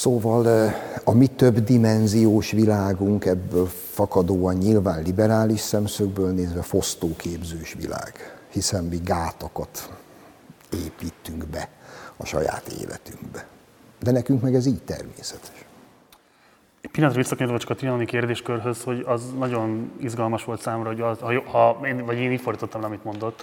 Szóval 0.00 0.72
a 1.04 1.14
mi 1.14 1.26
több 1.26 1.58
dimenziós 1.58 2.50
világunk 2.50 3.24
ebből 3.24 3.66
fakadóan 3.66 4.54
nyilván 4.54 5.02
liberális 5.02 5.60
szemszögből 5.60 6.32
nézve 6.32 6.62
fosztóképzős 6.62 7.72
világ, 7.72 8.38
hiszen 8.52 8.84
mi 8.84 8.98
gátakat 9.04 9.98
építünk 10.84 11.46
be 11.46 11.68
a 12.16 12.24
saját 12.24 12.68
életünkbe. 12.68 13.46
De 14.02 14.10
nekünk 14.10 14.42
meg 14.42 14.54
ez 14.54 14.66
így 14.66 14.82
természetes. 14.82 15.64
Egy 16.80 16.90
pillanatra 16.90 17.20
visszakanyarodva 17.20 17.62
csak 17.62 17.70
a 17.70 17.74
trianoni 17.74 18.04
kérdéskörhöz, 18.04 18.82
hogy 18.82 19.04
az 19.06 19.22
nagyon 19.38 19.92
izgalmas 19.98 20.44
volt 20.44 20.60
számomra, 20.60 20.88
hogy 20.88 21.00
az, 21.00 21.18
ha, 21.18 21.50
ha 21.50 21.86
én, 21.86 22.04
vagy 22.04 22.18
én 22.18 22.32
így 22.32 22.40
fordítottam, 22.40 22.84
amit 22.84 23.04
mondott, 23.04 23.42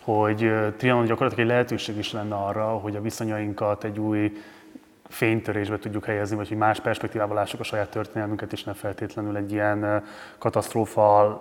hogy 0.00 0.50
Trianon 0.76 1.04
gyakorlatilag 1.04 1.44
egy 1.44 1.52
lehetőség 1.52 1.96
is 1.96 2.12
lenne 2.12 2.34
arra, 2.34 2.66
hogy 2.68 2.96
a 2.96 3.00
viszonyainkat 3.00 3.84
egy 3.84 3.98
új 3.98 4.32
fénytörésbe 5.08 5.78
tudjuk 5.78 6.04
helyezni, 6.04 6.36
vagy 6.36 6.48
hogy 6.48 6.56
más 6.56 6.80
perspektívával 6.80 7.36
lássuk 7.36 7.60
a 7.60 7.64
saját 7.64 7.90
történelmünket, 7.90 8.52
és 8.52 8.64
nem 8.64 8.74
feltétlenül 8.74 9.36
egy 9.36 9.52
ilyen 9.52 10.04
katasztrófa 10.38 11.40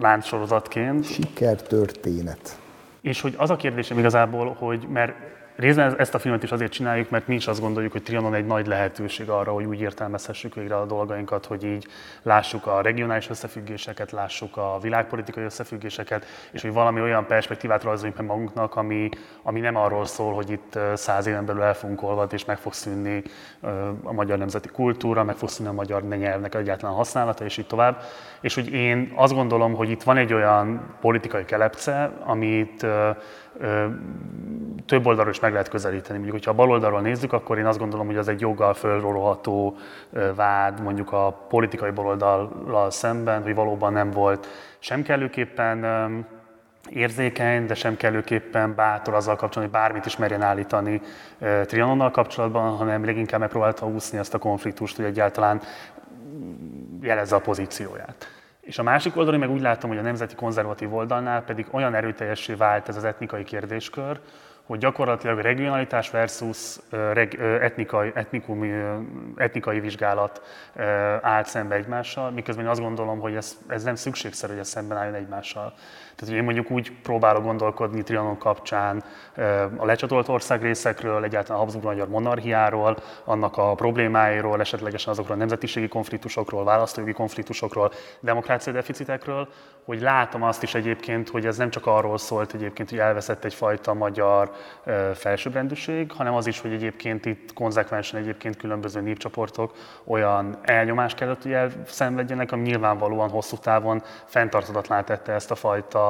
láncsorozatként. 0.00 1.04
Sikertörténet. 1.04 2.58
És 3.00 3.20
hogy 3.20 3.34
az 3.36 3.50
a 3.50 3.56
kérdésem 3.56 3.98
igazából, 3.98 4.56
hogy 4.58 4.86
mert 4.92 5.12
Részben 5.56 5.98
ezt 5.98 6.14
a 6.14 6.18
filmet 6.18 6.42
is 6.42 6.52
azért 6.52 6.72
csináljuk, 6.72 7.10
mert 7.10 7.26
mi 7.26 7.34
is 7.34 7.46
azt 7.46 7.60
gondoljuk, 7.60 7.92
hogy 7.92 8.02
Trianon 8.02 8.34
egy 8.34 8.46
nagy 8.46 8.66
lehetőség 8.66 9.28
arra, 9.28 9.52
hogy 9.52 9.64
úgy 9.64 9.80
értelmezhessük 9.80 10.54
végre 10.54 10.76
a 10.76 10.86
dolgainkat, 10.86 11.46
hogy 11.46 11.64
így 11.64 11.86
lássuk 12.22 12.66
a 12.66 12.80
regionális 12.80 13.30
összefüggéseket, 13.30 14.10
lássuk 14.10 14.56
a 14.56 14.78
világpolitikai 14.82 15.44
összefüggéseket, 15.44 16.24
és 16.50 16.62
hogy 16.62 16.72
valami 16.72 17.00
olyan 17.00 17.26
perspektívát 17.26 17.82
rajzoljunk 17.82 18.18
meg 18.18 18.26
magunknak, 18.26 18.76
ami, 18.76 19.08
ami 19.42 19.60
nem 19.60 19.76
arról 19.76 20.04
szól, 20.04 20.34
hogy 20.34 20.50
itt 20.50 20.78
száz 20.94 21.26
éven 21.26 21.46
belül 21.46 21.62
el 21.62 21.74
fogunk 21.74 22.02
olvadni, 22.02 22.34
és 22.34 22.44
meg 22.44 22.58
fog 22.58 22.72
szűnni 22.72 23.22
a 24.02 24.12
magyar 24.12 24.38
nemzeti 24.38 24.68
kultúra, 24.68 25.24
meg 25.24 25.36
fog 25.36 25.48
szűnni 25.48 25.70
a 25.70 25.74
magyar 25.74 26.02
nyelvnek 26.02 26.54
egyáltalán 26.54 26.96
használata, 26.96 27.44
és 27.44 27.56
így 27.56 27.66
tovább. 27.66 28.02
És 28.40 28.54
hogy 28.54 28.72
én 28.72 29.12
azt 29.14 29.34
gondolom, 29.34 29.74
hogy 29.74 29.90
itt 29.90 30.02
van 30.02 30.16
egy 30.16 30.32
olyan 30.32 30.94
politikai 31.00 31.44
kelepce, 31.44 32.12
amit 32.24 32.86
több 34.86 35.06
oldalról 35.06 35.32
is 35.32 35.40
meg 35.40 35.52
lehet 35.52 35.68
közelíteni. 35.68 36.18
Mondjuk, 36.18 36.32
hogyha 36.32 36.50
a 36.50 36.54
bal 36.54 36.70
oldalról 36.70 37.00
nézzük, 37.00 37.32
akkor 37.32 37.58
én 37.58 37.66
azt 37.66 37.78
gondolom, 37.78 38.06
hogy 38.06 38.16
az 38.16 38.28
egy 38.28 38.40
joggal 38.40 38.74
fölrólható 38.74 39.76
vád 40.34 40.82
mondjuk 40.82 41.12
a 41.12 41.46
politikai 41.48 41.90
baloldallal 41.90 42.90
szemben, 42.90 43.42
hogy 43.42 43.54
valóban 43.54 43.92
nem 43.92 44.10
volt 44.10 44.46
sem 44.78 45.02
kellőképpen 45.02 45.84
érzékeny, 46.90 47.66
de 47.66 47.74
sem 47.74 47.96
kellőképpen 47.96 48.74
bátor 48.74 49.14
azzal 49.14 49.36
kapcsolatban, 49.36 49.80
hogy 49.80 49.88
bármit 49.88 50.06
is 50.06 50.16
merjen 50.16 50.42
állítani 50.42 51.00
Trianonnal 51.66 52.10
kapcsolatban, 52.10 52.76
hanem 52.76 53.04
leginkább 53.04 53.40
megpróbálta 53.40 53.86
úszni 53.86 54.18
ezt 54.18 54.34
a 54.34 54.38
konfliktust, 54.38 54.96
hogy 54.96 55.04
egyáltalán 55.04 55.60
jelezze 57.00 57.36
a 57.36 57.40
pozícióját. 57.40 58.35
És 58.66 58.78
a 58.78 58.82
másik 58.82 59.16
oldalon 59.16 59.40
meg 59.40 59.50
úgy 59.50 59.60
látom, 59.60 59.90
hogy 59.90 59.98
a 59.98 60.02
nemzeti 60.02 60.34
konzervatív 60.34 60.94
oldalnál 60.94 61.42
pedig 61.42 61.66
olyan 61.70 61.94
erőteljessé 61.94 62.52
vált 62.52 62.88
ez 62.88 62.96
az 62.96 63.04
etnikai 63.04 63.44
kérdéskör, 63.44 64.20
hogy 64.66 64.78
gyakorlatilag 64.78 65.38
regionalitás 65.38 66.10
versus 66.10 66.76
etnikai, 67.60 68.10
etnikum, 68.14 68.64
etnikai 69.36 69.80
vizsgálat 69.80 70.42
állt 71.20 71.46
szembe 71.46 71.74
egymással, 71.74 72.30
miközben 72.30 72.64
én 72.64 72.70
azt 72.70 72.80
gondolom, 72.80 73.18
hogy 73.18 73.34
ez, 73.34 73.56
ez 73.68 73.82
nem 73.82 73.94
szükségszerű, 73.94 74.52
hogy 74.52 74.60
ez 74.60 74.68
szemben 74.68 74.98
álljon 74.98 75.14
egymással. 75.14 75.74
Tehát, 76.16 76.34
én 76.34 76.44
mondjuk 76.44 76.70
úgy 76.70 76.92
próbálok 77.02 77.42
gondolkodni 77.42 78.02
Trianon 78.02 78.38
kapcsán 78.38 79.04
a 79.76 79.84
lecsatolt 79.84 80.28
országrészekről, 80.28 81.24
egyáltalán 81.24 81.60
a 81.60 81.62
Habsburg-magyar 81.64 82.08
monarchiáról, 82.08 82.96
annak 83.24 83.56
a 83.56 83.74
problémáiról, 83.74 84.60
esetlegesen 84.60 85.12
azokról 85.12 85.36
a 85.36 85.38
nemzetiségi 85.38 85.88
konfliktusokról, 85.88 86.64
választójogi 86.64 87.12
konfliktusokról, 87.12 87.92
demokrácia 88.20 88.72
deficitekről, 88.72 89.48
hogy 89.84 90.00
látom 90.00 90.42
azt 90.42 90.62
is 90.62 90.74
egyébként, 90.74 91.28
hogy 91.28 91.46
ez 91.46 91.56
nem 91.56 91.70
csak 91.70 91.86
arról 91.86 92.18
szólt 92.18 92.54
egyébként, 92.54 92.90
hogy 92.90 92.98
elveszett 92.98 93.44
egyfajta 93.44 93.94
magyar 93.94 94.50
felsőbbrendűség, 95.14 96.12
hanem 96.12 96.34
az 96.34 96.46
is, 96.46 96.60
hogy 96.60 96.72
egyébként 96.72 97.26
itt 97.26 97.52
konzekvensen 97.52 98.20
egyébként 98.20 98.56
különböző 98.56 99.00
népcsoportok 99.00 99.72
olyan 100.04 100.58
elnyomást 100.62 101.16
kellett, 101.16 101.42
hogy 101.42 101.52
elszenvedjenek, 101.52 102.52
ami 102.52 102.62
nyilvánvalóan 102.62 103.30
hosszú 103.30 103.56
távon 103.56 104.02
fenntartatatlan 104.24 105.04
tette 105.04 105.32
ezt 105.32 105.50
a 105.50 105.54
fajta 105.54 106.05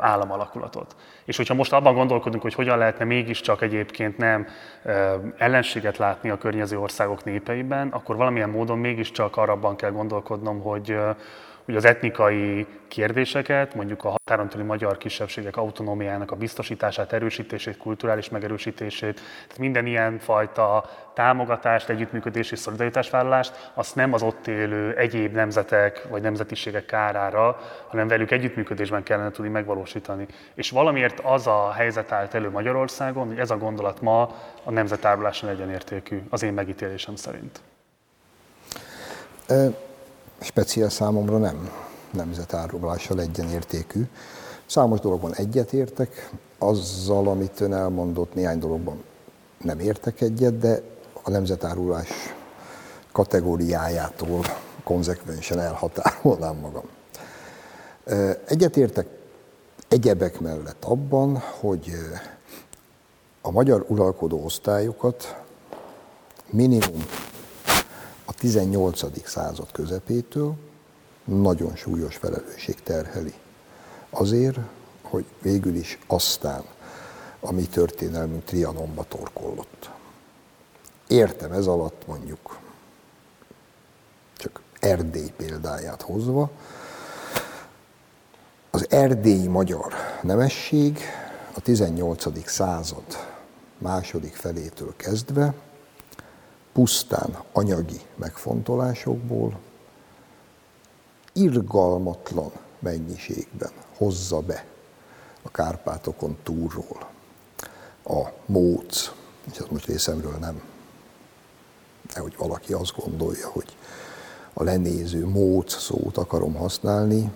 államalakulatot. 0.00 0.96
És 1.24 1.36
hogyha 1.36 1.54
most 1.54 1.72
abban 1.72 1.94
gondolkodunk, 1.94 2.42
hogy 2.42 2.54
hogyan 2.54 2.78
lehetne 2.78 3.04
mégiscsak 3.04 3.62
egyébként 3.62 4.16
nem 4.16 4.46
ellenséget 5.36 5.96
látni 5.96 6.30
a 6.30 6.38
környező 6.38 6.78
országok 6.78 7.24
népeiben, 7.24 7.88
akkor 7.88 8.16
valamilyen 8.16 8.50
módon 8.50 8.78
mégiscsak 8.78 9.36
arabban 9.36 9.76
kell 9.76 9.90
gondolkodnom, 9.90 10.60
hogy, 10.60 10.96
hogy 11.66 11.76
az 11.76 11.84
etnikai 11.84 12.66
kérdéseket, 12.88 13.74
mondjuk 13.74 14.04
a 14.04 14.08
határon 14.08 14.48
túli 14.48 14.64
magyar 14.64 14.98
kisebbségek 14.98 15.56
autonómiájának 15.56 16.30
a 16.30 16.36
biztosítását, 16.36 17.12
erősítését, 17.12 17.76
kulturális 17.76 18.28
megerősítését, 18.28 19.14
tehát 19.14 19.58
minden 19.58 19.86
ilyen 19.86 20.18
fajta 20.18 20.90
támogatást, 21.14 21.88
együttműködés 21.88 22.50
és 22.50 22.58
szolidaritásvállalást, 22.58 23.70
azt 23.74 23.94
nem 23.94 24.12
az 24.12 24.22
ott 24.22 24.46
élő 24.46 24.94
egyéb 24.96 25.34
nemzetek 25.34 26.06
vagy 26.08 26.22
nemzetiségek 26.22 26.86
kárára, 26.86 27.60
hanem 27.86 28.08
velük 28.08 28.30
együttműködésben 28.30 29.02
kellene 29.02 29.30
tudni 29.30 29.50
megvalósítani. 29.50 30.26
És 30.54 30.70
valamiért 30.70 31.20
az 31.20 31.46
a 31.46 31.72
helyzet 31.72 32.12
állt 32.12 32.34
elő 32.34 32.50
Magyarországon, 32.50 33.26
hogy 33.26 33.38
ez 33.38 33.50
a 33.50 33.58
gondolat 33.58 34.00
ma 34.00 34.22
a 34.64 34.70
nemzetáruláson 34.70 35.50
egyenértékű, 35.50 36.22
az 36.30 36.42
én 36.42 36.52
megítélésem 36.52 37.16
szerint. 37.16 37.60
Speciál 40.40 40.88
számomra 40.88 41.38
nem 41.38 41.70
nemzetárulással 42.10 43.20
egyenértékű. 43.20 44.02
Számos 44.66 45.00
dologban 45.00 45.34
egyetértek, 45.34 46.30
azzal, 46.58 47.28
amit 47.28 47.60
ön 47.60 47.72
elmondott, 47.72 48.34
néhány 48.34 48.58
dologban 48.58 49.04
nem 49.62 49.78
értek 49.78 50.20
egyet, 50.20 50.58
de 50.58 50.82
a 51.22 51.30
nemzetárulás 51.30 52.08
kategóriájától 53.12 54.44
konzekvensen 54.84 55.60
elhatárolnám 55.60 56.56
magam. 56.56 56.84
Egyetértek 58.46 59.06
egyebek 59.88 60.40
mellett 60.40 60.84
abban, 60.84 61.42
hogy 61.60 61.92
a 63.40 63.50
magyar 63.50 63.84
uralkodó 63.88 64.44
osztályokat 64.44 65.42
minimum 66.50 67.04
18. 68.38 69.26
század 69.28 69.72
közepétől 69.72 70.54
nagyon 71.24 71.76
súlyos 71.76 72.16
felelősség 72.16 72.82
terheli. 72.82 73.34
Azért, 74.10 74.58
hogy 75.02 75.24
végül 75.42 75.74
is 75.74 75.98
aztán 76.06 76.64
a 77.40 77.52
mi 77.52 77.62
történelmünk 77.62 78.44
Trianonba 78.44 79.04
torkollott. 79.04 79.90
Értem 81.06 81.52
ez 81.52 81.66
alatt 81.66 82.06
mondjuk, 82.06 82.58
csak 84.36 84.60
Erdély 84.80 85.30
példáját 85.36 86.02
hozva, 86.02 86.50
az 88.70 88.86
erdélyi 88.90 89.46
magyar 89.46 89.92
nemesség 90.22 90.98
a 91.54 91.60
18. 91.60 92.48
század 92.48 93.04
második 93.78 94.34
felétől 94.34 94.94
kezdve 94.96 95.54
pusztán 96.76 97.38
anyagi 97.52 98.00
megfontolásokból 98.16 99.58
irgalmatlan 101.32 102.50
mennyiségben 102.78 103.70
hozza 103.96 104.40
be 104.40 104.66
a 105.42 105.50
Kárpátokon 105.50 106.36
túlról 106.42 107.08
a 108.04 108.28
móc, 108.46 109.12
és 109.50 109.58
ez 109.58 109.66
most 109.70 109.86
részemről 109.86 110.36
nem, 110.40 110.62
nehogy 112.14 112.36
valaki 112.36 112.72
azt 112.72 112.96
gondolja, 112.96 113.48
hogy 113.48 113.76
a 114.52 114.62
lenéző 114.62 115.26
móc 115.26 115.76
szót 115.76 116.16
akarom 116.16 116.54
használni, 116.54 117.32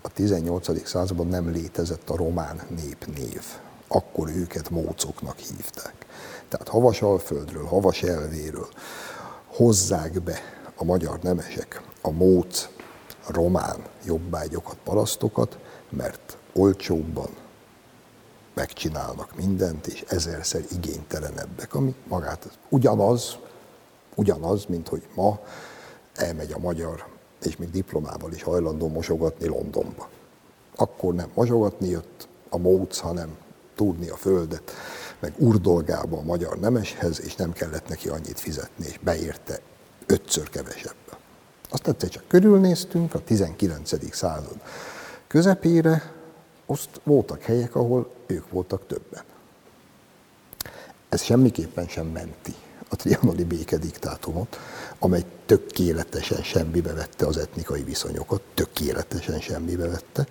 a 0.00 0.08
18. 0.08 0.86
században 0.86 1.26
nem 1.26 1.50
létezett 1.50 2.10
a 2.10 2.16
román 2.16 2.60
népnév. 2.68 3.42
Akkor 3.88 4.28
őket 4.28 4.70
mócoknak 4.70 5.38
hívták. 5.38 6.05
Tehát 6.48 6.68
Havasalföldről, 6.68 7.64
Havaselvéről 7.64 8.68
hozzák 9.46 10.22
be 10.22 10.38
a 10.76 10.84
magyar 10.84 11.18
nemesek 11.22 11.82
a 12.00 12.10
móc 12.10 12.68
román 13.26 13.84
jobbágyokat, 14.04 14.76
parasztokat, 14.84 15.58
mert 15.88 16.36
olcsóbban 16.52 17.28
megcsinálnak 18.54 19.36
mindent, 19.36 19.86
és 19.86 20.04
ezerszer 20.08 20.64
igénytelenebbek, 20.70 21.74
ami 21.74 21.94
magát 22.08 22.58
ugyanaz, 22.68 23.36
ugyanaz, 24.14 24.64
mint 24.64 24.88
hogy 24.88 25.06
ma 25.14 25.38
elmegy 26.14 26.52
a 26.52 26.58
magyar, 26.58 27.06
és 27.42 27.56
még 27.56 27.70
diplomával 27.70 28.32
is 28.32 28.42
hajlandó 28.42 28.88
mosogatni 28.88 29.46
Londonba. 29.46 30.08
Akkor 30.76 31.14
nem 31.14 31.30
mosogatni 31.34 31.88
jött 31.88 32.28
a 32.48 32.58
móc, 32.58 32.98
hanem 32.98 33.36
túrni 33.74 34.08
a 34.08 34.16
földet, 34.16 34.72
meg 35.20 35.32
urdolgába 35.36 36.18
a 36.18 36.22
magyar 36.22 36.58
nemeshez, 36.58 37.20
és 37.20 37.34
nem 37.36 37.52
kellett 37.52 37.88
neki 37.88 38.08
annyit 38.08 38.40
fizetni, 38.40 38.86
és 38.86 38.98
beérte 38.98 39.60
ötször 40.06 40.50
kevesebb. 40.50 40.94
Azt 41.70 41.88
egyszer 41.88 42.08
csak 42.08 42.28
körülnéztünk 42.28 43.14
a 43.14 43.24
19. 43.24 44.14
század 44.14 44.60
közepére, 45.26 46.12
azt 46.66 47.00
voltak 47.04 47.42
helyek, 47.42 47.74
ahol 47.74 48.10
ők 48.26 48.50
voltak 48.50 48.86
többen. 48.86 49.22
Ez 51.08 51.22
semmiképpen 51.22 51.88
sem 51.88 52.06
menti 52.06 52.54
a 52.88 52.96
trianoni 52.96 53.44
békediktátumot, 53.44 54.58
amely 54.98 55.24
tökéletesen 55.46 56.42
semmibe 56.42 56.92
vette 56.92 57.26
az 57.26 57.36
etnikai 57.36 57.82
viszonyokat, 57.82 58.40
tökéletesen 58.54 59.40
semmibe 59.40 59.88
vette, 59.88 60.26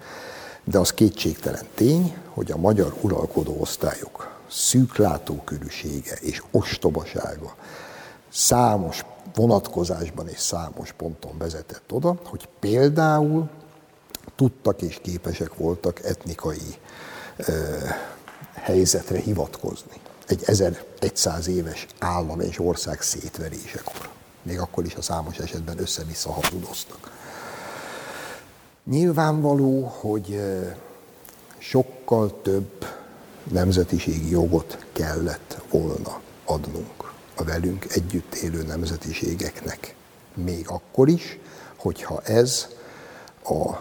De 0.63 0.79
az 0.79 0.93
kétségtelen 0.93 1.65
tény, 1.73 2.17
hogy 2.27 2.51
a 2.51 2.57
magyar 2.57 2.95
uralkodó 3.01 3.57
osztályok 3.59 4.34
szűklátókörűsége 4.55 6.13
és 6.13 6.43
ostobasága 6.51 7.55
számos 8.29 9.05
vonatkozásban 9.33 10.27
és 10.27 10.39
számos 10.39 10.91
ponton 10.91 11.37
vezetett 11.37 11.91
oda, 11.91 12.15
hogy 12.25 12.49
például 12.59 13.49
tudtak 14.35 14.81
és 14.81 14.99
képesek 15.01 15.55
voltak 15.55 16.03
etnikai 16.03 16.77
ö, 17.37 17.77
helyzetre 18.53 19.19
hivatkozni. 19.19 19.93
Egy 20.27 20.43
1100 20.45 21.47
éves 21.47 21.87
állam 21.99 22.39
és 22.39 22.59
ország 22.59 23.01
szétverésekor. 23.01 24.09
Még 24.41 24.59
akkor 24.59 24.85
is 24.85 24.95
a 24.95 25.01
számos 25.01 25.37
esetben 25.37 25.79
össze-vissza 25.79 26.31
hazudoztak. 26.31 27.11
Nyilvánvaló, 28.83 29.83
hogy 29.83 30.41
sokkal 31.57 32.41
több 32.41 32.85
nemzetiségi 33.51 34.29
jogot 34.29 34.85
kellett 34.91 35.61
volna 35.69 36.21
adnunk 36.45 37.13
a 37.35 37.43
velünk 37.43 37.85
együtt 37.89 38.33
élő 38.33 38.63
nemzetiségeknek. 38.63 39.95
Még 40.33 40.65
akkor 40.67 41.09
is, 41.09 41.39
hogyha 41.75 42.21
ez 42.21 42.67
a 43.43 43.75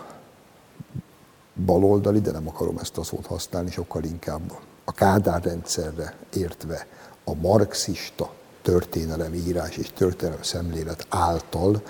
baloldali, 1.65 2.21
de 2.21 2.31
nem 2.31 2.49
akarom 2.49 2.79
ezt 2.79 2.99
a 2.99 3.03
szót 3.03 3.27
használni, 3.27 3.71
sokkal 3.71 4.05
inkább 4.05 4.53
a 4.85 4.93
Kádár 4.93 5.43
rendszerre 5.43 6.17
értve 6.33 6.87
a 7.25 7.35
marxista 7.35 8.33
történelemírás 8.63 9.77
és 9.77 9.91
történelem 9.95 10.43
szemlélet 10.43 11.07
által 11.09 11.83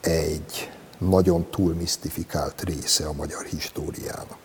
egy 0.00 0.70
nagyon 0.98 1.46
túl 1.50 1.74
misztifikált 1.74 2.62
része 2.62 3.06
a 3.06 3.12
magyar 3.12 3.44
históriának. 3.44 4.38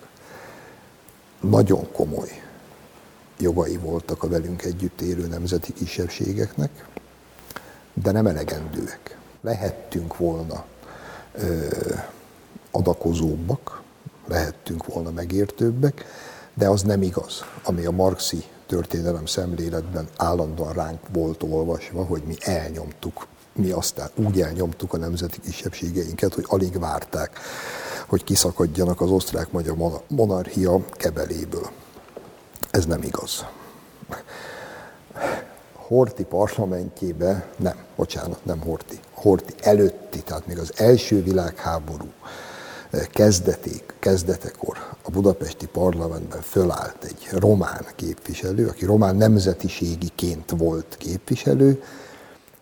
Nagyon 1.39 1.91
komoly 1.91 2.44
jogai 3.39 3.77
voltak 3.77 4.23
a 4.23 4.27
velünk 4.27 4.63
együtt 4.63 5.01
élő 5.01 5.27
nemzeti 5.27 5.73
kisebbségeknek, 5.73 6.85
de 7.93 8.11
nem 8.11 8.27
elegendőek. 8.27 9.17
Lehettünk 9.41 10.17
volna 10.17 10.65
ö, 11.33 11.67
adakozóbbak, 12.71 13.81
lehettünk 14.27 14.85
volna 14.85 15.11
megértőbbek, 15.11 16.05
de 16.53 16.69
az 16.69 16.81
nem 16.81 17.01
igaz, 17.01 17.43
ami 17.63 17.85
a 17.85 17.91
marxi 17.91 18.43
történelem 18.67 19.25
szemléletben 19.25 20.07
állandóan 20.17 20.73
ránk 20.73 20.99
volt 21.13 21.43
olvasva, 21.43 22.03
hogy 22.03 22.23
mi 22.25 22.35
elnyomtuk, 22.39 23.27
mi 23.53 23.71
aztán 23.71 24.09
úgy 24.15 24.41
elnyomtuk 24.41 24.93
a 24.93 24.97
nemzeti 24.97 25.39
kisebbségeinket, 25.39 26.33
hogy 26.33 26.45
alig 26.47 26.79
várták, 26.79 27.39
hogy 28.07 28.23
kiszakadjanak 28.23 29.01
az 29.01 29.09
osztrák-magyar 29.09 30.01
monarchia 30.07 30.85
kebeléből. 30.91 31.69
Ez 32.75 32.85
nem 32.85 33.03
igaz. 33.03 33.45
Horti 35.73 36.23
parlamentjébe, 36.23 37.47
nem, 37.57 37.75
bocsánat, 37.95 38.45
nem 38.45 38.59
Horti, 38.59 38.99
Horti 39.13 39.53
előtti, 39.61 40.19
tehát 40.19 40.47
még 40.47 40.57
az 40.57 40.71
első 40.75 41.23
világháború 41.23 42.07
kezdeték, 43.09 43.93
kezdetekor 43.99 44.77
a 45.01 45.09
budapesti 45.11 45.67
parlamentben 45.67 46.41
fölállt 46.41 47.03
egy 47.03 47.27
román 47.31 47.85
képviselő, 47.95 48.67
aki 48.67 48.85
román 48.85 49.15
nemzetiségiként 49.15 50.53
volt 50.57 50.95
képviselő, 50.97 51.83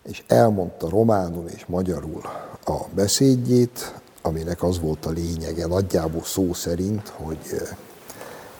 és 0.02 0.22
elmondta 0.26 0.88
románul 0.88 1.48
és 1.48 1.64
magyarul 1.66 2.22
a 2.64 2.76
beszédjét, 2.94 3.94
aminek 4.22 4.62
az 4.62 4.80
volt 4.80 5.06
a 5.06 5.10
lényege, 5.10 5.66
nagyjából 5.66 6.22
szó 6.24 6.52
szerint, 6.52 7.08
hogy 7.08 7.62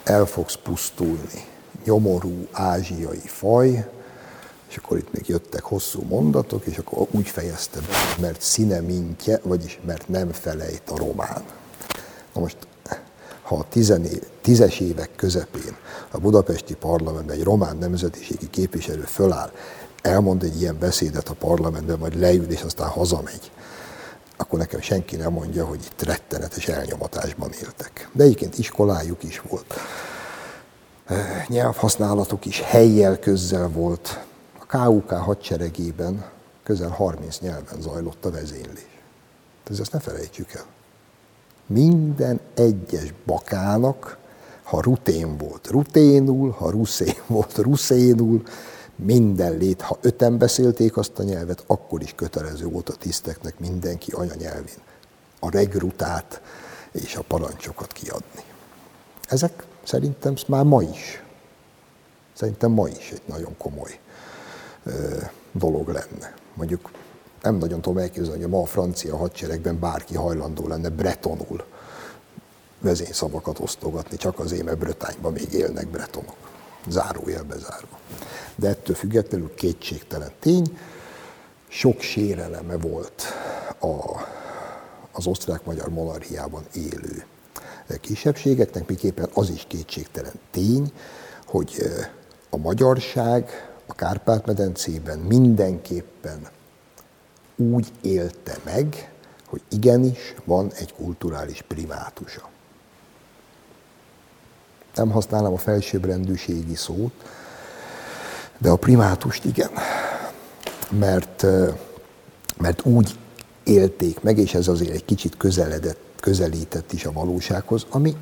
el 0.04 0.24
fogsz 0.24 0.58
pusztulni, 0.62 1.44
nyomorú 1.84 2.46
ázsiai 2.52 3.22
faj, 3.26 3.88
és 4.68 4.76
akkor 4.76 4.96
itt 4.96 5.12
még 5.12 5.28
jöttek 5.28 5.62
hosszú 5.62 6.02
mondatok, 6.02 6.66
és 6.66 6.78
akkor 6.78 7.06
úgy 7.10 7.28
fejezte 7.28 7.80
be, 7.80 8.20
mert 8.20 8.40
színe 8.40 8.80
mintje, 8.80 9.40
vagyis 9.42 9.80
mert 9.86 10.08
nem 10.08 10.32
felejt 10.32 10.90
a 10.90 10.96
román. 10.96 11.42
Na 12.34 12.40
most, 12.40 12.56
ha 13.42 13.56
a 13.56 13.66
tizené, 13.68 14.18
tízes 14.40 14.80
évek 14.80 15.10
közepén 15.16 15.76
a 16.10 16.18
budapesti 16.18 16.74
parlamentben 16.74 17.36
egy 17.36 17.42
román 17.42 17.76
nemzetiségi 17.76 18.50
képviselő 18.50 19.02
föláll, 19.02 19.50
elmond 20.02 20.42
egy 20.42 20.60
ilyen 20.60 20.78
beszédet 20.78 21.28
a 21.28 21.34
parlamentben, 21.34 21.98
majd 21.98 22.18
leül, 22.18 22.50
és 22.50 22.62
aztán 22.62 22.88
hazamegy, 22.88 23.50
akkor 24.36 24.58
nekem 24.58 24.80
senki 24.80 25.16
nem 25.16 25.32
mondja, 25.32 25.64
hogy 25.64 25.80
itt 25.84 26.02
rettenetes 26.02 26.68
elnyomatásban 26.68 27.50
éltek. 27.62 28.08
De 28.12 28.24
egyébként 28.24 28.58
iskolájuk 28.58 29.22
is 29.22 29.40
volt. 29.48 29.74
Nyelvhasználatuk 31.48 32.44
is 32.44 32.60
helyjel 32.60 33.18
közzel 33.18 33.68
volt. 33.68 34.24
A 34.58 34.66
KUK 34.66 35.10
hadseregében 35.10 36.24
közel 36.62 36.88
30 36.88 37.38
nyelven 37.38 37.80
zajlott 37.80 38.24
a 38.24 38.30
vezénylés. 38.30 39.02
Tehát 39.64 39.80
ezt 39.80 39.92
ne 39.92 40.00
felejtsük 40.00 40.52
el. 40.52 40.64
Minden 41.66 42.40
egyes 42.54 43.14
bakának, 43.26 44.18
ha 44.62 44.82
rutén 44.82 45.36
volt 45.36 45.68
ruténul, 45.70 46.50
ha 46.50 46.70
ruszén 46.70 47.14
volt 47.26 47.58
ruszénul, 47.58 48.42
minden 48.96 49.56
lét, 49.56 49.80
ha 49.80 49.98
öten 50.00 50.38
beszélték 50.38 50.96
azt 50.96 51.18
a 51.18 51.22
nyelvet, 51.22 51.64
akkor 51.66 52.02
is 52.02 52.12
kötelező 52.14 52.66
volt 52.66 52.88
a 52.88 52.94
tiszteknek 52.94 53.58
mindenki 53.58 54.12
anyanyelvén 54.12 54.82
a 55.38 55.50
regrutát 55.50 56.40
és 56.92 57.16
a 57.16 57.22
parancsokat 57.22 57.92
kiadni. 57.92 58.42
Ezek 59.28 59.64
szerintem 59.82 60.34
már 60.48 60.64
ma 60.64 60.82
is, 60.82 61.22
szerintem 62.32 62.70
ma 62.70 62.88
is 62.88 63.10
egy 63.10 63.22
nagyon 63.26 63.56
komoly 63.58 63.98
ö, 64.84 65.16
dolog 65.52 65.88
lenne. 65.88 66.34
Mondjuk 66.54 66.90
nem 67.42 67.54
nagyon 67.54 67.80
tudom 67.80 67.98
elképzelni, 67.98 68.40
hogy 68.42 68.50
ma 68.50 68.60
a 68.60 68.66
francia 68.66 69.16
hadseregben 69.16 69.78
bárki 69.78 70.14
hajlandó 70.14 70.68
lenne 70.68 70.88
bretonul 70.88 71.64
vezényszavakat 72.80 73.58
osztogatni, 73.58 74.16
csak 74.16 74.38
azért, 74.38 74.64
mert 74.64 74.78
Brötányban 74.78 75.32
még 75.32 75.52
élnek 75.52 75.88
bretonok. 75.88 76.36
Zárójelbe 76.88 77.56
zárva. 77.58 77.98
De 78.56 78.68
ettől 78.68 78.96
függetlenül 78.96 79.54
kétségtelen 79.54 80.30
tény, 80.38 80.78
sok 81.68 82.00
séreleme 82.00 82.76
volt 82.76 83.22
a, 83.80 84.20
az 85.12 85.26
osztrák-magyar 85.26 85.88
monarchiában 85.88 86.64
élő 86.74 87.24
kisebbségeknek, 88.00 88.88
miképpen 88.88 89.28
az 89.34 89.50
is 89.50 89.64
kétségtelen 89.68 90.32
tény, 90.50 90.92
hogy 91.46 91.76
a 92.50 92.56
magyarság 92.56 93.68
a 93.86 93.94
Kárpát-medencében 93.94 95.18
mindenképpen 95.18 96.48
úgy 97.56 97.92
élte 98.00 98.56
meg, 98.64 99.12
hogy 99.46 99.62
igenis 99.68 100.34
van 100.44 100.72
egy 100.72 100.94
kulturális 100.94 101.62
primátusa. 101.62 102.48
Nem 104.94 105.10
használom 105.10 105.52
a 105.52 105.58
felsőbbrendűségi 105.58 106.74
szót, 106.74 107.12
de 108.58 108.70
a 108.70 108.76
primátust 108.76 109.44
igen. 109.44 109.70
Mert, 110.90 111.46
mert 112.58 112.86
úgy 112.86 113.18
élték 113.64 114.22
meg, 114.22 114.38
és 114.38 114.54
ez 114.54 114.68
azért 114.68 114.94
egy 114.94 115.04
kicsit 115.04 115.36
közeledett, 115.36 115.98
közelített 116.20 116.92
is 116.92 117.04
a 117.04 117.12
valósághoz, 117.12 117.86
ami 117.90 118.16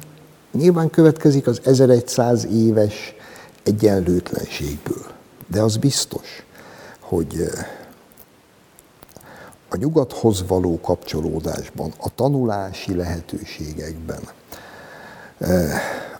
nyilván 0.52 0.90
következik 0.90 1.46
az 1.46 1.60
1100 1.64 2.44
éves 2.44 3.14
egyenlőtlenségből. 3.62 5.06
De 5.46 5.60
az 5.60 5.76
biztos, 5.76 6.44
hogy 7.00 7.50
a 9.68 9.76
nyugathoz 9.76 10.46
való 10.46 10.80
kapcsolódásban, 10.80 11.92
a 11.98 12.14
tanulási 12.14 12.94
lehetőségekben, 12.94 14.20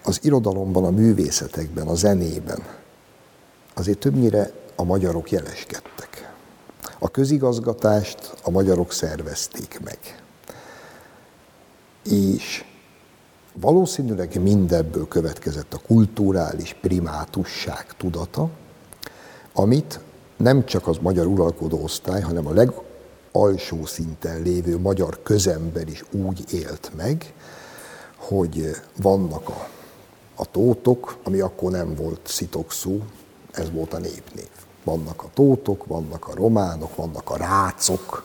az 0.03 0.19
irodalomban, 0.23 0.85
a 0.85 0.91
művészetekben, 0.91 1.87
a 1.87 1.95
zenében 1.95 2.63
azért 3.75 3.99
többnyire 3.99 4.53
a 4.77 4.85
magyarok 4.85 5.31
jeleskedtek. 5.31 6.33
A 6.99 7.09
közigazgatást 7.09 8.35
a 8.43 8.51
magyarok 8.51 8.93
szervezték 8.93 9.81
meg. 9.85 9.99
És 12.05 12.64
valószínűleg 13.53 14.43
mindebből 14.43 15.09
következett 15.09 15.75
a 15.75 15.81
kulturális 15.87 16.77
primátusság 16.81 17.87
tudata, 17.97 18.51
amit 19.53 20.01
nem 20.37 20.64
csak 20.64 20.87
az 20.87 20.97
magyar 21.01 21.27
uralkodó 21.27 21.83
osztály, 21.83 22.20
hanem 22.20 22.47
a 22.47 22.53
legalsó 22.53 23.87
szinten 23.87 24.43
lévő 24.43 24.79
magyar 24.79 25.23
közember 25.23 25.89
is 25.89 26.05
úgy 26.11 26.45
élt 26.53 26.91
meg, 26.97 27.35
hogy 28.16 28.70
vannak 28.97 29.49
a, 29.49 29.68
a 30.35 30.45
tótok, 30.51 31.18
ami 31.25 31.41
akkor 31.41 31.70
nem 31.70 31.95
volt 31.95 32.20
szitokszú, 32.25 33.03
ez 33.53 33.71
volt 33.71 33.93
a 33.93 33.99
népnév. 33.99 34.49
Vannak 34.85 35.23
a 35.23 35.31
tótok, 35.35 35.87
vannak 35.87 36.29
a 36.29 36.35
románok, 36.35 36.97
vannak 36.97 37.31
a 37.31 37.37
rácok, 37.37 38.25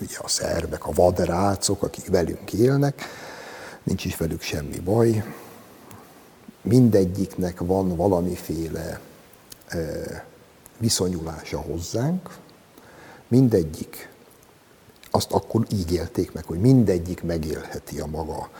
ugye 0.00 0.16
a 0.18 0.28
szerbek, 0.28 0.86
a 0.86 0.92
vadrácok, 0.92 1.82
akik 1.82 2.06
velünk 2.06 2.52
élnek, 2.52 3.02
nincs 3.82 4.04
is 4.04 4.16
velük 4.16 4.40
semmi 4.40 4.78
baj, 4.78 5.24
mindegyiknek 6.62 7.60
van 7.60 7.96
valamiféle 7.96 9.00
viszonyulása 10.78 11.58
hozzánk, 11.58 12.36
mindegyik 13.28 14.08
azt 15.10 15.32
akkor 15.32 15.66
így 15.72 15.92
élték 15.92 16.32
meg, 16.32 16.44
hogy 16.44 16.60
mindegyik 16.60 17.22
megélheti 17.22 18.00
a 18.00 18.06
maga 18.06 18.50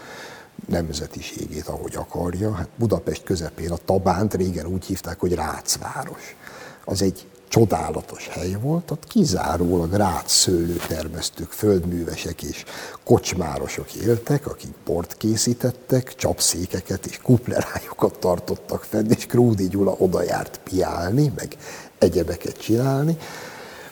nemzetiségét, 0.67 1.67
ahogy 1.67 1.97
akarja. 1.97 2.55
Hát 2.55 2.69
Budapest 2.77 3.23
közepén 3.23 3.71
a 3.71 3.77
Tabánt 3.85 4.35
régen 4.35 4.67
úgy 4.67 4.85
hívták, 4.85 5.21
hogy 5.21 5.35
Rácváros. 5.35 6.37
Az 6.85 7.03
egy 7.03 7.27
csodálatos 7.49 8.29
hely 8.29 8.57
volt, 8.61 8.91
ott 8.91 9.07
kizárólag 9.07 9.93
rác 9.93 10.33
szőlőtermesztők, 10.33 11.51
földművesek 11.51 12.43
és 12.43 12.65
kocsmárosok 13.05 13.95
éltek, 13.95 14.47
akik 14.47 14.73
port 14.85 15.17
készítettek, 15.17 16.15
csapszékeket 16.15 17.07
és 17.07 17.19
kuplerájukat 17.19 18.19
tartottak 18.19 18.85
fenn, 18.85 19.11
és 19.11 19.27
Krúdi 19.27 19.69
Gyula 19.69 19.95
oda 19.99 20.23
járt 20.23 20.61
piálni, 20.65 21.33
meg 21.37 21.57
egyebeket 21.99 22.57
csinálni. 22.59 23.17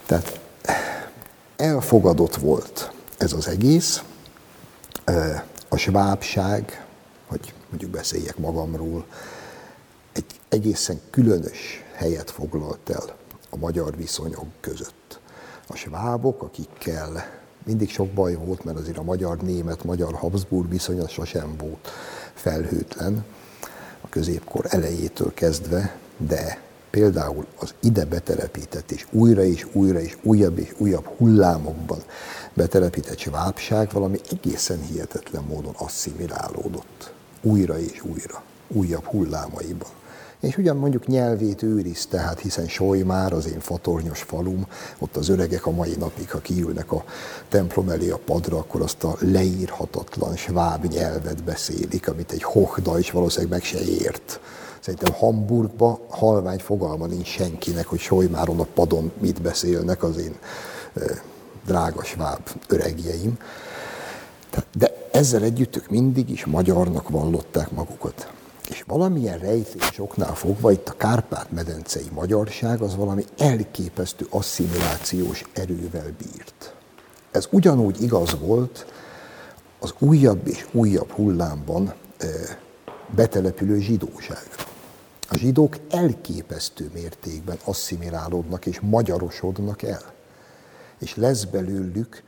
Tehát 0.07 0.41
elfogadott 1.57 2.37
volt 2.37 2.93
ez 3.19 3.33
az 3.33 3.49
egész, 3.49 4.03
a 5.75 5.77
svábság, 5.77 6.87
hogy 7.27 7.55
mondjuk 7.69 7.91
beszéljek 7.91 8.39
magamról, 8.39 9.07
egy 10.13 10.25
egészen 10.49 11.01
különös 11.11 11.85
helyet 11.95 12.31
foglalt 12.31 12.91
el 12.91 13.17
a 13.51 13.57
magyar 13.57 13.97
viszonyok 13.97 14.47
között. 14.61 15.21
A 15.67 15.77
svábok, 15.77 16.43
akikkel 16.43 17.25
mindig 17.65 17.91
sok 17.91 18.09
baj 18.09 18.35
volt, 18.35 18.65
mert 18.65 18.79
azért 18.79 18.99
a 18.99 19.03
magyar-német, 19.03 19.85
magyar-Habsburg 19.85 20.69
viszonya 20.69 21.09
sosem 21.09 21.57
volt 21.57 21.91
felhőtlen 22.35 23.25
a 24.01 24.09
középkor 24.09 24.67
elejétől 24.69 25.35
kezdve, 25.35 25.97
de 26.17 26.61
például 26.91 27.47
az 27.59 27.75
ide 27.81 28.05
betelepített 28.05 28.91
és 28.91 29.07
újra 29.11 29.43
és 29.43 29.67
újra 29.73 30.01
és 30.01 30.17
újabb 30.23 30.59
és 30.59 30.75
újabb 30.79 31.07
hullámokban 31.17 32.03
betelepített 32.55 33.19
svábság 33.19 33.91
valami 33.93 34.19
egészen 34.31 34.83
hihetetlen 34.83 35.45
módon 35.49 35.75
asszimilálódott. 35.77 37.13
Újra 37.43 37.79
és 37.79 38.03
újra, 38.05 38.43
újabb 38.69 39.05
hullámaiban. 39.05 39.89
És 40.41 40.57
ugyan 40.57 40.77
mondjuk 40.77 41.07
nyelvét 41.07 41.63
őrizte, 41.63 42.19
hát 42.19 42.41
hiszen 42.41 42.69
már 43.05 43.33
az 43.33 43.47
én 43.47 43.61
fatornyos 43.61 44.23
falum, 44.23 44.67
ott 44.99 45.17
az 45.17 45.29
öregek 45.29 45.67
a 45.67 45.71
mai 45.71 45.95
napig, 45.99 46.31
ha 46.31 46.39
kiülnek 46.39 46.93
a 46.93 47.05
templom 47.49 47.89
elé 47.89 48.11
a 48.11 48.21
padra, 48.25 48.59
akkor 48.59 48.81
azt 48.83 49.05
a 49.05 49.17
leírhatatlan 49.21 50.37
sváb 50.37 50.85
nyelvet 50.85 51.45
beszélik, 51.45 52.09
amit 52.09 52.33
egy 52.33 52.43
hochda 52.43 52.99
is 52.99 53.11
valószínűleg 53.11 53.51
meg 53.51 53.63
se 53.63 53.81
ért. 53.81 54.41
Szerintem 54.81 55.13
Hamburgba 55.13 56.01
halvány 56.09 56.59
fogalma 56.59 57.07
nincs 57.07 57.29
senkinek, 57.29 57.87
hogy 57.87 58.01
Sojmáron 58.01 58.61
a 58.61 58.67
padon 58.75 59.13
mit 59.19 59.43
beszélnek 59.43 60.03
az 60.03 60.17
én 60.17 60.35
drága 61.67 62.05
sváb 62.05 62.51
öregjeim. 62.69 63.39
De 64.73 65.09
ezzel 65.13 65.43
együtt 65.43 65.77
ők 65.77 65.89
mindig 65.89 66.31
is 66.31 66.45
magyarnak 66.45 67.09
vallották 67.09 67.71
magukat. 67.71 68.33
És 68.69 68.85
valamilyen 68.87 69.39
rejtés 69.39 69.99
oknál 69.99 70.35
fogva 70.35 70.73
itt 70.73 70.89
a 70.89 70.97
Kárpát-medencei 70.97 72.09
magyarság 72.13 72.81
az 72.81 72.97
valami 72.97 73.25
elképesztő 73.39 74.27
asszimilációs 74.31 75.45
erővel 75.53 76.13
bírt. 76.19 76.75
Ez 77.31 77.49
ugyanúgy 77.51 78.03
igaz 78.03 78.39
volt 78.41 78.87
az 79.79 79.95
újabb 79.99 80.47
és 80.47 80.67
újabb 80.73 81.11
hullámban 81.11 81.95
betelepülő 83.15 83.81
zsidóságra. 83.81 84.65
A 85.29 85.37
zsidók 85.37 85.77
elképesztő 85.91 86.91
mértékben 86.95 87.59
asszimilálódnak 87.65 88.67
és 88.67 88.81
magyarosodnak 88.81 89.83
el. 89.83 90.13
És 91.05 91.17
lesz 91.17 91.45
belőlük 91.45 92.23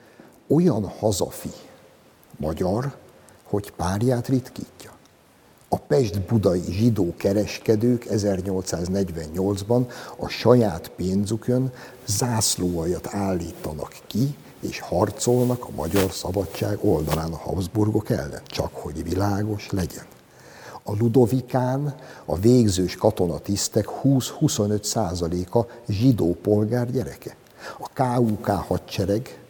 olyan 0.46 0.84
hazafi 0.84 1.50
magyar, 2.36 2.96
hogy 3.42 3.70
párját 3.70 4.28
ritkítja. 4.28 4.92
A 5.68 5.78
Pest-budai 5.78 6.62
zsidó 6.68 7.14
kereskedők 7.16 8.06
1848-ban 8.10 9.90
a 10.16 10.28
saját 10.28 10.88
pénzükön 10.88 11.72
zászlóajat 12.06 13.08
állítanak 13.14 13.96
ki, 14.06 14.36
és 14.60 14.80
harcolnak 14.80 15.64
a 15.64 15.74
magyar 15.74 16.12
szabadság 16.12 16.78
oldalán 16.80 17.32
a 17.32 17.36
Habsburgok 17.36 18.10
ellen, 18.10 18.42
csak 18.46 18.74
hogy 18.74 19.02
világos 19.02 19.70
legyen. 19.70 20.04
A 20.82 20.92
Ludovikán 20.98 21.94
a 22.24 22.38
végzős 22.38 22.96
katonatisztek 22.96 23.86
20-25 24.02 24.82
százaléka 24.82 25.66
zsidó 25.88 26.36
polgár 26.42 26.90
gyereke. 26.90 27.36
A 27.78 27.88
KUK 27.94 28.46
hadsereg 28.46 29.40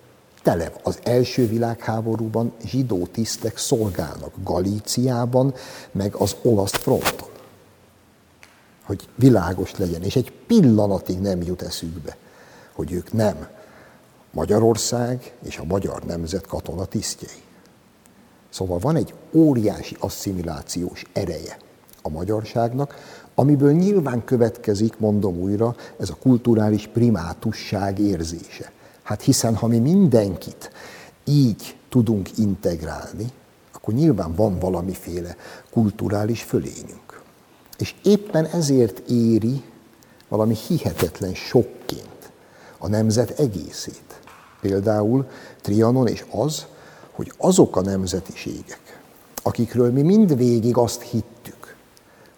tele 0.43 0.73
az 0.83 0.99
első 1.03 1.47
világháborúban 1.47 2.53
zsidó 2.65 3.07
tisztek 3.07 3.59
szolgálnak 3.59 4.33
Galíciában, 4.43 5.55
meg 5.93 6.15
az 6.15 6.37
olasz 6.43 6.73
fronton. 6.73 7.29
Hogy 8.83 9.09
világos 9.15 9.77
legyen, 9.77 10.03
és 10.03 10.17
egy 10.17 10.33
pillanatig 10.47 11.21
nem 11.21 11.43
jut 11.43 11.63
eszükbe, 11.63 12.17
hogy 12.73 12.93
ők 12.93 13.13
nem 13.13 13.49
Magyarország 14.31 15.35
és 15.43 15.59
a 15.59 15.65
magyar 15.65 16.03
nemzet 16.05 16.47
katonatisztjei. 16.47 17.43
Szóval 18.49 18.79
van 18.79 18.97
egy 18.97 19.15
óriási 19.33 19.97
asszimilációs 20.01 21.05
ereje 21.13 21.59
a 22.03 22.09
magyarságnak, 22.09 22.95
amiből 23.39 23.73
nyilván 23.73 24.25
következik, 24.25 24.99
mondom 24.99 25.37
újra, 25.37 25.75
ez 25.99 26.11
a 26.11 26.17
kulturális 26.21 26.87
primátusság 26.87 27.99
érzése. 27.99 28.73
Hát 29.03 29.23
hiszen 29.23 29.55
ha 29.55 29.67
mi 29.67 29.79
mindenkit 29.79 30.71
így 31.25 31.77
tudunk 31.89 32.39
integrálni, 32.39 33.27
akkor 33.73 33.95
nyilván 33.95 34.35
van 34.35 34.59
valamiféle 34.59 35.37
kulturális 35.71 36.43
fölényünk. 36.43 37.23
És 37.79 37.95
éppen 38.03 38.45
ezért 38.45 38.99
éri 39.09 39.63
valami 40.29 40.55
hihetetlen 40.55 41.35
sokként 41.35 42.31
a 42.79 42.89
nemzet 42.89 43.31
egészét. 43.31 44.21
Például 44.61 45.29
Trianon 45.61 46.07
és 46.07 46.25
az, 46.31 46.67
hogy 47.11 47.33
azok 47.39 47.77
a 47.77 47.81
nemzetiségek, 47.81 49.01
akikről 49.43 49.93
mi 49.93 50.03
mindvégig 50.03 50.77
azt 50.77 51.03
hittük, 51.03 51.77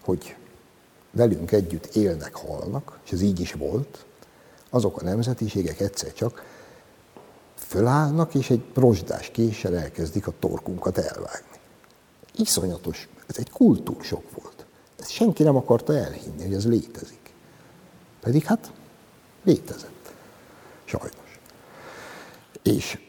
hogy 0.01 0.35
velünk 1.11 1.51
együtt 1.51 1.85
élnek, 1.85 2.35
halnak, 2.35 2.99
és 3.05 3.11
ez 3.11 3.21
így 3.21 3.39
is 3.39 3.53
volt, 3.53 4.05
azok 4.69 5.01
a 5.01 5.03
nemzetiségek 5.03 5.79
egyszer 5.79 6.13
csak 6.13 6.43
fölállnak, 7.55 8.33
és 8.35 8.49
egy 8.49 8.63
rozsdás 8.73 9.29
késsel 9.31 9.77
elkezdik 9.77 10.27
a 10.27 10.33
torkunkat 10.39 10.97
elvágni. 10.97 11.59
Iszonyatos, 12.35 13.07
ez 13.27 13.37
egy 13.37 13.49
kultúrsok 13.49 14.23
volt. 14.41 14.65
Ezt 14.99 15.09
senki 15.09 15.43
nem 15.43 15.55
akarta 15.55 15.95
elhinni, 15.95 16.43
hogy 16.43 16.53
ez 16.53 16.67
létezik. 16.67 17.33
Pedig 18.19 18.43
hát 18.43 18.71
létezett. 19.43 20.13
Sajnos. 20.85 21.39
És 22.63 22.99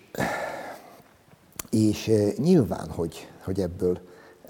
és 1.71 2.09
eh, 2.09 2.33
nyilván, 2.37 2.91
hogy, 2.91 3.29
hogy 3.45 3.61
ebből 3.61 4.01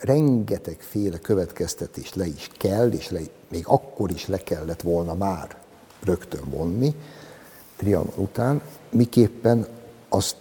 rengetegféle 0.01 1.19
következtetést 1.19 2.15
le 2.15 2.27
is 2.27 2.51
kell, 2.57 2.91
és 2.91 3.11
le, 3.11 3.21
még 3.49 3.67
akkor 3.67 4.11
is 4.11 4.27
le 4.27 4.39
kellett 4.39 4.81
volna 4.81 5.15
már 5.15 5.57
rögtön 6.05 6.51
vonni, 6.51 6.95
Trianon 7.77 8.13
után, 8.17 8.63
miképpen 8.91 9.67
azt, 10.09 10.37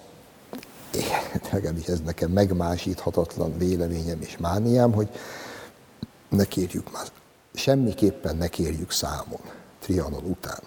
legalábbis 1.52 1.86
ez 1.86 2.02
nekem 2.02 2.32
megmásíthatatlan 2.32 3.58
véleményem 3.58 4.22
és 4.22 4.38
mániám, 4.38 4.92
hogy 4.92 5.10
ne 6.30 6.46
kérjük 6.46 6.92
már, 6.92 7.08
semmiképpen 7.54 8.38
ne 8.38 8.48
kérjük 8.48 8.92
számon 8.92 9.42
Trianon 9.80 10.24
után 10.24 10.60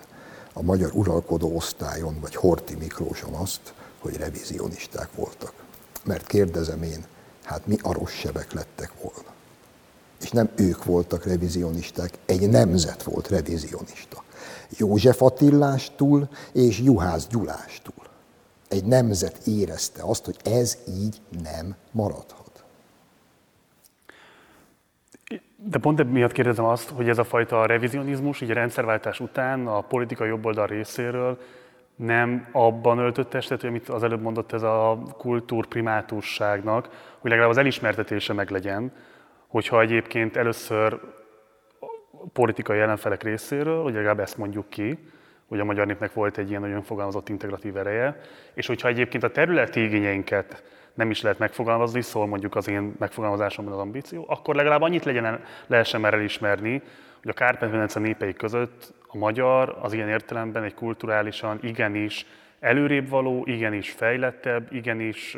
a 0.53 0.63
magyar 0.63 0.91
uralkodó 0.95 1.57
osztályon, 1.57 2.21
vagy 2.21 2.35
Horti 2.35 2.75
Miklóson 2.75 3.35
azt, 3.35 3.75
hogy 3.99 4.17
revizionisták 4.17 5.09
voltak. 5.15 5.53
Mert 6.05 6.27
kérdezem 6.27 6.83
én, 6.83 7.07
hát 7.45 7.67
mi 7.67 7.77
arossebek 7.83 8.53
lettek 8.53 8.93
volna. 9.03 9.31
És 10.23 10.31
nem 10.31 10.51
ők 10.57 10.85
voltak 10.85 11.25
revizionisták, 11.25 12.11
egy 12.27 12.49
nemzet 12.49 13.03
volt 13.03 13.29
revizionista. 13.29 14.23
József 14.69 15.23
Attilástól 15.23 16.29
és 16.53 16.79
Juhász 16.79 17.27
Gyulástól. 17.27 18.05
Egy 18.69 18.85
nemzet 18.85 19.47
érezte 19.47 20.03
azt, 20.03 20.25
hogy 20.25 20.37
ez 20.45 20.79
így 20.89 21.21
nem 21.43 21.75
maradhat. 21.91 22.65
De 25.57 25.79
pont 25.79 26.11
miatt 26.11 26.33
kérdezem 26.33 26.65
azt, 26.65 26.89
hogy 26.89 27.09
ez 27.09 27.19
a 27.19 27.25
fajta 27.25 27.67
revizionizmus, 27.67 28.41
így 28.41 28.51
a 28.51 28.55
rendszerváltás 28.55 29.21
után 29.21 29.67
a 29.67 29.81
politikai 29.81 30.29
jobboldal 30.29 30.67
részéről 30.67 31.39
nem 31.97 32.49
abban 32.53 32.99
öltött 32.99 33.31
testet, 33.31 33.61
hogy 33.61 33.71
amit 33.71 33.89
az 33.89 34.03
előbb 34.03 34.21
mondott 34.21 34.53
ez 34.53 34.63
a 34.63 35.03
kultúrprimátusságnak, 35.19 36.89
hogy 37.19 37.31
legalább 37.31 37.51
az 37.51 37.59
elismertetése 37.59 38.33
meg 38.33 38.51
legyen, 38.51 38.93
hogyha 39.47 39.81
egyébként 39.81 40.37
először 40.37 41.01
politikai 42.33 42.79
ellenfelek 42.79 43.23
részéről, 43.23 43.83
hogy 43.83 43.95
legalább 43.95 44.21
ezt 44.21 44.37
mondjuk 44.37 44.69
ki, 44.69 44.99
hogy 45.49 45.61
a 45.61 45.65
magyar 45.65 45.87
népnek 45.87 46.13
volt 46.13 46.39
egy 46.39 46.49
ilyen 46.49 46.61
nagyon 46.61 46.83
fogalmazott 46.83 47.29
integratív 47.29 47.77
ereje, 47.77 48.21
és 48.55 48.67
hogyha 48.67 48.89
egyébként 48.89 49.23
a 49.23 49.31
területi 49.31 49.83
igényeinket 49.83 50.63
nem 50.95 51.11
is 51.11 51.23
lehet 51.23 51.39
megfogalmazni, 51.39 52.01
szól 52.01 52.27
mondjuk 52.27 52.57
az 52.57 52.69
én 52.69 52.95
megfogalmazásomban 52.99 53.75
az 53.75 53.81
ambíció, 53.81 54.25
akkor 54.29 54.55
legalább 54.55 54.83
annyit 54.83 55.05
legyen, 55.05 55.41
lehessen 55.67 56.01
már 56.01 56.15
elismerni, 56.15 56.83
hogy 57.21 57.31
a 57.31 57.33
Kárpát-medence 57.33 58.01
népei 58.01 58.33
között 58.33 58.95
a 59.13 59.19
magyar 59.19 59.79
az 59.81 59.93
ilyen 59.93 60.09
értelemben 60.09 60.63
egy 60.63 60.75
kulturálisan 60.75 61.59
igenis 61.63 62.27
előrébb 62.61 63.09
való, 63.09 63.43
igenis 63.47 63.91
fejlettebb, 63.91 64.73
igenis 64.73 65.37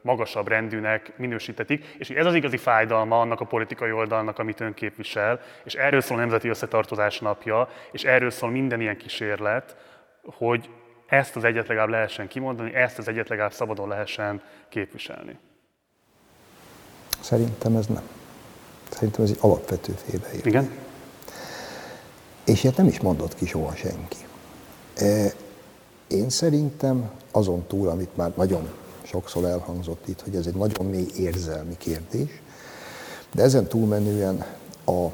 magasabb 0.00 0.48
rendűnek 0.48 1.12
minősítetik, 1.16 1.84
és 1.98 2.10
ez 2.10 2.26
az 2.26 2.34
igazi 2.34 2.56
fájdalma 2.56 3.20
annak 3.20 3.40
a 3.40 3.44
politikai 3.44 3.92
oldalnak, 3.92 4.38
amit 4.38 4.60
ön 4.60 4.74
képvisel, 4.74 5.40
és 5.64 5.74
erről 5.74 6.00
szól 6.00 6.16
a 6.16 6.20
Nemzeti 6.20 6.48
Összetartozás 6.48 7.18
napja, 7.18 7.68
és 7.92 8.04
erről 8.04 8.30
szól 8.30 8.50
minden 8.50 8.80
ilyen 8.80 8.96
kísérlet, 8.96 9.76
hogy 10.22 10.70
ezt 11.06 11.36
az 11.36 11.44
egyet 11.44 11.68
legalább 11.68 11.88
lehessen 11.88 12.28
kimondani, 12.28 12.74
ezt 12.74 12.98
az 12.98 13.08
egyet 13.08 13.28
legalább 13.28 13.52
szabadon 13.52 13.88
lehessen 13.88 14.42
képviselni. 14.68 15.38
Szerintem 17.20 17.76
ez 17.76 17.86
nem. 17.86 18.02
Szerintem 18.88 19.24
ez 19.24 19.30
egy 19.30 19.38
alapvető 19.40 19.92
félbeértés. 19.92 20.44
Igen? 20.44 20.70
És 22.44 22.62
ilyet 22.62 22.76
nem 22.76 22.86
is 22.86 23.00
mondott 23.00 23.34
ki 23.34 23.46
soha 23.46 23.74
senki. 23.74 24.16
E, 24.94 25.32
én 26.06 26.30
szerintem 26.30 27.10
azon 27.30 27.64
túl, 27.66 27.88
amit 27.88 28.16
már 28.16 28.32
nagyon 28.36 28.68
sokszor 29.02 29.44
elhangzott 29.44 30.08
itt, 30.08 30.20
hogy 30.20 30.34
ez 30.36 30.46
egy 30.46 30.54
nagyon 30.54 30.86
mély 30.86 31.08
érzelmi 31.16 31.76
kérdés, 31.76 32.30
de 33.34 33.42
ezen 33.42 33.66
túlmenően 33.66 34.44
a, 34.84 35.04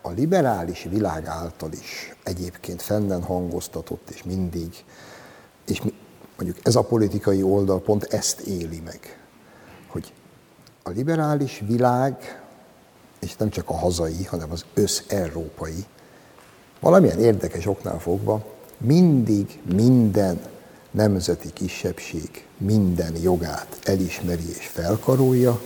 a 0.00 0.10
liberális 0.14 0.86
világ 0.90 1.26
által 1.26 1.72
is 1.72 2.14
egyébként 2.22 2.82
fennen 2.82 3.22
hangoztatott, 3.22 4.10
és 4.10 4.22
mindig, 4.22 4.84
és 5.66 5.82
mondjuk 6.36 6.66
ez 6.66 6.76
a 6.76 6.82
politikai 6.82 7.42
oldal 7.42 7.80
pont 7.80 8.04
ezt 8.04 8.40
éli 8.40 8.80
meg, 8.84 9.18
hogy 9.86 10.12
a 10.82 10.90
liberális 10.90 11.62
világ, 11.66 12.42
és 13.20 13.36
nem 13.36 13.50
csak 13.50 13.68
a 13.68 13.76
hazai, 13.76 14.24
hanem 14.24 14.50
az 14.50 14.64
össz-európai, 14.74 15.84
valamilyen 16.80 17.18
érdekes 17.18 17.66
oknál 17.66 17.98
fogva 17.98 18.44
mindig 18.78 19.60
minden 19.74 20.40
nemzeti 20.90 21.52
kisebbség 21.52 22.46
minden 22.58 23.16
jogát 23.22 23.78
elismeri 23.82 24.48
és 24.48 24.66
felkarolja, 24.66 25.60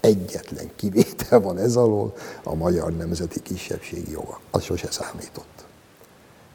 egyetlen 0.00 0.70
kivétel 0.76 1.40
van 1.40 1.58
ez 1.58 1.76
alól, 1.76 2.14
a 2.42 2.54
magyar 2.54 2.96
nemzeti 2.96 3.42
kisebbségi 3.42 4.10
joga. 4.10 4.40
Az 4.50 4.62
sose 4.62 4.90
számított. 4.90 5.64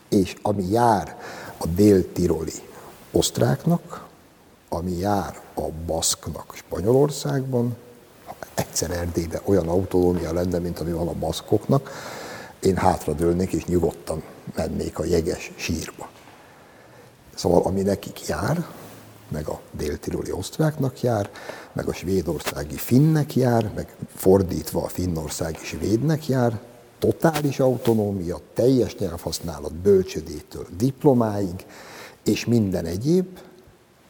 És 0.10 0.36
ami 0.42 0.70
jár 0.70 1.20
a 1.58 1.68
dél-tiroli 1.68 2.70
osztráknak, 3.12 4.08
ami 4.70 4.98
jár 4.98 5.42
a 5.54 5.68
baszknak 5.86 6.54
Spanyolországban, 6.56 7.76
egyszer 8.62 8.92
Erdélyben 8.92 9.42
olyan 9.44 9.68
autonómia 9.68 10.34
lenne, 10.34 10.60
mint 10.60 10.80
ami 10.80 10.92
van 10.92 11.08
a 11.08 11.14
baszkoknak, 11.14 11.92
én 12.60 12.76
hátradőlnék 12.76 13.54
és 13.54 13.66
nyugodtan 13.66 14.24
mennék 14.56 15.00
a 15.00 15.06
jeges 15.06 15.52
sírba. 15.56 16.10
Szóval 17.36 17.62
ami 17.62 17.82
nekik 17.82 18.28
jár, 18.28 18.66
meg 19.28 19.48
a 19.48 19.60
déltiroli 19.72 20.32
osztráknak 20.32 21.02
jár, 21.02 21.30
meg 21.74 21.88
a 21.88 21.94
svédországi 21.94 22.76
finnek 22.76 23.36
jár, 23.36 23.72
meg 23.76 23.96
fordítva 24.16 24.84
a 24.84 24.88
finnországi 24.88 25.64
svédnek 25.64 26.28
jár, 26.28 26.60
totális 27.00 27.60
autonómia, 27.60 28.40
teljes 28.54 28.96
nyelvhasználat 28.96 29.74
bölcsödétől 29.74 30.66
diplomáig, 30.78 31.66
és 32.24 32.46
minden 32.46 32.86
egyéb, 32.86 33.40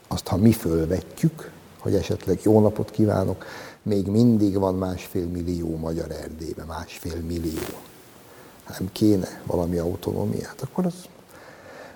azt 0.08 0.28
ha 0.28 0.38
mi 0.38 0.52
fölvetjük, 0.52 1.52
hogy 1.80 1.96
esetleg 1.96 2.40
jó 2.44 2.60
napot 2.60 2.92
kívánok, 2.92 3.46
még 3.84 4.08
mindig 4.08 4.58
van 4.58 4.76
másfél 4.76 5.26
millió 5.26 5.78
magyar 5.78 6.12
Erdélyben, 6.12 6.66
másfél 6.66 7.22
millió. 7.22 7.80
Nem 8.80 8.90
kéne 8.92 9.42
valami 9.46 9.78
autonómiát, 9.78 10.62
akkor 10.62 10.86
az, 10.86 10.94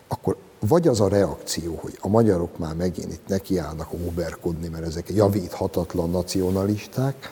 akkor 0.07 0.37
vagy 0.59 0.87
az 0.87 1.01
a 1.01 1.07
reakció, 1.07 1.75
hogy 1.81 1.97
a 2.01 2.07
magyarok 2.07 2.57
már 2.57 2.75
megint 2.75 3.13
itt 3.13 3.27
nekiállnak 3.27 3.93
óberkodni, 3.93 4.67
mert 4.67 4.85
ezek 4.85 5.09
javíthatatlan 5.09 6.09
nacionalisták, 6.09 7.29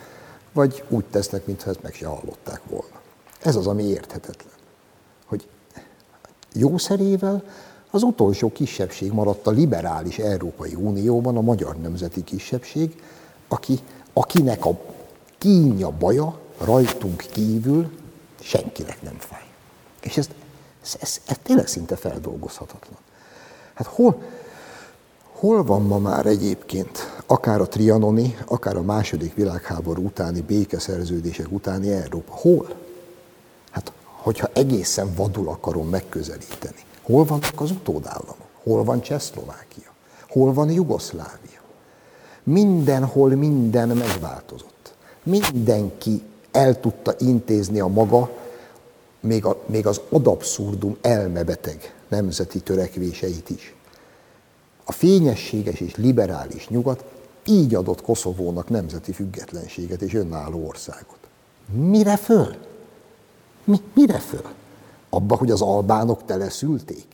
vagy 0.53 0.83
úgy 0.89 1.05
tesznek, 1.05 1.45
mintha 1.45 1.69
ezt 1.69 1.81
meg 1.81 1.93
se 1.93 2.07
hallották 2.07 2.61
volna. 2.69 3.01
Ez 3.41 3.55
az, 3.55 3.67
ami 3.67 3.83
érthetetlen. 3.83 4.53
Hogy 5.25 5.47
jószerével 6.53 7.43
az 7.91 8.03
utolsó 8.03 8.51
kisebbség 8.51 9.11
maradt 9.11 9.47
a 9.47 9.51
liberális 9.51 10.19
Európai 10.19 10.75
Unióban, 10.75 11.37
a 11.37 11.41
magyar 11.41 11.75
nemzeti 11.77 12.23
kisebbség, 12.23 13.01
aki, 13.47 13.79
akinek 14.13 14.65
a 14.65 14.79
kínja 15.37 15.89
baja 15.89 16.39
rajtunk 16.57 17.23
kívül 17.31 17.91
senkinek 18.39 19.01
nem 19.01 19.15
fáj. 19.19 19.45
És 20.01 20.17
ez, 20.17 20.29
ez, 20.83 20.95
ez, 20.99 21.19
ez 21.27 21.37
tényleg 21.43 21.67
szinte 21.67 21.95
feldolgozhatatlan. 21.95 22.97
Hát 23.73 23.87
hol, 23.87 24.21
hol 25.31 25.63
van 25.63 25.81
ma 25.81 25.97
már 25.97 26.25
egyébként, 26.25 27.21
akár 27.25 27.61
a 27.61 27.67
trianoni, 27.67 28.37
akár 28.45 28.75
a 28.75 28.81
második 28.81 29.33
világháború 29.33 30.05
utáni 30.05 30.41
békeszerződések 30.41 31.51
utáni 31.51 31.91
Európa? 31.91 32.33
Hol? 32.33 32.75
Hát, 33.71 33.91
hogyha 34.03 34.49
egészen 34.53 35.13
vadul 35.15 35.49
akarom 35.49 35.89
megközelíteni, 35.89 36.83
hol 37.01 37.25
vannak 37.25 37.61
az 37.61 37.71
utódállamok? 37.71 38.37
Hol 38.63 38.83
van 38.83 39.01
Csehszlovákia? 39.01 39.91
Hol 40.29 40.53
van 40.53 40.71
Jugoszlávia? 40.71 41.52
Mindenhol 42.43 43.29
minden 43.29 43.87
megváltozott. 43.87 44.93
Mindenki 45.23 46.21
el 46.51 46.79
tudta 46.79 47.13
intézni 47.19 47.79
a 47.79 47.87
maga, 47.87 48.29
még, 49.19 49.45
a, 49.45 49.61
még 49.65 49.87
az 49.87 50.01
adabszurdum 50.09 50.97
elmebeteg 51.01 51.93
nemzeti 52.07 52.59
törekvéseit 52.59 53.49
is. 53.49 53.75
A 54.83 54.91
fényességes 54.91 55.79
és 55.79 55.95
liberális 55.95 56.67
nyugat 56.67 57.03
így 57.45 57.75
adott 57.75 58.01
Koszovónak 58.01 58.69
nemzeti 58.69 59.11
függetlenséget 59.11 60.01
és 60.01 60.13
önálló 60.13 60.67
országot. 60.67 61.17
Mire 61.71 62.17
föl? 62.17 62.55
Mi, 63.63 63.81
mire 63.93 64.19
föl? 64.19 64.45
Abba, 65.09 65.35
hogy 65.35 65.51
az 65.51 65.61
albánok 65.61 66.25
teleszülték? 66.25 67.07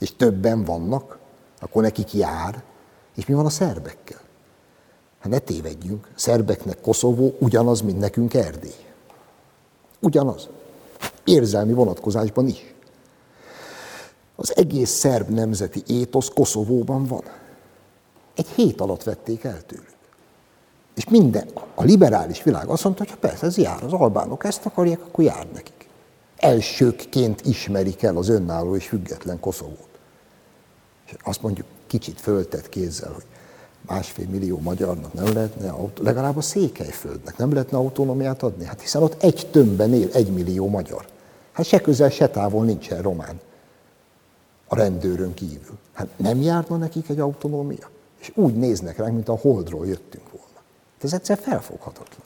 És 0.00 0.16
többen 0.16 0.64
vannak? 0.64 1.18
Akkor 1.60 1.82
nekik 1.82 2.12
jár? 2.12 2.62
És 3.14 3.26
mi 3.26 3.34
van 3.34 3.46
a 3.46 3.50
szerbekkel? 3.50 4.20
Hát 5.24 5.32
ne 5.32 5.38
tévedjünk, 5.38 6.08
szerbeknek 6.14 6.80
Koszovó 6.80 7.34
ugyanaz, 7.38 7.80
mint 7.80 7.98
nekünk 7.98 8.34
Erdély. 8.34 8.84
Ugyanaz. 10.00 10.48
Érzelmi 11.24 11.72
vonatkozásban 11.72 12.46
is. 12.46 12.74
Az 14.36 14.56
egész 14.56 14.90
szerb 14.90 15.28
nemzeti 15.28 15.82
étosz 15.86 16.28
Koszovóban 16.28 17.04
van. 17.04 17.22
Egy 18.34 18.46
hét 18.46 18.80
alatt 18.80 19.02
vették 19.02 19.44
el 19.44 19.62
tőlük. 19.62 19.94
És 20.94 21.08
minden, 21.08 21.48
a 21.74 21.82
liberális 21.82 22.42
világ 22.42 22.68
azt 22.68 22.84
mondta, 22.84 23.04
hogy 23.04 23.14
persze 23.14 23.46
ez 23.46 23.56
jár, 23.56 23.84
az 23.84 23.92
albánok 23.92 24.44
ezt 24.44 24.66
akarják, 24.66 25.00
akkor 25.00 25.24
jár 25.24 25.46
nekik. 25.52 25.88
Elsőkként 26.36 27.46
ismerik 27.46 28.02
el 28.02 28.16
az 28.16 28.28
önálló 28.28 28.76
és 28.76 28.86
független 28.86 29.40
Koszovót. 29.40 29.98
És 31.06 31.14
azt 31.22 31.42
mondjuk 31.42 31.66
kicsit 31.86 32.20
föltett 32.20 32.68
kézzel, 32.68 33.12
hogy 33.12 33.24
másfél 33.86 34.28
millió 34.28 34.58
magyarnak 34.58 35.12
nem 35.12 35.32
lehetne, 35.34 35.74
legalább 36.00 36.36
a 36.36 36.40
Székelyföldnek 36.40 37.36
nem 37.36 37.52
lehetne 37.52 37.78
autonómiát 37.78 38.42
adni. 38.42 38.64
Hát 38.64 38.80
hiszen 38.80 39.02
ott 39.02 39.22
egy 39.22 39.48
tömbben 39.50 39.94
él 39.94 40.08
egy 40.12 40.32
millió 40.32 40.68
magyar. 40.68 41.06
Hát 41.52 41.66
se 41.66 41.80
közel, 41.80 42.10
se 42.10 42.28
távol 42.28 42.64
nincsen 42.64 43.02
román 43.02 43.40
a 44.66 44.76
rendőrön 44.76 45.34
kívül. 45.34 45.78
Hát 45.92 46.08
nem 46.16 46.42
járna 46.42 46.76
nekik 46.76 47.08
egy 47.08 47.20
autonómia? 47.20 47.90
És 48.20 48.32
úgy 48.34 48.54
néznek 48.54 48.96
ránk, 48.96 49.14
mint 49.14 49.28
a 49.28 49.38
holdról 49.40 49.86
jöttünk 49.86 50.30
volna. 50.30 50.62
Ez 51.02 51.12
egyszer 51.12 51.38
felfoghatatlan. 51.38 52.23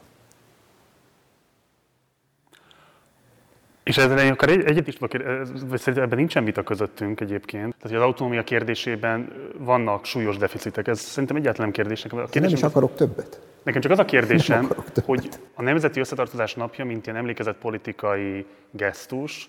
És 3.88 3.96
ezzel 3.96 4.18
én 4.18 4.32
akár 4.32 4.48
egyet 4.48 4.86
is 4.86 4.94
tudok, 4.94 5.22
vagy 5.68 5.78
szerintem 5.78 6.02
ebben 6.02 6.18
nincsen 6.18 6.44
vita 6.44 6.62
közöttünk 6.62 7.20
egyébként. 7.20 7.74
Tehát, 7.74 7.82
hogy 7.82 7.94
az 7.94 8.02
autonómia 8.02 8.44
kérdésében 8.44 9.32
vannak 9.58 10.04
súlyos 10.04 10.36
deficitek. 10.36 10.88
Ez 10.88 11.00
szerintem 11.00 11.36
egyáltalán 11.36 11.70
kérdés. 11.70 12.04
A 12.04 12.08
kérdés 12.08 12.40
nem 12.40 12.50
is 12.50 12.62
akarok 12.62 12.94
többet. 12.94 13.40
Nekem 13.62 13.80
csak 13.80 13.90
az 13.90 13.98
a 13.98 14.04
kérdésem, 14.04 14.68
hogy 15.04 15.28
a 15.54 15.62
Nemzeti 15.62 16.00
Összetartozás 16.00 16.54
napja, 16.54 16.84
mint 16.84 17.06
ilyen 17.06 17.18
emlékezett 17.18 17.58
politikai 17.58 18.46
gesztus, 18.70 19.48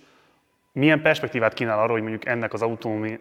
milyen 0.71 1.01
perspektívát 1.01 1.53
kínál 1.53 1.79
arra, 1.79 1.91
hogy 1.91 2.01
mondjuk 2.01 2.25
ennek 2.25 2.53
az 2.53 2.61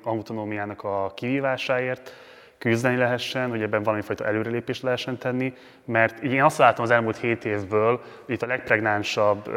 autonómiának 0.02 0.82
a 0.82 1.12
kivívásáért 1.16 2.12
küzdeni 2.58 2.96
lehessen, 2.96 3.50
hogy 3.50 3.62
ebben 3.62 3.82
valamifajta 3.82 4.24
előrelépést 4.24 4.82
lehessen 4.82 5.18
tenni, 5.18 5.54
mert 5.84 6.22
én 6.22 6.42
azt 6.42 6.58
látom 6.58 6.84
az 6.84 6.90
elmúlt 6.90 7.16
hét 7.16 7.44
évből, 7.44 8.00
hogy 8.24 8.34
itt 8.34 8.42
a 8.42 8.46
legpregnánsabb 8.46 9.50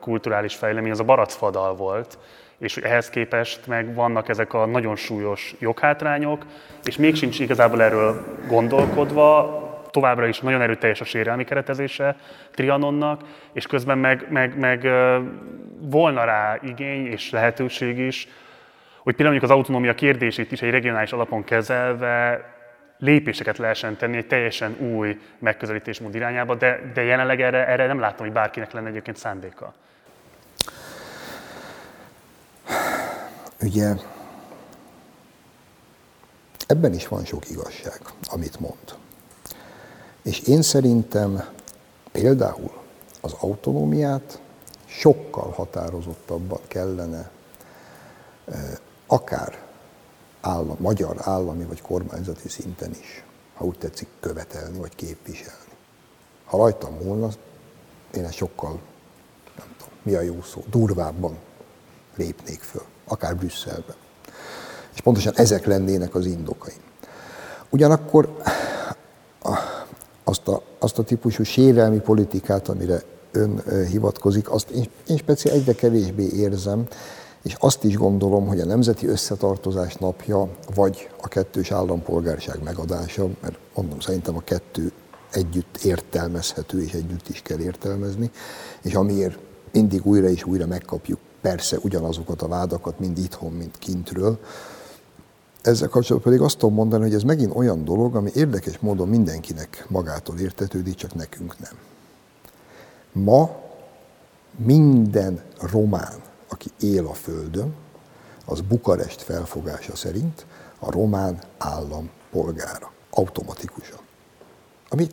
kulturális 0.00 0.54
fejlemény 0.54 0.90
az 0.90 1.00
a 1.00 1.04
baracfadal 1.04 1.74
volt, 1.74 2.18
és 2.58 2.76
ehhez 2.76 3.10
képest 3.10 3.66
meg 3.66 3.94
vannak 3.94 4.28
ezek 4.28 4.54
a 4.54 4.66
nagyon 4.66 4.96
súlyos 4.96 5.54
joghátrányok, 5.58 6.46
és 6.84 6.96
még 6.96 7.14
sincs 7.14 7.38
igazából 7.40 7.82
erről 7.82 8.24
gondolkodva, 8.48 9.58
továbbra 9.90 10.26
is 10.26 10.40
nagyon 10.40 10.60
erőteljes 10.60 11.00
a 11.00 11.04
sérelmi 11.04 11.44
keretezése 11.44 12.16
Trianonnak, 12.50 13.20
és 13.52 13.66
közben 13.66 13.98
meg, 13.98 14.26
meg, 14.30 14.58
meg 14.58 14.88
volna 15.80 16.24
rá 16.24 16.58
igény 16.62 17.06
és 17.06 17.30
lehetőség 17.30 17.98
is, 17.98 18.28
hogy 19.02 19.14
például 19.14 19.38
az 19.40 19.50
autonómia 19.50 19.94
kérdését 19.94 20.52
is 20.52 20.62
egy 20.62 20.70
regionális 20.70 21.12
alapon 21.12 21.44
kezelve 21.44 22.44
lépéseket 22.98 23.58
lehessen 23.58 23.96
tenni 23.96 24.16
egy 24.16 24.26
teljesen 24.26 24.76
új 24.80 25.20
megközelítésmód 25.38 26.14
irányába, 26.14 26.54
de, 26.54 26.90
de 26.94 27.02
jelenleg 27.02 27.40
erre, 27.40 27.66
erre 27.66 27.86
nem 27.86 28.00
látom, 28.00 28.26
hogy 28.26 28.34
bárkinek 28.34 28.72
lenne 28.72 28.88
egyébként 28.88 29.16
szándéka. 29.16 29.74
Ugye 33.62 33.94
ebben 36.66 36.92
is 36.92 37.08
van 37.08 37.24
sok 37.24 37.50
igazság, 37.50 38.00
amit 38.24 38.60
mond. 38.60 38.98
És 40.22 40.40
én 40.40 40.62
szerintem 40.62 41.44
például 42.12 42.70
az 43.20 43.36
autonómiát 43.40 44.40
sokkal 44.86 45.50
határozottabban 45.50 46.60
kellene 46.68 47.30
akár 49.12 49.58
állam, 50.40 50.76
magyar 50.78 51.16
állami 51.18 51.64
vagy 51.64 51.80
kormányzati 51.82 52.48
szinten 52.48 52.90
is, 52.90 53.24
ha 53.54 53.64
úgy 53.64 53.78
tetszik, 53.78 54.08
követelni 54.20 54.78
vagy 54.78 54.94
képviselni. 54.94 55.72
Ha 56.44 56.56
rajtam 56.56 56.98
volna, 57.02 57.28
én 58.14 58.24
ezt 58.24 58.34
sokkal, 58.34 58.80
nem 59.56 59.74
tudom, 59.78 59.94
mi 60.02 60.14
a 60.14 60.20
jó 60.20 60.42
szó, 60.42 60.64
durvábban 60.70 61.38
lépnék 62.16 62.60
föl, 62.60 62.84
akár 63.04 63.36
Brüsszelben. 63.36 63.96
És 64.94 65.00
pontosan 65.00 65.32
ezek 65.36 65.66
lennének 65.66 66.14
az 66.14 66.26
indokaim. 66.26 66.80
Ugyanakkor 67.70 68.42
azt 70.24 70.48
a, 70.48 70.62
azt 70.78 70.98
a 70.98 71.02
típusú 71.02 71.42
sérelmi 71.42 71.98
politikát, 71.98 72.68
amire 72.68 73.02
ön 73.30 73.62
hivatkozik, 73.86 74.50
azt 74.50 74.70
én, 74.70 74.90
én 75.06 75.16
speciál 75.16 75.54
egyre 75.54 75.74
kevésbé 75.74 76.28
érzem, 76.32 76.86
és 77.42 77.56
azt 77.58 77.84
is 77.84 77.96
gondolom, 77.96 78.46
hogy 78.46 78.60
a 78.60 78.64
Nemzeti 78.64 79.06
Összetartozás 79.06 79.94
napja, 79.94 80.48
vagy 80.74 81.10
a 81.22 81.28
kettős 81.28 81.70
állampolgárság 81.70 82.62
megadása, 82.62 83.28
mert 83.40 83.58
mondom, 83.74 84.00
szerintem 84.00 84.36
a 84.36 84.40
kettő 84.40 84.92
együtt 85.32 85.76
értelmezhető, 85.76 86.82
és 86.82 86.92
együtt 86.92 87.28
is 87.28 87.42
kell 87.42 87.58
értelmezni, 87.58 88.30
és 88.82 88.94
amiért 88.94 89.38
mindig 89.72 90.06
újra 90.06 90.28
és 90.28 90.44
újra 90.44 90.66
megkapjuk 90.66 91.18
persze 91.40 91.78
ugyanazokat 91.82 92.42
a 92.42 92.48
vádakat, 92.48 92.98
mind 92.98 93.18
itthon, 93.18 93.52
mind 93.52 93.78
kintről, 93.78 94.38
ezzel 95.62 95.88
kapcsolatban 95.88 96.32
pedig 96.32 96.46
azt 96.46 96.58
tudom 96.58 96.74
mondani, 96.74 97.02
hogy 97.02 97.14
ez 97.14 97.22
megint 97.22 97.54
olyan 97.54 97.84
dolog, 97.84 98.16
ami 98.16 98.30
érdekes 98.34 98.78
módon 98.78 99.08
mindenkinek 99.08 99.86
magától 99.88 100.38
értetődik, 100.38 100.94
csak 100.94 101.14
nekünk 101.14 101.58
nem. 101.58 101.72
Ma 103.12 103.50
minden 104.56 105.42
román, 105.60 106.14
aki 106.50 106.70
él 106.80 107.06
a 107.06 107.14
Földön, 107.14 107.74
az 108.44 108.60
Bukarest 108.60 109.22
felfogása 109.22 109.96
szerint 109.96 110.46
a 110.78 110.90
román 110.90 111.38
állam 111.58 112.10
polgára, 112.30 112.92
automatikusan. 113.10 113.98
Ami 114.88 115.06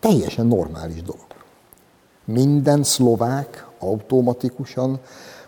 teljesen 0.00 0.46
normális 0.46 1.02
dolog. 1.02 1.26
Minden 2.24 2.82
szlovák 2.82 3.66
automatikusan, 3.78 5.00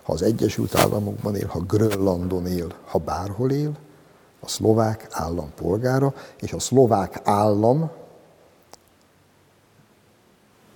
ha 0.03 0.13
az 0.13 0.21
Egyesült 0.21 0.75
Államokban 0.75 1.35
él, 1.35 1.47
ha 1.47 1.59
Grönlandon 1.59 2.47
él, 2.47 2.75
ha 2.85 2.99
bárhol 2.99 3.51
él, 3.51 3.77
a 4.39 4.47
szlovák 4.47 5.07
állam 5.11 5.51
polgára, 5.55 6.13
és 6.39 6.53
a 6.53 6.59
szlovák 6.59 7.19
állam, 7.23 7.91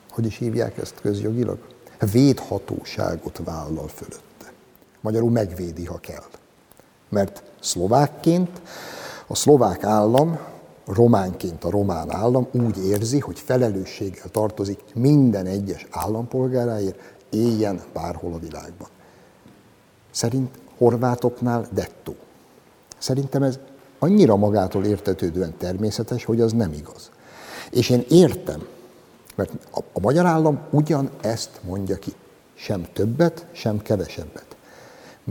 hogy 0.09 0.26
is 0.26 0.38
hívják 0.38 0.78
ezt 0.78 1.01
közjogilag? 1.01 1.57
Védhatóságot 2.11 3.41
vállal 3.43 3.88
fölötte. 3.88 4.29
Magyarul 5.02 5.32
megvédi, 5.32 5.86
ha 5.86 5.97
kell. 5.97 6.24
Mert 7.10 7.43
szlovákként 7.60 8.62
a 9.28 9.36
szlovák 9.36 9.84
állam, 9.84 10.39
románként 10.86 11.64
a 11.64 11.70
román 11.70 12.12
állam 12.12 12.47
úgy 12.52 12.86
érzi, 12.86 13.20
hogy 13.20 13.39
felelősséggel 13.39 14.30
tartozik 14.32 14.80
minden 14.93 15.45
egyes 15.45 15.88
állampolgáráért, 15.89 17.00
éljen 17.30 17.82
bárhol 17.93 18.34
a 18.34 18.39
világban. 18.39 18.88
Szerint 20.12 20.60
horvátoknál 20.78 21.68
dettó. 21.72 22.16
Szerintem 22.97 23.43
ez 23.43 23.60
annyira 24.00 24.36
magától 24.36 24.86
értetődően 24.86 25.54
természetes, 25.58 26.26
hogy 26.26 26.41
az 26.41 26.52
nem 26.52 26.74
igaz. 26.74 27.12
És 27.72 27.89
én 27.89 28.06
értem, 28.10 28.68
mert 29.36 29.52
a, 29.72 29.80
a 29.93 30.00
magyar 30.00 30.26
állam 30.26 30.60
ugyan 30.70 31.10
ezt 31.22 31.60
mondja 31.64 31.95
ki. 31.95 32.14
Sem 32.54 32.88
többet, 32.93 33.45
sem 33.52 33.82
kevesebbet. 33.82 34.49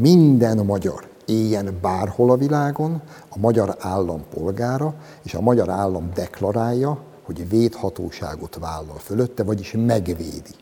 Minden 0.00 0.64
magyar 0.64 1.08
éljen 1.26 1.78
bárhol 1.80 2.30
a 2.30 2.36
világon, 2.36 3.02
a 3.28 3.38
magyar 3.38 3.76
állam 3.78 4.22
polgára, 4.34 4.94
és 5.22 5.34
a 5.34 5.40
magyar 5.40 5.68
állam 5.68 6.10
deklarálja, 6.14 6.98
hogy 7.22 7.48
védhatóságot 7.48 8.58
vállal 8.60 8.98
fölötte, 8.98 9.42
vagyis 9.42 9.74
megvédi. 9.86 10.54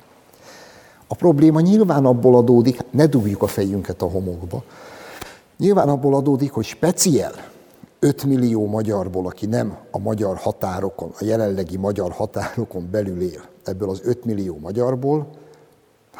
A 1.06 1.14
probléma 1.14 1.60
nyilván 1.60 2.04
abból 2.04 2.36
adódik, 2.36 2.80
ne 2.90 3.06
dugjuk 3.06 3.42
a 3.42 3.46
fejünket 3.46 4.02
a 4.02 4.10
homokba, 4.10 4.62
Nyilván 5.58 5.88
abból 5.88 6.14
adódik, 6.14 6.52
hogy 6.52 6.64
speciál 6.64 7.32
5 7.98 8.24
millió 8.24 8.66
magyarból, 8.66 9.26
aki 9.26 9.46
nem 9.46 9.76
a 9.90 9.98
magyar 9.98 10.36
határokon, 10.36 11.10
a 11.18 11.24
jelenlegi 11.24 11.76
magyar 11.76 12.12
határokon 12.12 12.88
belül 12.90 13.20
él, 13.20 13.40
ebből 13.64 13.90
az 13.90 14.00
5 14.04 14.24
millió 14.24 14.58
magyarból 14.62 15.26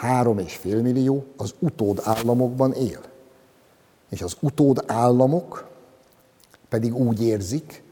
3,5 0.03 0.82
millió 0.82 1.24
az 1.36 1.55
utód 1.59 2.01
államokban 2.05 2.72
él. 2.72 3.01
És 4.09 4.22
az 4.22 4.36
utód 4.40 4.84
államok 4.86 5.68
pedig 6.68 6.94
úgy 6.94 7.22
érzik, 7.22 7.82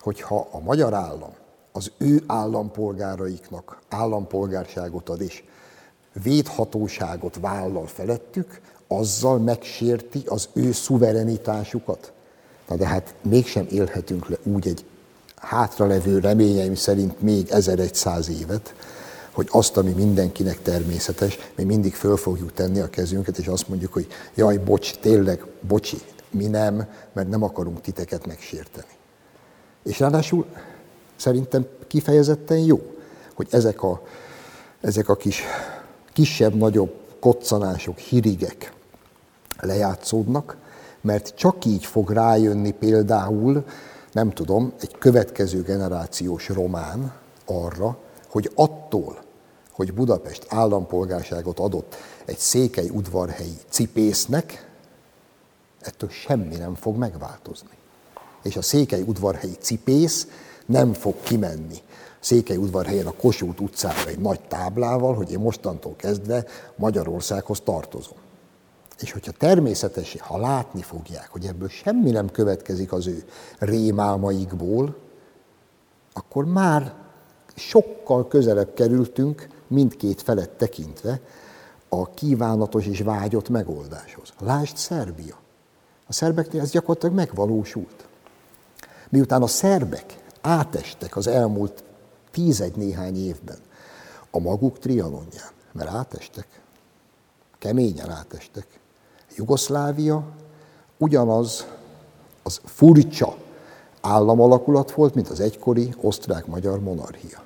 hogy 0.00 0.20
ha 0.20 0.48
a 0.50 0.60
magyar 0.60 0.94
állam 0.94 1.30
az 1.72 1.90
ő 1.98 2.22
állampolgáraiknak 2.26 3.78
állampolgárságot 3.88 5.08
ad 5.08 5.20
és 5.20 5.44
védhatóságot 6.22 7.38
vállal 7.40 7.86
felettük, 7.86 8.60
azzal 8.88 9.38
megsérti 9.38 10.22
az 10.26 10.48
ő 10.52 10.72
szuverenitásukat. 10.72 12.12
Na 12.68 12.76
de 12.76 12.86
hát 12.86 13.14
mégsem 13.22 13.66
élhetünk 13.70 14.28
le 14.28 14.36
úgy 14.42 14.68
egy 14.68 14.84
hátralevő 15.36 16.18
reményeim 16.18 16.74
szerint 16.74 17.20
még 17.20 17.50
1100 17.50 18.28
évet, 18.28 18.74
hogy 19.40 19.48
azt, 19.52 19.76
ami 19.76 19.90
mindenkinek 19.90 20.62
természetes, 20.62 21.38
mi 21.56 21.64
mindig 21.64 21.94
föl 21.94 22.16
fogjuk 22.16 22.52
tenni 22.52 22.80
a 22.80 22.90
kezünket, 22.90 23.38
és 23.38 23.46
azt 23.46 23.68
mondjuk, 23.68 23.92
hogy 23.92 24.06
jaj, 24.34 24.56
bocs, 24.56 24.98
tényleg, 24.98 25.44
bocsi, 25.60 25.96
mi 26.30 26.46
nem, 26.46 26.88
mert 27.12 27.28
nem 27.28 27.42
akarunk 27.42 27.80
titeket 27.80 28.26
megsérteni. 28.26 28.92
És 29.82 29.98
ráadásul 29.98 30.46
szerintem 31.16 31.66
kifejezetten 31.86 32.58
jó, 32.58 32.80
hogy 33.34 33.46
ezek 33.50 33.82
a, 33.82 34.02
ezek 34.80 35.08
a 35.08 35.16
kis 35.16 35.42
kisebb-nagyobb 36.12 36.92
koccanások, 37.20 37.98
hirigek, 37.98 38.72
lejátszódnak, 39.60 40.56
mert 41.00 41.34
csak 41.34 41.64
így 41.64 41.84
fog 41.84 42.10
rájönni 42.10 42.70
például, 42.70 43.64
nem 44.12 44.30
tudom, 44.30 44.72
egy 44.80 44.98
következő 44.98 45.62
generációs 45.62 46.48
román 46.48 47.12
arra, 47.46 47.98
hogy 48.28 48.50
attól, 48.54 49.28
hogy 49.72 49.94
Budapest 49.94 50.46
állampolgárságot 50.48 51.58
adott 51.58 51.96
egy 52.24 52.38
székely 52.38 52.88
udvarhelyi 52.88 53.56
cipésznek, 53.68 54.68
ettől 55.80 56.10
semmi 56.10 56.56
nem 56.56 56.74
fog 56.74 56.96
megváltozni. 56.96 57.78
És 58.42 58.56
a 58.56 58.62
székely 58.62 59.00
udvarhelyi 59.00 59.56
cipész 59.60 60.26
nem 60.66 60.92
fog 60.92 61.14
kimenni 61.22 61.82
Székely 62.20 62.56
udvarhelyen 62.56 63.06
a 63.06 63.12
Kossuth 63.12 63.62
utcára 63.62 64.08
egy 64.08 64.18
nagy 64.18 64.40
táblával, 64.40 65.14
hogy 65.14 65.32
én 65.32 65.38
mostantól 65.38 65.96
kezdve 65.96 66.44
Magyarországhoz 66.76 67.60
tartozom. 67.60 68.16
És 69.00 69.12
hogyha 69.12 69.32
természetesen, 69.32 70.20
ha 70.20 70.38
látni 70.38 70.82
fogják, 70.82 71.28
hogy 71.30 71.44
ebből 71.46 71.68
semmi 71.68 72.10
nem 72.10 72.30
következik 72.30 72.92
az 72.92 73.06
ő 73.06 73.24
rémálmaikból, 73.58 74.96
akkor 76.12 76.44
már 76.44 76.94
sokkal 77.54 78.28
közelebb 78.28 78.74
kerültünk 78.74 79.48
mindkét 79.70 80.22
felett 80.22 80.58
tekintve 80.58 81.20
a 81.88 82.10
kívánatos 82.10 82.86
és 82.86 83.00
vágyott 83.00 83.48
megoldáshoz. 83.48 84.32
Lásd 84.38 84.76
Szerbia. 84.76 85.38
A 86.06 86.12
szerbeknél 86.12 86.60
ez 86.60 86.70
gyakorlatilag 86.70 87.14
megvalósult. 87.14 88.06
Miután 89.08 89.42
a 89.42 89.46
szerbek 89.46 90.18
átestek 90.40 91.16
az 91.16 91.26
elmúlt 91.26 91.84
tízegy 92.30 92.76
néhány 92.76 93.16
évben 93.16 93.58
a 94.30 94.38
maguk 94.38 94.78
trianonján, 94.78 95.50
mert 95.72 95.90
átestek, 95.90 96.60
keményen 97.58 98.10
átestek. 98.10 98.66
Jugoszlávia 99.36 100.24
ugyanaz 100.96 101.66
az 102.42 102.60
furcsa 102.64 103.36
államalakulat 104.00 104.90
volt, 104.90 105.14
mint 105.14 105.28
az 105.28 105.40
egykori 105.40 105.94
osztrák-magyar 106.00 106.80
monarchia. 106.80 107.42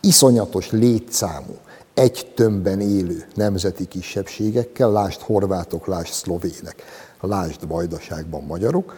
Iszonyatos 0.00 0.70
létszámú, 0.70 1.56
egy 1.94 2.32
tömbben 2.34 2.80
élő 2.80 3.26
nemzeti 3.34 3.88
kisebbségekkel, 3.88 4.90
lásd 4.90 5.20
horvátok, 5.20 5.86
lásd 5.86 6.12
szlovének, 6.12 6.82
lásd 7.20 7.66
vajdaságban 7.66 8.44
magyarok, 8.44 8.96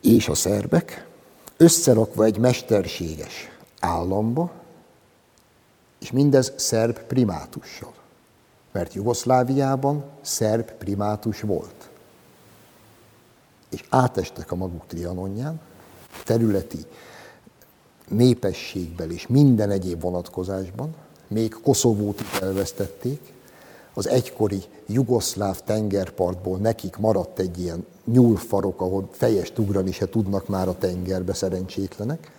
és 0.00 0.28
a 0.28 0.34
szerbek, 0.34 1.06
összerakva 1.56 2.24
egy 2.24 2.38
mesterséges 2.38 3.50
államba, 3.80 4.50
és 6.00 6.10
mindez 6.10 6.52
szerb 6.56 6.98
primátussal. 6.98 7.94
Mert 8.72 8.94
Jugoszláviában 8.94 10.04
szerb 10.20 10.70
primátus 10.70 11.40
volt. 11.40 11.88
És 13.68 13.84
átestek 13.88 14.52
a 14.52 14.54
maguk 14.54 14.86
trianonján, 14.86 15.60
területi 16.24 16.86
népességbel 18.08 19.10
és 19.10 19.26
minden 19.26 19.70
egyéb 19.70 20.00
vonatkozásban, 20.00 20.94
még 21.28 21.56
Koszovót 21.62 22.20
is 22.20 22.38
elvesztették, 22.40 23.34
az 23.94 24.08
egykori 24.08 24.62
jugoszláv 24.86 25.60
tengerpartból 25.60 26.58
nekik 26.58 26.96
maradt 26.96 27.38
egy 27.38 27.60
ilyen 27.60 27.86
nyúlfarok, 28.04 28.80
ahol 28.80 29.08
fejest 29.12 29.58
ugrani 29.58 29.92
se 29.92 30.08
tudnak 30.08 30.48
már 30.48 30.68
a 30.68 30.78
tengerbe 30.78 31.34
szerencsétlenek, 31.34 32.30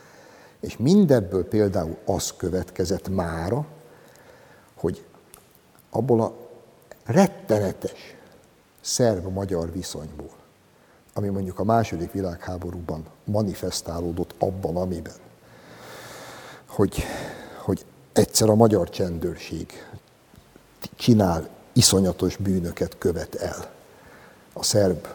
és 0.59 0.77
mindebből 0.77 1.47
például 1.47 1.97
az 2.05 2.33
következett 2.37 3.09
mára, 3.09 3.65
hogy 4.75 5.05
abból 5.89 6.21
a 6.21 6.33
rettenetes 7.05 8.15
szerb-magyar 8.81 9.71
viszonyból, 9.71 10.31
ami 11.13 11.27
mondjuk 11.27 11.59
a 11.59 11.63
második 11.63 12.11
világháborúban 12.11 13.05
manifestálódott 13.23 14.35
abban, 14.39 14.75
amiben, 14.75 15.15
hogy, 16.77 17.03
hogy 17.57 17.85
egyszer 18.13 18.49
a 18.49 18.55
magyar 18.55 18.89
csendőrség 18.89 19.87
csinál 20.95 21.49
iszonyatos 21.73 22.35
bűnöket 22.35 22.97
követ 22.97 23.35
el 23.35 23.71
a 24.53 24.63
szerb 24.63 25.07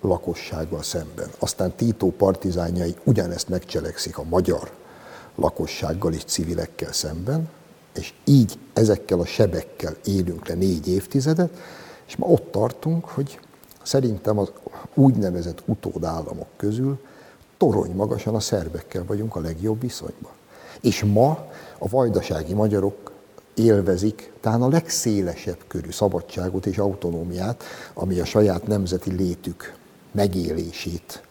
lakossággal 0.00 0.82
szemben. 0.82 1.30
Aztán 1.38 1.72
Tito 1.76 2.06
partizányai 2.06 2.96
ugyanezt 3.04 3.48
megcselekszik 3.48 4.18
a 4.18 4.22
magyar 4.22 4.70
lakossággal 5.34 6.12
és 6.12 6.24
civilekkel 6.24 6.92
szemben, 6.92 7.48
és 7.94 8.14
így 8.24 8.58
ezekkel 8.72 9.20
a 9.20 9.26
sebekkel 9.26 9.96
élünk 10.04 10.48
le 10.48 10.54
négy 10.54 10.88
évtizedet, 10.88 11.58
és 12.06 12.16
ma 12.16 12.26
ott 12.26 12.50
tartunk, 12.50 13.04
hogy 13.04 13.40
szerintem 13.82 14.38
az 14.38 14.52
úgynevezett 14.94 15.62
utódállamok 15.64 16.48
közül 16.56 17.00
torony 17.56 17.90
magasan 17.94 18.34
a 18.34 18.40
szerbekkel 18.40 19.04
vagyunk 19.04 19.36
a 19.36 19.40
legjobb 19.40 19.80
viszonyban. 19.80 20.38
És 20.80 21.04
ma 21.04 21.46
a 21.78 21.88
vajdasági 21.88 22.54
magyarok 22.54 23.12
élvezik 23.54 24.32
talán 24.40 24.62
a 24.62 24.68
legszélesebb 24.68 25.58
körű 25.68 25.90
szabadságot 25.90 26.66
és 26.66 26.78
autonómiát, 26.78 27.64
ami 27.94 28.20
a 28.20 28.24
saját 28.24 28.66
nemzeti 28.66 29.12
létük 29.12 29.74
megélését 30.12 31.22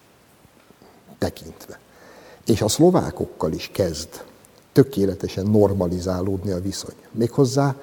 tekintve. 1.18 1.80
És 2.46 2.62
a 2.62 2.68
szlovákokkal 2.68 3.52
is 3.52 3.70
kezd 3.74 4.10
tökéletesen 4.72 5.46
normalizálódni 5.46 6.52
a 6.52 6.62
viszony. 6.62 6.96
Méghozzá 7.12 7.76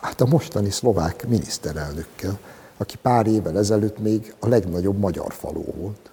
hát 0.00 0.20
a 0.20 0.26
mostani 0.26 0.70
szlovák 0.70 1.28
miniszterelnökkel, 1.28 2.38
aki 2.76 2.96
pár 3.02 3.26
évvel 3.26 3.58
ezelőtt 3.58 3.98
még 3.98 4.34
a 4.38 4.48
legnagyobb 4.48 4.98
magyar 4.98 5.32
faló 5.32 5.74
volt. 5.76 6.10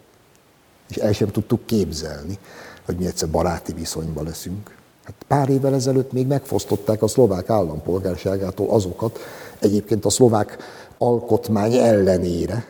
És 0.90 0.96
el 0.96 1.14
sem 1.14 1.32
tudtuk 1.32 1.66
képzelni, 1.66 2.40
hogy 2.88 2.98
mi 2.98 3.06
egyszer 3.06 3.30
baráti 3.30 3.74
viszonyban 3.74 4.24
leszünk. 4.24 4.76
Hát 5.04 5.16
pár 5.28 5.50
évvel 5.50 5.74
ezelőtt 5.74 6.12
még 6.12 6.28
megfosztották 6.28 7.02
a 7.02 7.08
szlovák 7.08 7.50
állampolgárságától 7.50 8.70
azokat, 8.70 9.20
egyébként 9.60 10.06
a 10.06 10.10
szlovák 10.10 10.58
alkotmány 10.98 11.74
ellenére, 11.74 12.66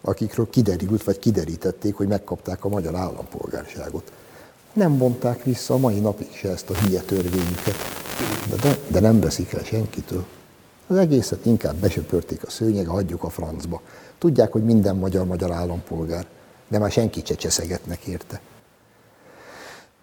akikről 0.00 0.50
kiderült, 0.50 1.04
vagy 1.04 1.18
kiderítették, 1.18 1.94
hogy 1.94 2.08
megkapták 2.08 2.64
a 2.64 2.68
magyar 2.68 2.94
állampolgárságot. 2.94 4.12
Nem 4.72 4.98
vonták 4.98 5.44
vissza 5.44 5.74
a 5.74 5.78
mai 5.78 5.98
napig 5.98 6.28
se 6.32 6.48
ezt 6.48 6.70
a 6.70 6.74
hülye 6.74 7.00
törvényüket, 7.00 7.76
de, 8.50 8.56
de, 8.56 8.78
de 8.88 9.00
nem 9.00 9.20
veszik 9.20 9.52
el 9.52 9.64
senkitől. 9.64 10.24
Az 10.86 10.96
egészet 10.96 11.46
inkább 11.46 11.76
besöpörték 11.76 12.42
a 12.46 12.50
szőnyeg, 12.50 12.86
hagyjuk 12.86 13.22
a 13.22 13.30
francba. 13.30 13.80
Tudják, 14.18 14.52
hogy 14.52 14.64
minden 14.64 14.96
magyar-magyar 14.96 15.52
állampolgár, 15.52 16.26
de 16.68 16.78
már 16.78 16.90
senki 16.90 17.22
se 17.24 17.34
cseszegetnek 17.34 18.04
érte. 18.04 18.40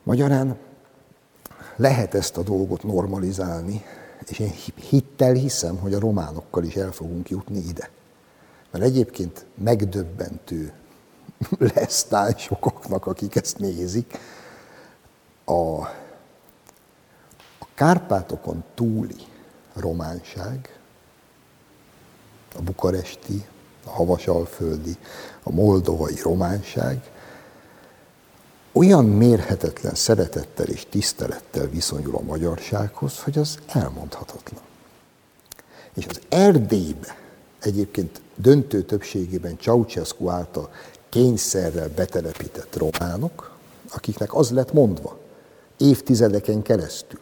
Magyarán 0.09 0.57
lehet 1.75 2.13
ezt 2.13 2.37
a 2.37 2.43
dolgot 2.43 2.83
normalizálni, 2.83 3.83
és 4.27 4.39
én 4.39 4.53
hittel 4.89 5.33
hiszem, 5.33 5.77
hogy 5.77 5.93
a 5.93 5.99
románokkal 5.99 6.63
is 6.63 6.75
el 6.75 6.91
fogunk 6.91 7.29
jutni 7.29 7.57
ide. 7.57 7.89
Mert 8.71 8.83
egyébként 8.83 9.45
megdöbbentő 9.55 10.73
lesz 11.75 12.07
sokaknak, 12.37 13.05
akik 13.05 13.35
ezt 13.35 13.57
nézik. 13.57 14.17
A, 15.43 15.81
a 17.59 17.67
Kárpátokon 17.73 18.63
túli 18.73 19.27
románság, 19.73 20.79
a 22.55 22.61
bukaresti, 22.61 23.45
a 23.85 23.89
havasalföldi, 23.89 24.97
a 25.43 25.51
moldovai 25.51 26.15
románság 26.21 27.11
olyan 28.71 29.05
mérhetetlen 29.05 29.95
szeretettel 29.95 30.67
és 30.67 30.85
tisztelettel 30.89 31.67
viszonyul 31.67 32.15
a 32.15 32.21
magyarsághoz, 32.21 33.19
hogy 33.19 33.37
az 33.37 33.59
elmondhatatlan. 33.67 34.61
És 35.93 36.05
az 36.09 36.19
Erdélybe 36.29 37.17
egyébként 37.59 38.21
döntő 38.35 38.81
többségében 38.81 39.57
Ceausescu 39.59 40.29
által 40.29 40.69
kényszerrel 41.09 41.89
betelepített 41.89 42.77
románok, 42.77 43.57
akiknek 43.91 44.35
az 44.35 44.51
lett 44.51 44.73
mondva 44.73 45.17
évtizedeken 45.77 46.61
keresztül, 46.61 47.19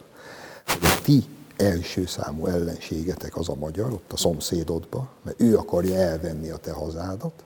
hogy 0.66 0.82
a 0.82 1.00
ti 1.02 1.24
első 1.56 2.06
számú 2.06 2.46
ellenségetek 2.46 3.36
az 3.36 3.48
a 3.48 3.54
magyar, 3.54 3.92
ott 3.92 4.12
a 4.12 4.16
szomszédodba, 4.16 5.08
mert 5.22 5.40
ő 5.40 5.56
akarja 5.56 5.94
elvenni 5.94 6.48
a 6.48 6.56
te 6.56 6.72
hazádat, 6.72 7.44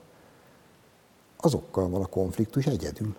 azokkal 1.37 1.89
van 1.89 2.01
a 2.01 2.05
konfliktus 2.05 2.65
egyedül. 2.65 3.15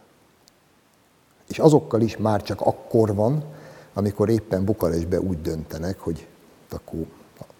És 1.48 1.58
azokkal 1.58 2.00
is 2.00 2.16
már 2.16 2.42
csak 2.42 2.60
akkor 2.60 3.14
van, 3.14 3.44
amikor 3.94 4.28
éppen 4.28 4.64
Bukarestbe 4.64 5.20
úgy 5.20 5.40
döntenek, 5.40 5.98
hogy 5.98 6.26
akkor 6.70 7.06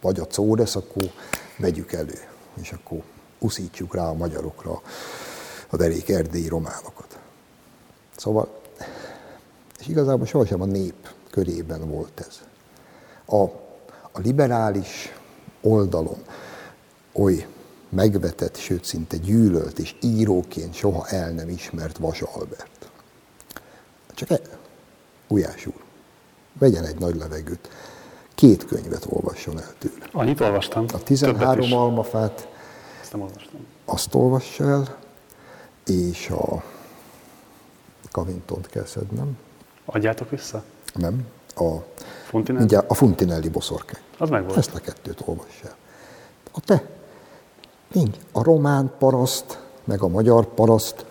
vagy 0.00 0.20
a 0.20 0.26
Córesz, 0.26 0.76
akkor 0.76 1.10
vegyük 1.58 1.92
elő, 1.92 2.18
és 2.60 2.72
akkor 2.72 3.02
uszítsuk 3.38 3.94
rá 3.94 4.08
a 4.08 4.14
magyarokra 4.14 4.82
a 5.68 5.76
derék 5.76 6.08
erdélyi 6.08 6.48
románokat. 6.48 7.18
Szóval, 8.16 8.60
és 9.80 9.86
igazából 9.86 10.26
sohasem 10.26 10.60
a 10.60 10.64
nép 10.64 11.08
körében 11.30 11.88
volt 11.88 12.24
ez. 12.28 12.40
A, 13.26 13.42
a 14.12 14.20
liberális 14.22 15.12
oldalon 15.60 16.22
oly 17.12 17.46
megvetett, 17.88 18.56
sőt 18.56 18.84
szinte 18.84 19.16
gyűlölt 19.16 19.78
és 19.78 19.96
íróként 20.00 20.74
soha 20.74 21.06
el 21.08 21.30
nem 21.30 21.48
ismert 21.48 21.98
Vas 21.98 22.22
Albert. 22.22 22.73
Csak 24.14 24.30
e, 24.30 24.40
Ujás 25.28 25.66
úr, 25.66 25.82
vegyen 26.58 26.84
egy 26.84 26.98
nagy 26.98 27.16
levegőt 27.16 27.68
két 28.34 28.64
könyvet 28.66 29.06
olvasson 29.08 29.60
el 29.60 29.72
tőle. 29.78 30.06
Annyit 30.12 30.40
olvastam. 30.40 30.84
A 30.92 30.98
13 31.02 31.72
almafát, 31.72 32.48
Ezt 33.02 33.12
nem 33.12 33.20
olvastam. 33.20 33.66
azt 33.84 34.14
olvassa 34.14 34.64
el, 34.64 34.96
és 35.86 36.30
a 36.30 36.62
Kavintont 38.10 38.66
kell 38.66 38.84
szednem. 38.84 39.38
Adjátok 39.84 40.30
vissza? 40.30 40.62
Nem, 40.94 41.26
a, 41.56 41.74
Funtinel? 42.26 42.58
mindjárt 42.60 42.90
a 42.90 42.94
Funtinelli 42.94 43.48
boszorkány. 43.48 44.00
Az 44.18 44.28
meg 44.28 44.44
volt. 44.44 44.56
Ezt 44.56 44.74
a 44.74 44.78
kettőt 44.80 45.22
olvass 45.24 45.62
el. 45.64 45.76
A 46.52 46.60
te, 46.60 46.82
nincs. 47.92 48.16
A 48.32 48.42
román 48.42 48.92
paraszt, 48.98 49.58
meg 49.84 50.02
a 50.02 50.08
magyar 50.08 50.46
paraszt, 50.54 51.06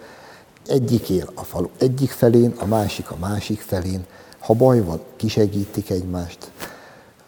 egyik 0.68 1.10
él 1.10 1.30
a 1.34 1.44
falu 1.44 1.70
egyik 1.78 2.10
felén, 2.10 2.54
a 2.58 2.66
másik 2.66 3.12
a 3.12 3.18
másik 3.20 3.62
felén. 3.62 4.06
Ha 4.40 4.54
baj 4.54 4.82
van, 4.82 5.02
kisegítik 5.16 5.90
egymást 5.90 6.52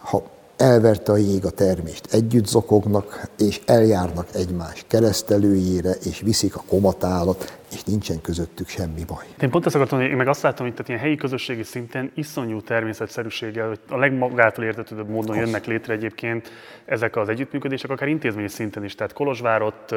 ha 0.05 0.23
elverte 0.57 1.11
a 1.11 1.17
jég 1.17 1.45
a 1.45 1.49
termést, 1.49 2.13
együtt 2.13 2.47
zokognak, 2.47 3.29
és 3.37 3.61
eljárnak 3.65 4.27
egymás 4.33 4.85
keresztelőjére, 4.87 5.91
és 5.91 6.19
viszik 6.19 6.55
a 6.55 6.63
komatálat, 6.67 7.57
és 7.75 7.83
nincsen 7.83 8.21
közöttük 8.21 8.67
semmi 8.67 9.03
baj. 9.07 9.25
Én 9.41 9.49
pont 9.49 9.65
ezt 9.65 9.75
akartam, 9.75 9.99
hogy 9.99 10.07
én 10.09 10.15
meg 10.15 10.27
azt 10.27 10.41
látom, 10.41 10.65
hogy 10.65 10.75
tehát 10.75 10.89
ilyen 10.89 11.01
helyi 11.01 11.15
közösségi 11.15 11.63
szinten 11.63 12.11
iszonyú 12.13 12.61
természetszerűséggel, 12.61 13.67
hogy 13.67 13.79
a 13.89 13.97
legmagától 13.97 14.65
értetődőbb 14.65 15.09
módon 15.09 15.37
jönnek 15.37 15.65
létre 15.65 15.93
egyébként 15.93 16.51
ezek 16.85 17.15
az 17.15 17.29
együttműködések, 17.29 17.89
akár 17.89 18.07
intézményi 18.07 18.47
szinten 18.47 18.83
is. 18.83 18.95
Tehát 18.95 19.13
Kolozsvárot 19.13 19.95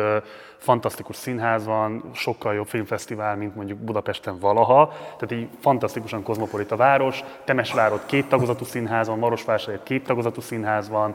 fantasztikus 0.59 1.17
színház 1.17 1.65
van, 1.65 2.11
sokkal 2.13 2.55
jobb 2.55 2.67
filmfesztivál, 2.67 3.37
mint 3.37 3.55
mondjuk 3.55 3.79
Budapesten 3.79 4.39
valaha. 4.39 4.93
Tehát 5.19 5.43
így 5.43 5.49
fantasztikusan 5.61 6.23
kozmopolita 6.23 6.77
város. 6.77 7.25
Temesvárot 7.45 8.07
két 8.07 8.29
tagozatú 8.29 8.65
színház 8.65 9.09
van, 9.09 9.19
Marosvásárhely 9.19 9.81
két 9.85 10.05
tagozatú 10.05 10.41
színház 10.41 10.89
van, 10.89 11.15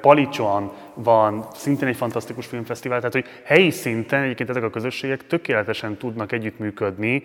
Palicson 0.00 0.72
van 0.94 1.46
szintén 1.54 1.88
egy 1.88 1.96
fantasztikus 1.96 2.46
filmfesztivál. 2.46 2.98
Tehát, 2.98 3.12
hogy 3.12 3.26
helyi 3.44 3.70
szinten 3.70 4.22
egyébként 4.22 4.50
ezek 4.50 4.62
a 4.62 4.70
közösségek 4.70 5.26
tökéletesen 5.26 5.89
tudnak 5.96 6.32
együttműködni, 6.32 7.24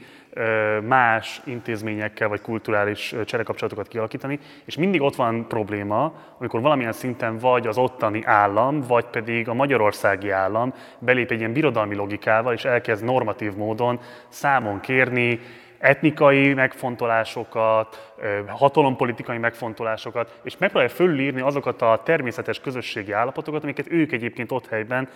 más 0.87 1.41
intézményekkel 1.45 2.27
vagy 2.27 2.41
kulturális 2.41 3.15
cserekapcsolatokat 3.25 3.87
kialakítani, 3.87 4.39
és 4.65 4.77
mindig 4.77 5.01
ott 5.01 5.15
van 5.15 5.47
probléma, 5.47 6.13
amikor 6.37 6.61
valamilyen 6.61 6.91
szinten 6.91 7.37
vagy 7.37 7.67
az 7.67 7.77
ottani 7.77 8.21
állam, 8.23 8.81
vagy 8.81 9.05
pedig 9.05 9.49
a 9.49 9.53
magyarországi 9.53 10.29
állam 10.29 10.73
belép 10.99 11.31
egy 11.31 11.39
ilyen 11.39 11.53
birodalmi 11.53 11.95
logikával, 11.95 12.53
és 12.53 12.65
elkezd 12.65 13.03
normatív 13.03 13.53
módon 13.55 13.99
számon 14.29 14.79
kérni 14.79 15.39
etnikai 15.77 16.53
megfontolásokat, 16.53 18.13
hatalompolitikai 18.47 19.37
megfontolásokat, 19.37 20.39
és 20.43 20.57
megpróbálja 20.57 20.95
fölírni 20.95 21.41
azokat 21.41 21.81
a 21.81 22.01
természetes 22.05 22.59
közösségi 22.59 23.11
állapotokat, 23.11 23.63
amiket 23.63 23.91
ők 23.91 24.11
egyébként 24.11 24.51
ott 24.51 24.67
helyben 24.67 25.09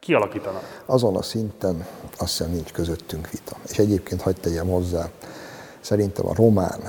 kialakítanak. 0.00 0.82
Azon 0.86 1.16
a 1.16 1.22
szinten 1.22 1.86
azt 2.18 2.36
hiszem 2.36 2.50
nincs 2.50 2.72
közöttünk 2.72 3.30
vita. 3.30 3.56
És 3.68 3.78
egyébként 3.78 4.22
hagyd 4.22 4.40
tegyem 4.40 4.68
hozzá, 4.68 5.10
szerintem 5.80 6.26
a 6.26 6.34
román 6.34 6.80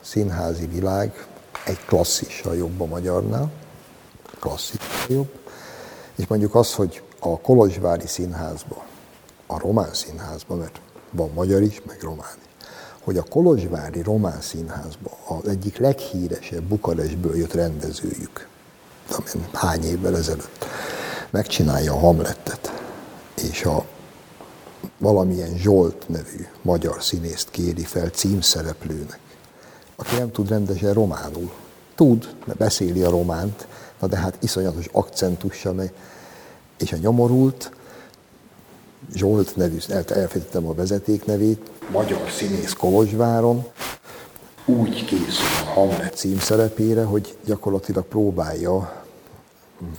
színházi 0.00 0.66
világ 0.66 1.26
egy 1.64 1.84
klasszissal 1.86 2.56
jobb 2.56 2.80
a 2.80 2.86
magyarnál, 2.86 3.50
klasszissal 4.40 5.06
jobb, 5.08 5.38
és 6.16 6.26
mondjuk 6.26 6.54
az, 6.54 6.74
hogy 6.74 7.02
a 7.18 7.40
Kolozsvári 7.40 8.06
színházba, 8.06 8.84
a 9.46 9.58
román 9.58 9.94
színházba, 9.94 10.54
mert 10.54 10.80
van 11.10 11.30
magyar 11.34 11.62
is, 11.62 11.82
meg 11.86 12.02
román 12.02 12.36
is, 12.38 12.46
hogy 13.06 13.16
a 13.16 13.22
Kolozsvári 13.22 14.02
Román 14.02 14.40
Színházba 14.40 15.10
az 15.28 15.48
egyik 15.48 15.78
leghíresebb 15.78 16.62
Bukarestből 16.62 17.36
jött 17.36 17.52
rendezőjük, 17.52 18.48
amin 19.08 19.48
hány 19.52 19.84
évvel 19.84 20.16
ezelőtt, 20.16 20.66
megcsinálja 21.30 21.92
a 21.92 21.98
Hamletet, 21.98 22.72
és 23.34 23.64
a 23.64 23.84
valamilyen 24.98 25.56
Zsolt 25.56 26.08
nevű 26.08 26.46
magyar 26.62 27.02
színészt 27.02 27.50
kéri 27.50 27.84
fel 27.84 28.08
címszereplőnek, 28.08 29.20
aki 29.96 30.16
nem 30.16 30.30
tud 30.30 30.48
rendesen 30.48 30.92
románul. 30.92 31.50
Tud, 31.94 32.34
mert 32.44 32.58
beszéli 32.58 33.02
a 33.02 33.10
románt, 33.10 33.66
na 34.00 34.06
de 34.06 34.16
hát 34.16 34.36
iszonyatos 34.40 34.88
akcentussal, 34.92 35.90
és 36.78 36.92
a 36.92 36.96
nyomorult, 36.96 37.70
Zsolt 39.14 39.56
nevű, 39.56 39.78
elfelejtettem 39.88 40.66
a 40.68 40.74
vezeték 40.74 41.24
nevét, 41.24 41.70
magyar 41.90 42.30
színész 42.30 42.72
Kolozsváron, 42.72 43.66
úgy 44.64 45.04
készül 45.04 45.46
a 45.64 45.70
Hamlet 45.74 46.16
címszerepére, 46.16 47.04
hogy 47.04 47.36
gyakorlatilag 47.44 48.04
próbálja 48.04 49.04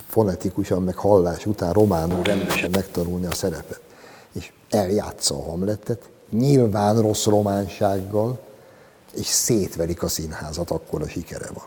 fonetikusan, 0.08 0.84
meg 0.84 0.96
hallás 0.96 1.46
után 1.46 1.74
románul 1.74 2.24
rendesen 2.24 2.70
megtanulni 2.70 3.26
a 3.26 3.34
szerepet. 3.34 3.82
És 4.32 4.52
eljátsza 4.70 5.36
a 5.36 5.44
Hamletet, 5.44 6.10
nyilván 6.30 7.02
rossz 7.02 7.26
románsággal, 7.26 8.40
és 9.14 9.26
szétverik 9.26 10.04
a 10.04 10.08
színházat, 10.08 10.72
akkor 10.72 11.02
a 11.02 11.08
sikere 11.08 11.50
van. 11.54 11.66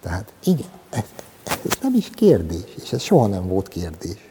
Tehát 0.00 0.32
igen, 0.44 0.70
ez, 0.90 1.04
ez 1.44 1.72
nem 1.82 1.94
is 1.94 2.10
kérdés, 2.14 2.74
és 2.82 2.92
ez 2.92 3.02
soha 3.02 3.26
nem 3.26 3.48
volt 3.48 3.68
kérdés. 3.68 4.30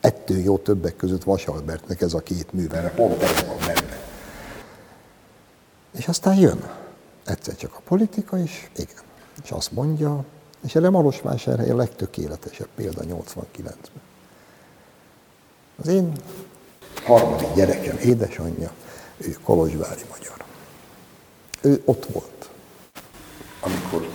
Ettől 0.00 0.38
jó 0.38 0.58
többek 0.58 0.96
között 0.96 1.22
Vasalbertnek 1.22 2.00
ez 2.00 2.14
a 2.14 2.20
két 2.20 2.52
műve, 2.52 2.92
pont 2.96 3.22
ez 3.22 3.44
van 3.46 3.56
benne. 3.66 3.98
És 5.92 6.08
aztán 6.08 6.34
jön 6.34 6.70
egyszer 7.24 7.56
csak 7.56 7.74
a 7.74 7.80
politika 7.84 8.38
is, 8.38 8.70
igen, 8.76 9.02
és 9.42 9.50
azt 9.50 9.72
mondja, 9.72 10.24
és 10.64 10.74
erre 10.74 10.90
Marosvásárhely 10.90 11.70
a 11.70 11.76
legtökéletesebb 11.76 12.68
példa 12.74 13.02
89-ben. 13.04 13.74
Az 15.76 15.86
én 15.86 16.12
harmadik 17.04 17.52
gyerekem 17.54 17.96
édesanyja, 17.98 18.72
ő 19.16 19.36
kolozsvári 19.42 20.02
magyar. 20.10 20.44
Ő 21.60 21.82
ott 21.84 22.04
volt, 22.04 22.50
amikor 23.60 24.08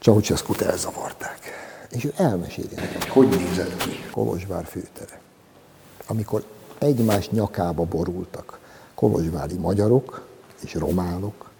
Ceausescu-t 0.00 0.60
elzavarták. 0.60 1.38
És 1.90 2.04
ő 2.04 2.12
elmeséli 2.16 2.74
nekem, 2.74 3.10
hogy 3.10 3.28
nézett 3.28 3.76
ki 3.76 4.04
Kolozsvár 4.10 4.64
főtere. 4.64 5.20
Amikor 6.06 6.44
egymás 6.78 7.30
nyakába 7.30 7.84
borultak 7.84 8.58
kolozsvári 8.94 9.56
magyarok 9.56 10.26
és 10.60 10.74
románok, 10.74 11.50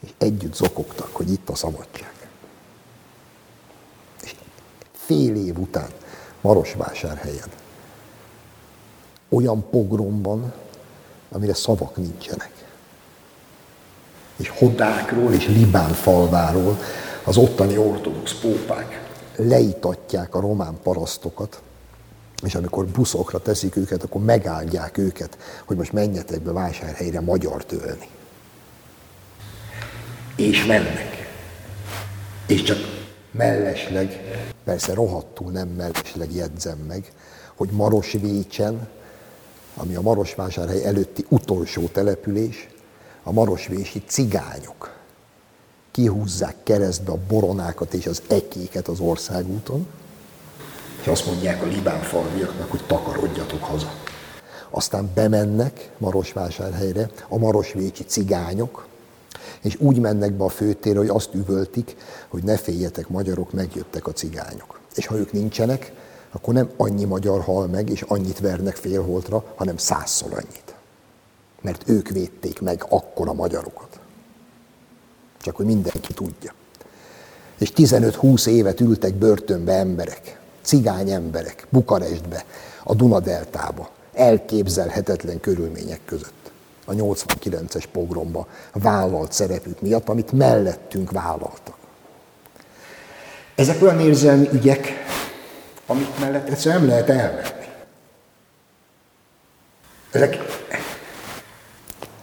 és 0.00 0.10
együtt 0.18 0.54
zokogtak, 0.54 1.16
hogy 1.16 1.32
itt 1.32 1.48
a 1.48 1.54
szabadság. 1.54 2.19
Fél 5.10 5.36
év 5.36 5.58
után 5.58 5.88
Marosvásárhelyen 6.40 7.48
olyan 9.28 9.70
pogromban, 9.70 10.52
amire 11.30 11.54
szavak 11.54 11.96
nincsenek. 11.96 12.50
És 14.36 14.48
hodákról 14.48 15.32
és 15.32 15.46
Libán 15.46 15.92
falváról 15.92 16.78
az 17.24 17.36
ottani 17.36 17.76
ortodox 17.76 18.34
pópák 18.34 19.08
leitatják 19.36 20.34
a 20.34 20.40
román 20.40 20.78
parasztokat, 20.82 21.62
és 22.42 22.54
amikor 22.54 22.86
buszokra 22.86 23.38
teszik 23.38 23.76
őket, 23.76 24.02
akkor 24.02 24.24
megáldják 24.24 24.98
őket, 24.98 25.38
hogy 25.64 25.76
most 25.76 25.92
menjetek 25.92 26.40
be 26.40 26.52
vásárhelyre 26.52 27.20
magyar 27.20 27.64
tölni. 27.64 28.08
És 30.36 30.64
mennek. 30.64 31.28
És 32.46 32.62
csak 32.62 32.99
mellesleg, 33.30 34.20
persze 34.64 34.94
rohadtul 34.94 35.50
nem 35.50 35.68
mellesleg 35.68 36.32
jegyzem 36.32 36.78
meg, 36.78 37.12
hogy 37.54 37.70
Marosvécsen, 37.70 38.88
ami 39.76 39.94
a 39.94 40.00
Marosvásárhely 40.00 40.84
előtti 40.84 41.24
utolsó 41.28 41.86
település, 41.86 42.68
a 43.22 43.32
marosvési 43.32 44.02
cigányok 44.06 44.98
kihúzzák 45.90 46.56
keresztbe 46.62 47.12
a 47.12 47.18
boronákat 47.28 47.94
és 47.94 48.06
az 48.06 48.22
ekéket 48.28 48.88
az 48.88 49.00
országúton, 49.00 49.86
és 51.00 51.06
azt 51.06 51.26
mondják 51.26 51.62
a 51.62 51.66
libán 51.66 52.00
falviaknak, 52.00 52.70
hogy 52.70 52.84
takarodjatok 52.86 53.62
haza. 53.62 53.92
Aztán 54.70 55.10
bemennek 55.14 55.90
Marosvásárhelyre 55.98 57.10
a 57.28 57.38
marosvécsi 57.38 58.04
cigányok, 58.04 58.86
és 59.62 59.76
úgy 59.80 59.98
mennek 59.98 60.32
be 60.32 60.44
a 60.44 60.48
főtérre, 60.48 60.98
hogy 60.98 61.08
azt 61.08 61.34
üvöltik, 61.34 61.96
hogy 62.28 62.42
ne 62.42 62.56
féljetek 62.56 63.08
magyarok, 63.08 63.52
megjöttek 63.52 64.06
a 64.06 64.12
cigányok. 64.12 64.80
És 64.94 65.06
ha 65.06 65.16
ők 65.16 65.32
nincsenek, 65.32 65.92
akkor 66.30 66.54
nem 66.54 66.70
annyi 66.76 67.04
magyar 67.04 67.40
hal 67.40 67.66
meg, 67.66 67.90
és 67.90 68.02
annyit 68.02 68.38
vernek 68.38 68.76
félholtra, 68.76 69.44
hanem 69.56 69.76
százszor 69.76 70.32
annyit. 70.32 70.74
Mert 71.60 71.82
ők 71.88 72.08
védték 72.08 72.60
meg 72.60 72.84
akkor 72.88 73.28
a 73.28 73.32
magyarokat. 73.32 74.00
Csak 75.40 75.56
hogy 75.56 75.66
mindenki 75.66 76.12
tudja. 76.12 76.54
És 77.58 77.72
15-20 77.76 78.46
évet 78.46 78.80
ültek 78.80 79.14
börtönbe 79.14 79.72
emberek, 79.72 80.40
cigány 80.62 81.10
emberek, 81.10 81.66
Bukarestbe, 81.68 82.44
a 82.84 82.94
Dunadeltába, 82.94 83.90
elképzelhetetlen 84.12 85.40
körülmények 85.40 86.00
között 86.04 86.39
a 86.90 86.94
89-es 86.94 87.84
pogromba 87.92 88.46
vállalt 88.72 89.32
szerepük 89.32 89.80
miatt, 89.80 90.08
amit 90.08 90.32
mellettünk 90.32 91.10
vállaltak. 91.10 91.74
Ezek 93.54 93.82
olyan 93.82 94.00
érzelmi 94.00 94.48
ügyek, 94.52 95.04
amik 95.86 96.18
mellett 96.20 96.48
egyszerűen 96.48 96.80
nem 96.80 96.90
lehet 96.90 97.08
elmenni. 97.08 97.64
Ezek... 100.10 100.38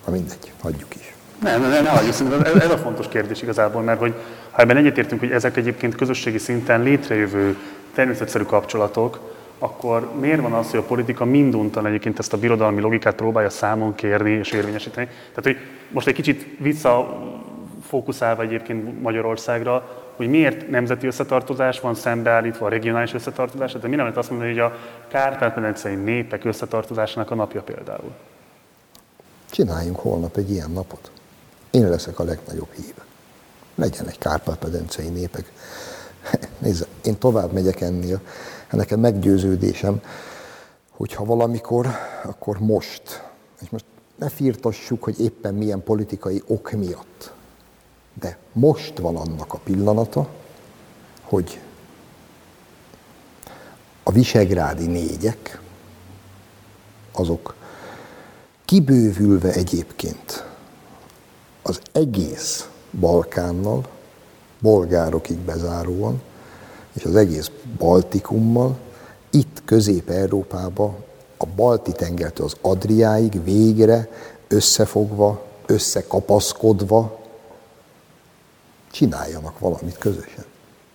Ha 0.03 0.11
mindegy, 0.11 0.51
hagyjuk 0.61 0.95
is. 0.95 1.13
Nem, 1.41 1.61
nem, 1.61 1.69
nem, 1.69 1.83
nem 1.83 2.41
ez, 2.43 2.61
ez 2.61 2.69
a 2.69 2.77
fontos 2.77 3.07
kérdés 3.07 3.41
igazából, 3.41 3.81
mert 3.81 3.99
hogy 3.99 4.13
ha 4.51 4.61
ebben 4.61 4.77
egyetértünk, 4.77 5.19
hogy 5.19 5.31
ezek 5.31 5.57
egyébként 5.57 5.95
közösségi 5.95 6.37
szinten 6.37 6.81
létrejövő 6.81 7.57
természetszerű 7.93 8.43
kapcsolatok, 8.43 9.35
akkor 9.59 10.11
miért 10.19 10.41
van 10.41 10.53
az, 10.53 10.69
hogy 10.69 10.79
a 10.79 10.83
politika 10.83 11.25
minduntan 11.25 11.85
egyébként 11.85 12.19
ezt 12.19 12.33
a 12.33 12.37
birodalmi 12.37 12.81
logikát 12.81 13.15
próbálja 13.15 13.49
számon 13.49 13.95
kérni 13.95 14.31
és 14.31 14.51
érvényesíteni? 14.51 15.05
Tehát, 15.05 15.43
hogy 15.43 15.57
most 15.91 16.07
egy 16.07 16.13
kicsit 16.13 16.57
visszafókuszálva 16.59 18.41
egyébként 18.41 19.01
Magyarországra, 19.01 20.05
hogy 20.15 20.29
miért 20.29 20.69
nemzeti 20.69 21.07
összetartozás 21.07 21.79
van 21.79 21.95
szembeállítva 21.95 22.65
a 22.65 22.69
regionális 22.69 23.13
összetartozás, 23.13 23.71
de 23.71 23.87
mi 23.87 23.95
nem 23.95 23.99
lehet 23.99 24.17
azt 24.17 24.29
mondani, 24.29 24.49
hogy 24.49 24.59
a 24.59 24.77
kárpát-medencei 25.07 25.95
népek 25.95 26.45
összetartozásának 26.45 27.31
a 27.31 27.35
napja 27.35 27.61
például. 27.61 28.11
Csináljunk 29.49 29.99
holnap 29.99 30.37
egy 30.37 30.51
ilyen 30.51 30.71
napot. 30.71 31.11
Én 31.71 31.89
leszek 31.89 32.19
a 32.19 32.23
legnagyobb 32.23 32.69
híve. 32.75 33.05
Legyen 33.75 34.07
egy 34.07 34.17
kárpát-medencei 34.17 35.07
népek. 35.07 35.51
Nézd, 36.63 36.87
én 37.03 37.17
tovább 37.17 37.51
megyek 37.51 37.81
ennél. 37.81 38.21
Nekem 38.71 38.99
meggyőződésem, 38.99 40.01
hogy 40.91 41.13
ha 41.13 41.25
valamikor, 41.25 41.87
akkor 42.23 42.59
most. 42.59 43.23
És 43.61 43.69
most 43.69 43.85
ne 44.15 44.29
firtassuk, 44.29 45.03
hogy 45.03 45.19
éppen 45.19 45.53
milyen 45.53 45.83
politikai 45.83 46.43
ok 46.47 46.71
miatt. 46.71 47.33
De 48.19 48.37
most 48.53 48.97
van 48.97 49.15
annak 49.15 49.53
a 49.53 49.59
pillanata, 49.63 50.29
hogy 51.21 51.59
a 54.03 54.11
visegrádi 54.11 54.85
négyek, 54.85 55.61
azok 57.11 57.55
kibővülve 58.65 59.53
egyébként 59.53 60.45
az 61.61 61.81
egész 61.91 62.69
Balkánnal, 62.99 63.87
bolgárokig 64.59 65.37
bezáróan, 65.37 66.21
és 66.97 67.03
az 67.03 67.15
egész 67.15 67.51
Baltikummal, 67.77 68.77
itt 69.29 69.61
Közép-Európába, 69.65 70.95
a 71.37 71.45
Balti 71.55 71.91
tengertől 71.91 72.45
az 72.45 72.55
Adriáig 72.61 73.43
végre 73.43 74.09
összefogva, 74.47 75.45
összekapaszkodva 75.65 77.19
csináljanak 78.91 79.59
valamit 79.59 79.97
közösen. 79.97 80.45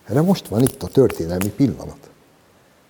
Erre 0.05 0.21
most 0.21 0.47
van 0.47 0.61
itt 0.61 0.83
a 0.83 0.87
történelmi 0.87 1.49
pillanat. 1.49 1.97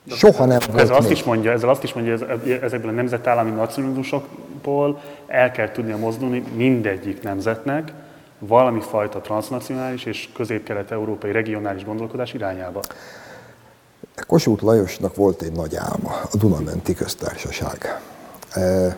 Soha 0.07 0.45
nem 0.45 0.59
volt 0.67 0.79
ez 0.79 0.89
azt 0.89 1.09
is 1.09 1.23
mondja, 1.23 1.51
ezzel 1.51 1.69
azt 1.69 1.83
is 1.83 1.93
mondja, 1.93 2.17
hogy 2.17 2.51
ezekből 2.51 2.89
a 2.89 2.93
nemzetállami 2.93 3.51
nacionalizmusokból 3.51 5.01
el 5.27 5.51
kell 5.51 5.71
tudnia 5.71 5.97
mozdulni 5.97 6.43
mindegyik 6.55 7.21
nemzetnek 7.21 7.93
valami 8.47 8.79
fajta 8.79 9.21
transnacionális 9.21 10.05
és 10.05 10.29
közép-kelet-európai 10.35 11.31
regionális 11.31 11.85
gondolkodás 11.85 12.33
irányába. 12.33 12.81
Kossuth 14.27 14.63
Lajosnak 14.63 15.15
volt 15.15 15.41
egy 15.41 15.51
nagy 15.51 15.75
álma, 15.75 16.21
a 16.31 16.37
Dunamenti 16.37 16.93
Köztársaság. 16.93 18.01
E, 18.51 18.97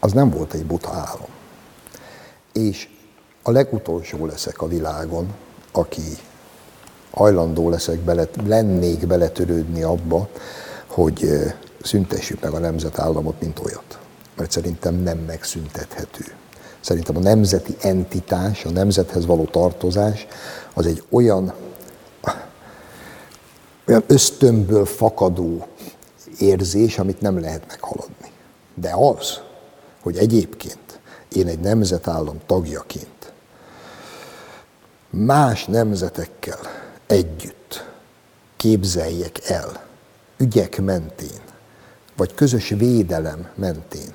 az 0.00 0.12
nem 0.12 0.30
volt 0.30 0.52
egy 0.52 0.64
buta 0.64 0.90
álom. 0.90 1.28
És 2.52 2.88
a 3.42 3.50
legutolsó 3.50 4.26
leszek 4.26 4.62
a 4.62 4.68
világon, 4.68 5.34
aki 5.72 6.02
hajlandó 7.10 7.70
leszek 7.70 7.98
bele, 7.98 8.24
lennék 8.46 9.06
beletörődni 9.06 9.82
abba, 9.82 10.28
hogy 10.86 11.24
e, 11.24 11.58
szüntessük 11.82 12.40
meg 12.40 12.52
a 12.52 12.58
nemzetállamot, 12.58 13.40
mint 13.40 13.58
olyat. 13.58 13.98
Mert 14.36 14.50
szerintem 14.50 14.94
nem 14.94 15.18
megszüntethető. 15.18 16.24
Szerintem 16.80 17.16
a 17.16 17.20
nemzeti 17.20 17.76
entitás, 17.80 18.64
a 18.64 18.70
nemzethez 18.70 19.26
való 19.26 19.44
tartozás 19.44 20.26
az 20.74 20.86
egy 20.86 21.02
olyan 21.10 21.52
olyan 23.90 24.04
ösztönből 24.06 24.84
fakadó 24.84 25.66
érzés, 26.38 26.98
amit 26.98 27.20
nem 27.20 27.40
lehet 27.40 27.66
meghaladni. 27.68 28.30
De 28.74 28.92
az, 28.94 29.40
hogy 30.02 30.16
egyébként 30.16 31.00
én 31.32 31.46
egy 31.46 31.60
nemzetállam 31.60 32.40
tagjaként 32.46 33.32
más 35.10 35.64
nemzetekkel 35.64 36.58
együtt 37.06 37.88
képzeljek 38.56 39.48
el 39.48 39.84
ügyek 40.36 40.80
mentén, 40.80 41.40
vagy 42.16 42.34
közös 42.34 42.68
védelem 42.68 43.48
mentén 43.54 44.14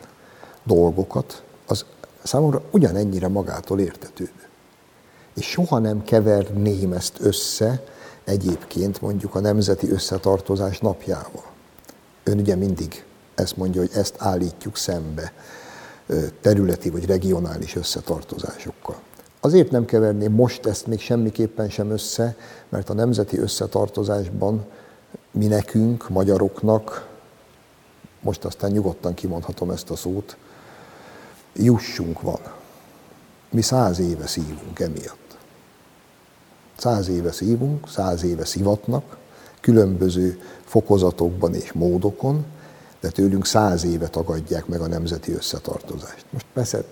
dolgokat, 0.64 1.44
az 1.68 1.86
számomra 2.26 2.62
ugyanennyire 2.72 3.28
magától 3.28 3.80
értetődő. 3.80 4.50
És 5.36 5.46
soha 5.46 5.80
nem 5.80 6.04
keverném 6.04 6.94
ezt 6.94 7.18
össze 7.20 7.84
egyébként 8.24 9.02
mondjuk 9.02 9.36
a 9.36 9.40
nemzeti 9.40 9.92
összetartozás 9.92 10.80
napjával. 10.80 11.44
Ön 12.24 12.40
ugye 12.40 12.56
mindig 12.56 13.04
ezt 13.36 13.58
mondja, 13.58 13.82
hogy 13.82 13.92
ezt 13.94 14.16
állítjuk 14.18 14.78
szembe 14.78 15.34
területi 16.42 16.90
vagy 16.90 17.06
regionális 17.06 17.76
összetartozásokkal. 17.76 18.96
Azért 19.40 19.72
nem 19.72 19.86
keverném 19.86 20.32
most 20.32 20.66
ezt 20.66 20.88
még 20.88 21.00
semmiképpen 21.00 21.70
sem 21.70 21.92
össze, 21.92 22.36
mert 22.70 22.90
a 22.90 22.94
nemzeti 22.94 23.38
összetartozásban 23.38 24.66
mi 25.32 25.48
nekünk, 25.48 26.10
magyaroknak, 26.10 27.08
most 28.22 28.46
aztán 28.46 28.72
nyugodtan 28.72 29.14
kimondhatom 29.14 29.70
ezt 29.70 29.90
a 29.90 29.96
szót, 29.96 30.38
jussunk 31.56 32.22
van. 32.22 32.40
Mi 33.50 33.62
száz 33.62 34.00
éve 34.00 34.28
szívunk 34.28 34.80
emiatt. 34.80 35.38
Száz 36.78 37.08
éve 37.08 37.32
szívunk, 37.32 37.90
száz 37.90 38.24
éve 38.24 38.46
szivatnak, 38.46 39.18
különböző 39.62 40.42
fokozatokban 40.66 41.54
és 41.54 41.72
módokon, 41.72 42.46
de 43.00 43.10
tőlünk 43.10 43.46
száz 43.46 43.84
éve 43.84 44.08
tagadják 44.08 44.66
meg 44.66 44.82
a 44.82 44.88
nemzeti 44.88 45.32
összetartozást. 45.32 46.26
Most 46.30 46.46
persze 46.54 46.84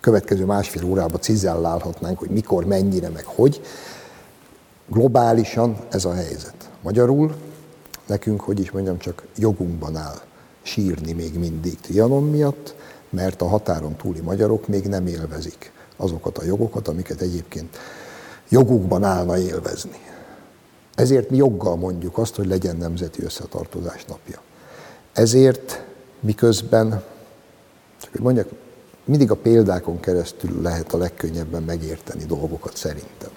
következő 0.00 0.44
másfél 0.44 0.84
órában 0.84 1.20
cizellálhatnánk, 1.20 2.18
hogy 2.18 2.30
mikor, 2.30 2.64
mennyire, 2.64 3.08
meg 3.08 3.24
hogy. 3.24 3.62
Globálisan 4.86 5.76
ez 5.90 6.04
a 6.04 6.14
helyzet. 6.14 6.70
Magyarul 6.82 7.34
nekünk, 8.06 8.40
hogy 8.40 8.60
is 8.60 8.70
mondjam, 8.70 8.98
csak 8.98 9.22
jogunkban 9.36 9.96
áll 9.96 10.20
sírni 10.62 11.12
még 11.12 11.38
mindig 11.38 11.80
Trianon 11.80 12.30
miatt, 12.30 12.74
mert 13.10 13.42
a 13.42 13.46
határon 13.46 13.96
túli 13.96 14.20
magyarok 14.20 14.68
még 14.68 14.86
nem 14.86 15.06
élvezik 15.06 15.72
azokat 15.96 16.38
a 16.38 16.44
jogokat, 16.44 16.88
amiket 16.88 17.20
egyébként 17.20 17.76
jogukban 18.48 19.04
állna 19.04 19.38
élvezni. 19.38 19.98
Ezért 20.94 21.30
mi 21.30 21.36
joggal 21.36 21.76
mondjuk 21.76 22.18
azt, 22.18 22.34
hogy 22.34 22.46
legyen 22.46 22.76
nemzeti 22.76 23.22
összetartozás 23.22 24.04
napja. 24.04 24.40
Ezért 25.12 25.84
miközben, 26.20 27.02
csak 28.00 28.10
hogy 28.10 28.20
mondjak, 28.20 28.48
mindig 29.04 29.30
a 29.30 29.34
példákon 29.34 30.00
keresztül 30.00 30.62
lehet 30.62 30.92
a 30.92 30.98
legkönnyebben 30.98 31.62
megérteni 31.62 32.24
dolgokat 32.24 32.76
szerintem. 32.76 33.30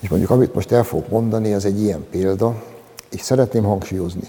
És 0.00 0.08
mondjuk, 0.08 0.30
amit 0.30 0.54
most 0.54 0.72
el 0.72 0.84
fogok 0.84 1.08
mondani, 1.08 1.52
az 1.52 1.64
egy 1.64 1.80
ilyen 1.80 2.06
példa, 2.10 2.64
és 3.10 3.20
szeretném 3.20 3.64
hangsúlyozni, 3.64 4.28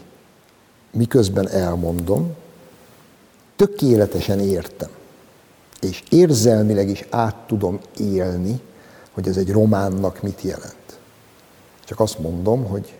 miközben 0.92 1.50
elmondom, 1.50 2.36
tökéletesen 3.60 4.40
értem, 4.40 4.90
és 5.82 6.04
érzelmileg 6.10 6.90
is 6.90 7.06
át 7.10 7.36
tudom 7.36 7.80
élni, 7.98 8.62
hogy 9.12 9.28
ez 9.28 9.38
egy 9.38 9.52
románnak 9.52 10.22
mit 10.22 10.42
jelent. 10.42 11.00
Csak 11.86 12.00
azt 12.00 12.20
mondom, 12.20 12.66
hogy 12.66 13.00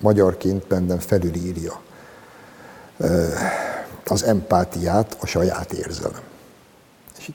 magyarként 0.00 0.66
bennem 0.66 0.98
felülírja 0.98 1.82
az 4.06 4.22
empátiát 4.22 5.16
a 5.20 5.26
saját 5.26 5.72
érzelem. 5.72 6.22
És 7.18 7.32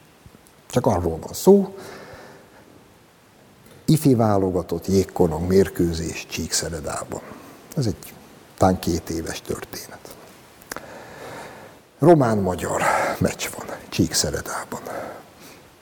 csak 0.70 0.86
arról 0.86 1.20
van 1.20 1.34
szó, 1.34 1.76
ifi 3.86 4.16
válogatott 4.16 4.88
jégkorong 4.88 5.48
mérkőzés 5.48 6.26
Csíkszeredában. 6.30 7.22
Ez 7.76 7.86
egy 7.86 8.14
tán 8.58 8.80
két 8.80 9.10
éves 9.10 9.42
történet. 9.42 10.20
Román-magyar 12.02 12.82
meccs 13.20 13.48
van 13.58 13.66
Csíkszeredában 13.90 14.80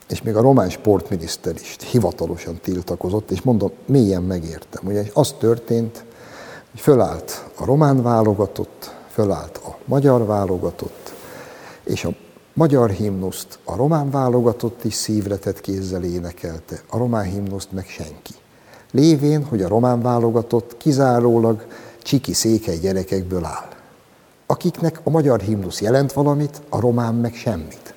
és 0.09 0.21
még 0.21 0.35
a 0.35 0.41
román 0.41 0.69
sportminiszter 0.69 1.55
is 1.55 1.77
hivatalosan 1.91 2.59
tiltakozott, 2.61 3.31
és 3.31 3.41
mondom, 3.41 3.71
mélyen 3.85 4.23
megértem. 4.23 4.85
Ugye 4.85 5.03
az 5.13 5.35
történt, 5.39 6.03
hogy 6.71 6.79
fölállt 6.79 7.45
a 7.55 7.65
román 7.65 8.01
válogatott, 8.01 8.95
fölállt 9.09 9.57
a 9.57 9.77
magyar 9.85 10.25
válogatott, 10.25 11.13
és 11.83 12.05
a 12.05 12.15
magyar 12.53 12.89
himnuszt 12.89 13.59
a 13.63 13.75
román 13.75 14.09
válogatott 14.09 14.83
is 14.83 14.93
szívre 14.93 15.37
tett 15.37 15.61
kézzel 15.61 16.03
énekelte, 16.03 16.81
a 16.89 16.97
román 16.97 17.25
himnuszt 17.25 17.71
meg 17.71 17.85
senki. 17.87 18.33
Lévén, 18.91 19.45
hogy 19.45 19.61
a 19.61 19.67
román 19.67 20.01
válogatott 20.01 20.77
kizárólag 20.77 21.65
csiki 22.03 22.33
székely 22.33 22.77
gyerekekből 22.77 23.45
áll, 23.45 23.77
akiknek 24.51 24.99
a 25.03 25.09
magyar 25.09 25.39
himnusz 25.39 25.81
jelent 25.81 26.13
valamit, 26.13 26.61
a 26.69 26.79
román 26.79 27.15
meg 27.15 27.33
semmit. 27.33 27.93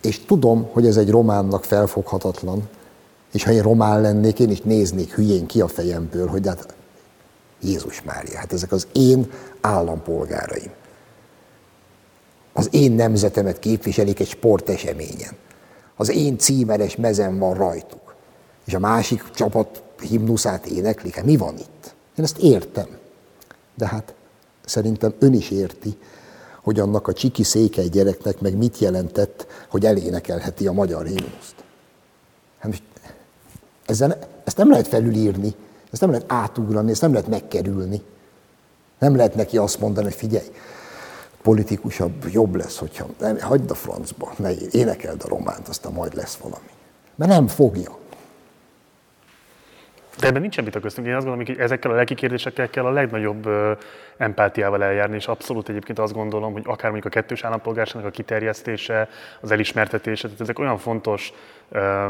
És 0.00 0.24
tudom, 0.24 0.68
hogy 0.72 0.86
ez 0.86 0.96
egy 0.96 1.10
románnak 1.10 1.64
felfoghatatlan, 1.64 2.68
és 3.32 3.44
ha 3.44 3.50
én 3.50 3.62
román 3.62 4.00
lennék, 4.00 4.38
én 4.38 4.50
is 4.50 4.60
néznék 4.60 5.14
hülyén 5.14 5.46
ki 5.46 5.60
a 5.60 5.68
fejemből, 5.68 6.26
hogy 6.26 6.46
hát 6.46 6.74
Jézus 7.60 8.02
Mária, 8.02 8.38
hát 8.38 8.52
ezek 8.52 8.72
az 8.72 8.86
én 8.92 9.30
állampolgáraim. 9.60 10.70
Az 12.52 12.68
én 12.70 12.92
nemzetemet 12.92 13.58
képviselik 13.58 14.20
egy 14.20 14.28
sporteseményen. 14.28 15.36
Az 15.96 16.10
én 16.10 16.38
címeres 16.38 16.96
mezem 16.96 17.38
van 17.38 17.54
rajtuk. 17.54 18.14
és 18.64 18.74
a 18.74 18.78
másik 18.78 19.30
csapat 19.34 19.82
himnuszát 20.00 20.66
éneklik. 20.66 21.14
Hát 21.14 21.24
mi 21.24 21.36
van 21.36 21.58
itt? 21.58 21.94
Én 22.16 22.24
ezt 22.24 22.38
értem. 22.38 22.88
De 23.74 23.86
hát 23.86 24.14
szerintem 24.64 25.14
ön 25.18 25.32
is 25.32 25.50
érti, 25.50 25.96
hogy 26.62 26.80
annak 26.80 27.08
a 27.08 27.12
csiki 27.12 27.42
székely 27.42 27.88
gyereknek 27.88 28.40
meg 28.40 28.56
mit 28.56 28.78
jelentett, 28.78 29.46
hogy 29.68 29.84
elénekelheti 29.84 30.66
a 30.66 30.72
magyar 30.72 31.06
himnuszt. 31.06 31.54
Hát 32.58 32.82
ezzel, 33.86 34.18
ezt 34.44 34.56
nem 34.56 34.70
lehet 34.70 34.88
felülírni, 34.88 35.54
ezt 35.90 36.00
nem 36.00 36.10
lehet 36.10 36.32
átugrani, 36.32 36.90
ezt 36.90 37.00
nem 37.00 37.12
lehet 37.12 37.28
megkerülni. 37.28 38.02
Nem 38.98 39.16
lehet 39.16 39.34
neki 39.34 39.56
azt 39.58 39.80
mondani, 39.80 40.06
hogy 40.06 40.14
figyelj, 40.14 40.46
politikusabb, 41.42 42.28
jobb 42.30 42.54
lesz, 42.54 42.76
hogyha 42.76 43.06
nem, 43.20 43.40
hagyd 43.40 43.70
a 43.70 43.74
francba, 43.74 44.32
ne 44.36 44.50
énekeld 44.70 45.22
a 45.24 45.28
románt, 45.28 45.68
aztán 45.68 45.92
majd 45.92 46.14
lesz 46.14 46.34
valami. 46.34 46.70
Mert 47.14 47.30
nem 47.30 47.46
fogja. 47.46 47.98
De 50.18 50.26
ebben 50.26 50.40
nincsen 50.40 50.64
vita 50.64 50.80
köztünk. 50.80 51.06
Én 51.06 51.14
azt 51.14 51.24
gondolom, 51.24 51.46
hogy 51.46 51.58
ezekkel 51.58 51.90
a 51.90 51.94
lelki 51.94 52.14
kérdésekkel 52.14 52.70
kell 52.70 52.84
a 52.84 52.90
legnagyobb 52.90 53.48
empátiával 54.16 54.84
eljárni, 54.84 55.16
és 55.16 55.26
abszolút 55.26 55.68
egyébként 55.68 55.98
azt 55.98 56.12
gondolom, 56.12 56.52
hogy 56.52 56.62
akár 56.66 56.90
mondjuk 56.90 57.14
a 57.14 57.20
kettős 57.20 57.44
állampolgárságnak 57.44 58.10
a 58.10 58.14
kiterjesztése, 58.14 59.08
az 59.40 59.50
elismertetése, 59.50 60.22
tehát 60.22 60.40
ezek 60.40 60.58
olyan 60.58 60.78
fontos 60.78 61.32
ö, 61.70 62.08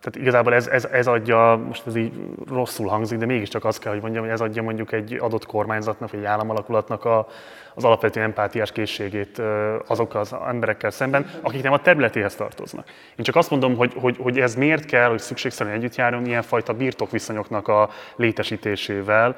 tehát 0.00 0.26
igazából 0.26 0.54
ez, 0.54 0.66
ez, 0.66 0.84
ez 0.84 1.06
adja, 1.06 1.62
most 1.66 1.86
ez 1.86 1.96
így 1.96 2.12
rosszul 2.48 2.88
hangzik, 2.88 3.18
de 3.18 3.26
mégiscsak 3.26 3.64
azt 3.64 3.80
kell, 3.80 3.92
hogy 3.92 4.00
mondjam, 4.00 4.22
hogy 4.22 4.32
ez 4.32 4.40
adja 4.40 4.62
mondjuk 4.62 4.92
egy 4.92 5.18
adott 5.20 5.46
kormányzatnak, 5.46 6.10
vagy 6.10 6.20
egy 6.20 6.26
államalakulatnak 6.26 7.04
a, 7.04 7.26
az 7.74 7.84
alapvető 7.84 8.20
empátiás 8.20 8.72
készségét 8.72 9.42
azokkal 9.86 10.20
az 10.20 10.34
emberekkel 10.48 10.90
szemben, 10.90 11.30
akik 11.42 11.62
nem 11.62 11.72
a 11.72 11.80
területéhez 11.80 12.34
tartoznak. 12.34 12.86
Én 13.16 13.24
csak 13.24 13.36
azt 13.36 13.50
mondom, 13.50 13.76
hogy, 13.76 13.92
hogy, 13.96 14.16
hogy 14.20 14.38
ez 14.38 14.54
miért 14.54 14.84
kell, 14.84 15.08
hogy 15.08 15.18
szükségszerűen 15.18 15.76
együtt 15.76 15.94
járjon 15.94 16.26
ilyenfajta 16.26 16.72
birtokviszonyoknak 16.72 17.68
a 17.68 17.90
létesítésével, 18.16 19.36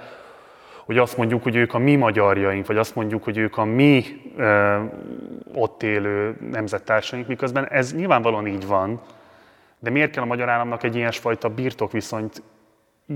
hogy 0.84 0.98
azt 0.98 1.16
mondjuk, 1.16 1.42
hogy 1.42 1.56
ők 1.56 1.74
a 1.74 1.78
mi 1.78 1.96
magyarjaink, 1.96 2.66
vagy 2.66 2.76
azt 2.76 2.94
mondjuk, 2.94 3.24
hogy 3.24 3.36
ők 3.36 3.56
a 3.56 3.64
mi 3.64 4.04
ö, 4.36 4.76
ott 5.54 5.82
élő 5.82 6.36
nemzettársaink, 6.50 7.26
miközben 7.26 7.68
ez 7.68 7.94
nyilvánvalóan 7.94 8.46
így 8.46 8.66
van, 8.66 9.00
de 9.80 9.90
miért 9.90 10.10
kell 10.10 10.22
a 10.22 10.26
magyar 10.26 10.48
államnak 10.48 10.82
egy 10.82 10.96
ilyesfajta 10.96 11.48
birtokviszonyt 11.48 12.42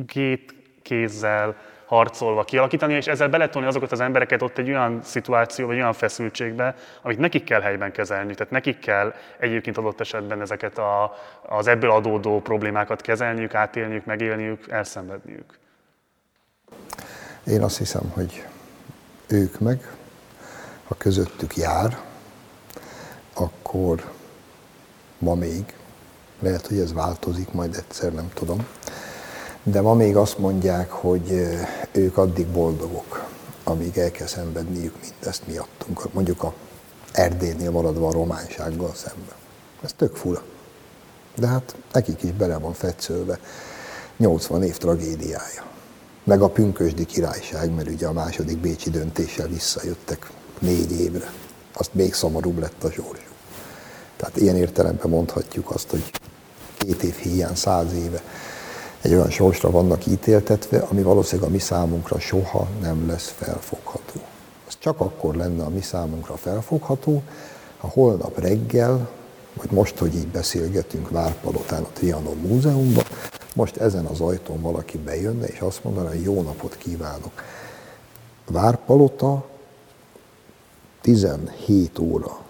két 0.06 0.54
kézzel 0.82 1.56
harcolva 1.86 2.44
kialakítani, 2.44 2.94
és 2.94 3.06
ezzel 3.06 3.28
beletolni 3.28 3.68
azokat 3.68 3.92
az 3.92 4.00
embereket 4.00 4.42
ott 4.42 4.58
egy 4.58 4.68
olyan 4.68 5.00
szituáció, 5.02 5.66
vagy 5.66 5.76
olyan 5.76 5.92
feszültségbe, 5.92 6.74
amit 7.02 7.18
nekik 7.18 7.44
kell 7.44 7.60
helyben 7.60 7.92
kezelni. 7.92 8.34
Tehát 8.34 8.52
nekik 8.52 8.78
kell 8.78 9.14
egyébként 9.38 9.76
adott 9.76 10.00
esetben 10.00 10.40
ezeket 10.40 10.78
a, 10.78 11.14
az 11.42 11.66
ebből 11.66 11.90
adódó 11.90 12.40
problémákat 12.40 13.00
kezelniük, 13.00 13.54
átélniük, 13.54 14.04
megélniük, 14.04 14.70
elszenvedniük. 14.70 15.58
Én 17.46 17.62
azt 17.62 17.78
hiszem, 17.78 18.10
hogy 18.14 18.44
ők 19.28 19.58
meg, 19.60 19.90
ha 20.84 20.94
közöttük 20.98 21.56
jár, 21.56 21.98
akkor 23.34 24.04
ma 25.18 25.34
még 25.34 25.74
lehet, 26.40 26.66
hogy 26.66 26.78
ez 26.78 26.93
változik 26.93 27.52
majd 27.52 27.74
egyszer, 27.74 28.12
nem 28.12 28.31
tudom. 28.35 28.66
De 29.62 29.81
ma 29.81 29.94
még 29.94 30.16
azt 30.16 30.39
mondják, 30.39 30.90
hogy 30.90 31.48
ők 31.93 32.16
addig 32.16 32.47
boldogok, 32.47 33.24
amíg 33.65 33.98
el 33.98 34.11
kell 34.11 34.27
szenvedniük 34.27 34.94
mindezt 35.01 35.47
miattunk. 35.47 36.12
Mondjuk 36.12 36.43
a 36.43 36.55
Erdélynél 37.12 37.70
maradva 37.70 38.09
a 38.09 38.12
románsággal 38.12 38.94
szemben. 38.94 39.35
Ez 39.82 39.93
tök 39.93 40.16
fura. 40.16 40.43
De 41.36 41.47
hát 41.47 41.74
nekik 41.93 42.23
is 42.23 42.32
bele 42.32 42.59
van 42.59 42.73
fetszölve 42.73 43.39
80 44.16 44.62
év 44.62 44.77
tragédiája. 44.77 45.65
Meg 46.24 46.43
a 46.43 46.48
pünkösdi 46.48 47.05
királyság, 47.05 47.74
mert 47.74 47.89
ugye 47.89 48.06
a 48.06 48.12
második 48.12 48.59
bécsi 48.59 48.90
döntéssel 48.90 49.48
visszajöttek 49.48 50.31
négy 50.59 51.01
évre. 51.01 51.32
Azt 51.73 51.94
még 51.94 52.15
szomorúbb 52.15 52.59
lett 52.59 52.85
a 52.85 52.90
sorsuk. 52.90 53.34
Tehát 54.16 54.36
ilyen 54.36 54.56
értelemben 54.56 55.10
mondhatjuk 55.10 55.70
azt, 55.70 55.90
hogy 55.90 56.10
két 56.78 57.02
év 57.02 57.14
hiány 57.14 57.54
száz 57.54 57.92
éve 57.92 58.22
egy 59.00 59.12
olyan 59.12 59.30
sorsra 59.30 59.70
vannak 59.70 60.06
ítéltetve, 60.06 60.78
ami 60.78 61.02
valószínűleg 61.02 61.50
a 61.50 61.52
mi 61.52 61.58
számunkra 61.58 62.18
soha 62.18 62.68
nem 62.80 63.06
lesz 63.08 63.34
felfogható. 63.36 64.20
Ez 64.66 64.74
csak 64.78 65.00
akkor 65.00 65.34
lenne 65.34 65.64
a 65.64 65.68
mi 65.68 65.80
számunkra 65.80 66.36
felfogható, 66.36 67.22
ha 67.78 67.88
holnap 67.88 68.38
reggel, 68.38 69.08
vagy 69.54 69.70
most, 69.70 69.98
hogy 69.98 70.14
így 70.14 70.28
beszélgetünk 70.28 71.10
Várpalotán 71.10 71.82
a 71.82 71.88
Trianon 71.92 72.36
Múzeumban, 72.36 73.04
most 73.54 73.76
ezen 73.76 74.04
az 74.04 74.20
ajtón 74.20 74.60
valaki 74.60 74.98
bejönne, 74.98 75.46
és 75.46 75.60
azt 75.60 75.84
mondaná, 75.84 76.08
hogy 76.08 76.22
jó 76.22 76.42
napot 76.42 76.76
kívánok. 76.76 77.32
Várpalota 78.46 79.46
17 81.00 81.98
óra, 81.98 82.43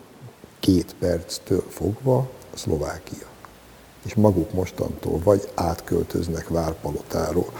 két 0.65 0.95
perctől 0.99 1.65
fogva 1.69 2.31
Szlovákia 2.55 3.27
és 4.03 4.15
maguk 4.15 4.53
mostantól 4.53 5.21
vagy 5.25 5.49
átköltöznek 5.55 6.49
Várpalotáról 6.49 7.53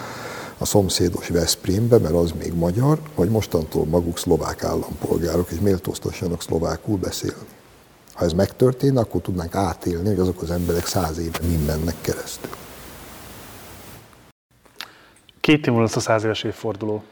a 0.57 0.65
szomszédos 0.65 1.29
Veszprémbe, 1.29 1.97
mert 1.97 2.13
az 2.13 2.31
még 2.31 2.53
magyar, 2.53 2.99
vagy 3.15 3.29
mostantól 3.29 3.85
maguk 3.85 4.17
szlovák 4.17 4.63
állampolgárok, 4.63 5.51
és 5.51 5.59
méltóztassanak 5.59 6.41
szlovákul 6.41 6.97
beszélni. 6.97 7.47
Ha 8.13 8.25
ez 8.25 8.33
megtörténne, 8.33 8.99
akkor 8.99 9.21
tudnánk 9.21 9.55
átélni, 9.55 10.07
hogy 10.07 10.19
azok 10.19 10.41
az 10.41 10.51
emberek 10.51 10.85
száz 10.85 11.17
éve 11.17 11.39
mind 11.47 11.65
mennek 11.65 11.95
keresztül. 12.01 12.51
Két 15.39 15.59
év 15.59 15.65
múlva 15.65 15.81
lesz 15.81 15.95
a 15.95 15.99
száz 15.99 16.23
éves 16.23 16.43
évforduló. 16.43 17.03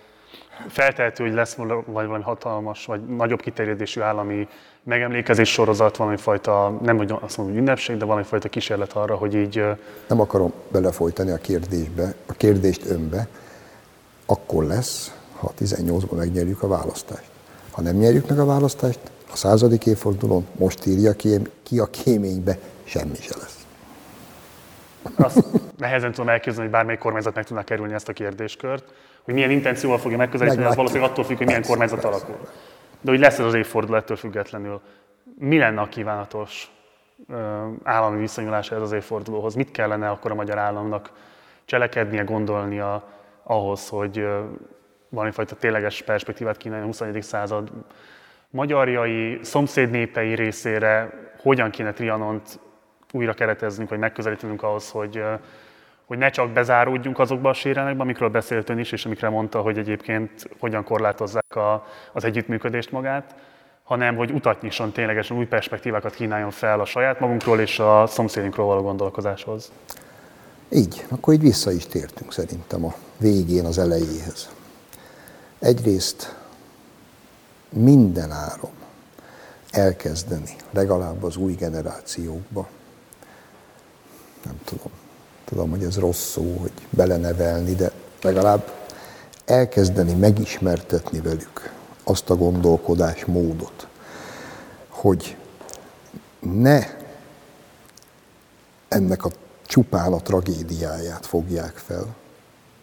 Feltehető, 0.68 1.24
hogy 1.24 1.34
lesz 1.34 1.56
vagy 1.56 1.86
valami 1.86 2.24
hatalmas, 2.24 2.86
vagy 2.86 3.06
nagyobb 3.06 3.42
kiterjedésű 3.42 4.02
állami 4.02 4.48
megemlékezés 4.84 5.52
sorozat, 5.52 5.98
valami 5.98 6.18
fajta, 6.18 6.78
nem 6.82 6.98
hogy 6.98 7.12
azt 7.20 7.38
mondom, 7.38 7.56
hogy 7.56 7.64
ünnepség, 7.64 7.98
de 7.98 8.06
valami 8.06 8.24
fajta 8.24 8.50
kísérlet 8.50 8.92
arra, 8.94 9.16
hogy 9.16 9.36
így... 9.36 9.64
Nem 10.08 10.20
akarom 10.20 10.54
belefolytani 10.72 11.32
a 11.32 11.38
kérdésbe, 11.38 12.16
a 12.26 12.34
kérdést 12.34 12.86
önbe, 12.86 13.28
akkor 14.26 14.64
lesz, 14.64 15.14
ha 15.40 15.52
18-ban 15.60 16.16
megnyerjük 16.16 16.64
a 16.64 16.68
választást. 16.68 17.30
Ha 17.72 17.82
nem 17.82 17.96
nyerjük 17.96 18.30
meg 18.30 18.40
a 18.40 18.46
választást, 18.46 19.00
a 19.32 19.36
századik 19.36 19.86
évfordulón 19.86 20.48
most 20.56 20.86
írja 20.86 21.14
ki, 21.14 21.40
ki 21.64 21.80
a 21.80 21.86
kéménybe, 21.86 22.58
semmi 22.84 23.16
se 23.16 23.36
lesz. 23.40 23.66
Azt 25.16 25.46
nehezen 25.78 26.12
tudom 26.12 26.30
elképzelni, 26.30 26.62
hogy 26.62 26.72
bármelyik 26.72 27.00
kormányzat 27.00 27.36
meg 27.36 27.46
tudná 27.46 27.64
kerülni 27.64 27.94
ezt 27.94 28.10
a 28.10 28.14
kérdéskört, 28.14 28.84
hogy 29.24 29.34
milyen 29.34 29.52
intencióval 29.52 29.98
fogja 29.98 30.18
megközelíteni, 30.18 30.66
az 30.66 30.76
valószínűleg 30.76 31.10
attól 31.10 31.24
függ, 31.24 31.38
hogy 31.38 31.46
milyen 31.46 31.64
kormányzat 31.64 32.04
alakul. 32.04 32.38
De 33.04 33.12
hogy 33.12 33.20
lesz 33.20 33.40
ez 33.40 33.46
az 33.46 33.54
évforduló 33.54 33.98
ettől 33.98 34.18
függetlenül. 34.18 34.82
Mi 35.38 35.58
lenne 35.58 35.82
a 35.82 35.88
kívánatos 35.88 36.72
állami 37.84 38.20
viszonyulása 38.20 38.76
ez 38.76 38.82
az 38.82 38.92
évfordulóhoz? 38.92 39.56
Mit 39.56 39.72
kellene 39.72 40.10
akkor 40.10 40.32
a 40.32 40.36
magyar 40.36 40.58
államnak 40.58 41.12
cselekednie, 41.66 42.24
gondolnia 42.24 43.04
ahhoz, 43.44 43.90
hogy 43.90 44.28
valamifajta 45.10 45.56
tényleges 45.56 46.02
perspektívát 46.02 46.58
kínálni 46.58 46.84
a 46.84 46.88
21. 46.88 47.24
század 47.24 47.72
magyarjai, 48.50 49.40
szomszédnépei 49.42 50.36
részére, 50.36 51.10
hogyan 51.42 51.70
kéne 51.70 51.94
Trianont 51.94 52.60
újra 53.12 53.34
kereteznünk, 53.34 53.90
vagy 53.90 54.00
megközelítenünk 54.00 54.64
ahhoz, 54.64 54.90
hogy, 54.90 55.24
hogy 56.06 56.18
ne 56.18 56.30
csak 56.30 56.50
bezáródjunk 56.50 57.20
azokba 57.20 57.50
a 57.50 57.54
sérenekbe, 57.54 58.02
amikről 58.02 58.30
beszélt 58.30 58.70
ön 58.70 58.80
is, 58.80 58.92
és 58.92 59.06
amikre 59.06 59.30
mondta, 59.30 59.62
hogy 59.62 59.78
egyébként 59.78 60.50
hogyan 60.60 60.84
korlátozzák 60.84 61.56
a, 61.56 61.88
az 62.14 62.24
együttműködést 62.24 62.92
magát, 62.92 63.36
hanem 63.84 64.16
hogy 64.16 64.32
utat 64.32 64.62
nyisson 64.62 64.92
ténylegesen 64.92 65.38
új 65.38 65.46
perspektívákat 65.46 66.14
kínáljon 66.16 66.52
fel 66.52 66.80
a 66.80 66.86
saját 66.86 67.20
magunkról 67.20 67.60
és 67.60 67.80
a 67.80 68.08
szomszédunkról 68.08 68.66
való 68.66 68.82
gondolkozáshoz. 68.82 69.72
Így, 70.70 71.06
akkor 71.10 71.34
így 71.34 71.42
vissza 71.42 71.72
is 71.72 71.88
tértünk 71.88 72.34
szerintem 72.34 72.86
a 72.86 72.94
végén 73.18 73.66
az 73.66 73.78
elejéhez. 73.78 74.50
Egyrészt 75.60 76.36
minden 77.70 78.32
áron 78.32 78.72
elkezdeni, 79.72 80.56
legalább 80.72 81.24
az 81.24 81.36
új 81.36 81.54
generációkba, 81.54 82.68
nem 84.46 84.60
tudom, 84.64 84.92
tudom, 85.46 85.70
hogy 85.70 85.84
ez 85.84 86.00
rossz 86.00 86.32
szó, 86.32 86.58
hogy 86.62 86.72
belenevelni, 86.90 87.76
de 87.76 87.92
legalább 88.22 88.72
elkezdeni 89.46 90.14
megismertetni 90.14 91.20
velük 91.20 91.74
azt 92.04 92.30
a 92.30 92.36
gondolkodásmódot, 92.36 93.88
hogy 94.88 95.38
ne 96.40 96.80
ennek 98.88 99.26
a 99.26 99.32
csupán 99.66 100.14
a 100.14 100.22
tragédiáját 100.22 101.26
fogják 101.26 101.76
fel. 101.76 102.16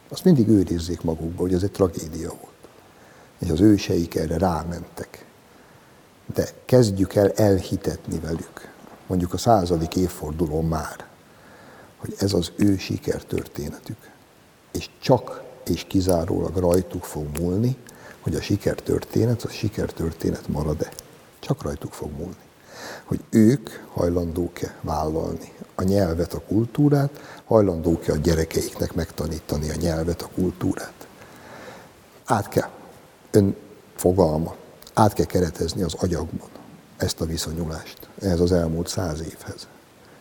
Azt 0.08 0.24
mindig 0.24 0.48
őrizzék 0.48 1.02
magukba, 1.02 1.40
hogy 1.40 1.54
ez 1.54 1.62
egy 1.62 1.72
tragédia 1.72 2.28
volt. 2.28 2.68
És 3.38 3.50
az 3.50 3.60
őseik 3.60 4.14
erre 4.14 4.38
rámentek. 4.38 5.24
De 6.34 6.48
kezdjük 6.64 7.14
el 7.14 7.30
elhitetni 7.30 8.18
velük, 8.18 8.72
mondjuk 9.06 9.32
a 9.32 9.38
századik 9.38 9.96
évfordulón 9.96 10.64
már, 10.64 11.06
hogy 12.00 12.14
ez 12.18 12.32
az 12.32 12.52
ő 12.56 12.76
sikertörténetük. 12.76 14.10
És 14.72 14.90
csak 15.00 15.42
és 15.64 15.84
kizárólag 15.88 16.56
rajtuk 16.56 17.04
fog 17.04 17.38
múlni, 17.38 17.76
hogy 18.20 18.34
a 18.34 18.40
sikertörténet, 18.40 19.42
a 19.42 19.48
sikertörténet 19.48 20.48
marad-e. 20.48 20.88
Csak 21.38 21.62
rajtuk 21.62 21.92
fog 21.92 22.10
múlni. 22.10 22.48
Hogy 23.04 23.20
ők 23.30 23.70
hajlandók-e 23.92 24.74
vállalni 24.80 25.52
a 25.74 25.82
nyelvet, 25.82 26.32
a 26.32 26.40
kultúrát, 26.40 27.42
hajlandók-e 27.44 28.12
a 28.12 28.16
gyerekeiknek 28.16 28.94
megtanítani 28.94 29.70
a 29.70 29.74
nyelvet, 29.74 30.22
a 30.22 30.28
kultúrát. 30.34 31.06
Át 32.24 32.48
kell, 32.48 32.70
ön 33.30 33.56
fogalma, 33.96 34.54
át 34.94 35.12
kell 35.12 35.26
keretezni 35.26 35.82
az 35.82 35.94
agyakban 35.94 36.48
ezt 36.96 37.20
a 37.20 37.24
viszonyulást, 37.24 37.98
ehhez 38.22 38.40
az 38.40 38.52
elmúlt 38.52 38.88
száz 38.88 39.20
évhez. 39.20 39.66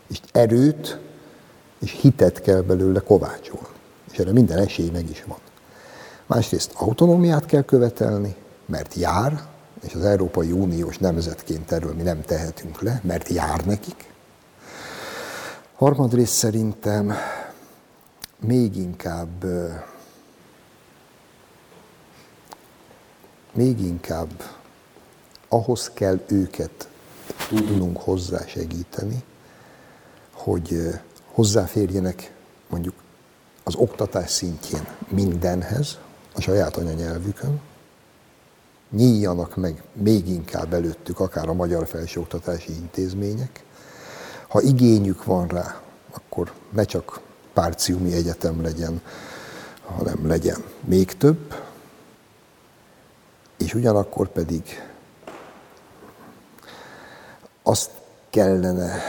És 0.08 0.20
erőt 0.32 1.00
és 1.80 1.92
hitet 2.02 2.42
kell 2.42 2.62
belőle 2.62 3.00
kovácsolni. 3.00 3.68
És 4.12 4.18
erre 4.18 4.32
minden 4.32 4.58
esély 4.58 4.90
meg 4.90 5.10
is 5.10 5.24
van. 5.24 5.38
Másrészt 6.26 6.72
autonómiát 6.76 7.46
kell 7.46 7.64
követelni, 7.64 8.36
mert 8.66 8.94
jár, 8.94 9.48
és 9.84 9.94
az 9.94 10.06
Európai 10.06 10.52
Uniós 10.52 10.98
nemzetként 10.98 11.72
erről 11.72 11.94
mi 11.94 12.02
nem 12.02 12.22
tehetünk 12.22 12.82
le, 12.82 13.02
mert 13.04 13.30
jár 13.30 13.66
nekik. 13.66 14.14
Harmadrészt 15.76 16.34
szerintem 16.34 17.14
még 18.40 18.76
inkább 18.76 19.46
még 23.54 23.80
inkább 23.80 24.44
ahhoz 25.48 25.92
kell 25.94 26.20
őket 26.28 26.90
tudnunk 27.48 27.98
hozzá 27.98 28.46
segíteni, 28.46 29.24
hogy 30.34 31.00
hozzáférjenek 31.32 32.34
mondjuk 32.70 32.96
az 33.64 33.76
oktatás 33.76 34.32
szintjén 34.32 34.88
mindenhez, 35.10 35.98
a 36.36 36.42
saját 36.42 36.78
anyanyelvükön, 36.78 37.62
nyíljanak 38.92 39.56
meg 39.56 39.84
még 39.94 40.28
inkább 40.28 40.74
előttük 40.74 41.20
akár 41.20 41.50
a 41.50 41.54
magyar 41.54 41.88
felsőoktatási 41.88 42.72
intézmények. 42.72 43.64
Ha 44.48 44.62
igényük 44.62 45.24
van 45.24 45.48
rá, 45.48 45.82
akkor 46.12 46.54
ne 46.72 46.84
csak 46.84 47.20
párciumi 47.54 48.14
egyetem 48.14 48.62
legyen, 48.62 49.02
hanem 49.86 50.28
legyen 50.28 50.64
még 50.86 51.18
több, 51.18 51.56
és 53.58 53.74
ugyanakkor 53.74 54.28
pedig 54.28 54.84
azt 57.64 57.92
kellene 58.30 59.02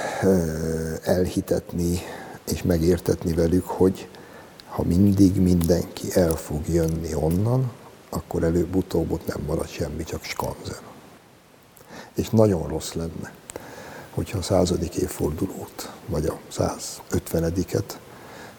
elhitetni 1.03 1.99
és 2.53 2.63
megértetni 2.63 3.33
velük, 3.33 3.67
hogy 3.67 4.09
ha 4.69 4.83
mindig 4.83 5.41
mindenki 5.41 6.09
el 6.15 6.35
fog 6.35 6.69
jönni 6.69 7.15
onnan, 7.15 7.73
akkor 8.09 8.43
előbb-utóbb 8.43 9.11
ott 9.11 9.27
nem 9.27 9.43
marad 9.47 9.69
semmi, 9.69 10.05
csak 10.05 10.25
skanzen. 10.25 10.79
És 12.15 12.29
nagyon 12.31 12.69
rossz 12.69 12.93
lenne, 12.93 13.33
hogyha 14.11 14.39
a 14.39 14.43
századik 14.43 14.95
évfordulót, 14.95 15.93
vagy 16.07 16.27
a 16.27 16.39
150-et 16.53 17.83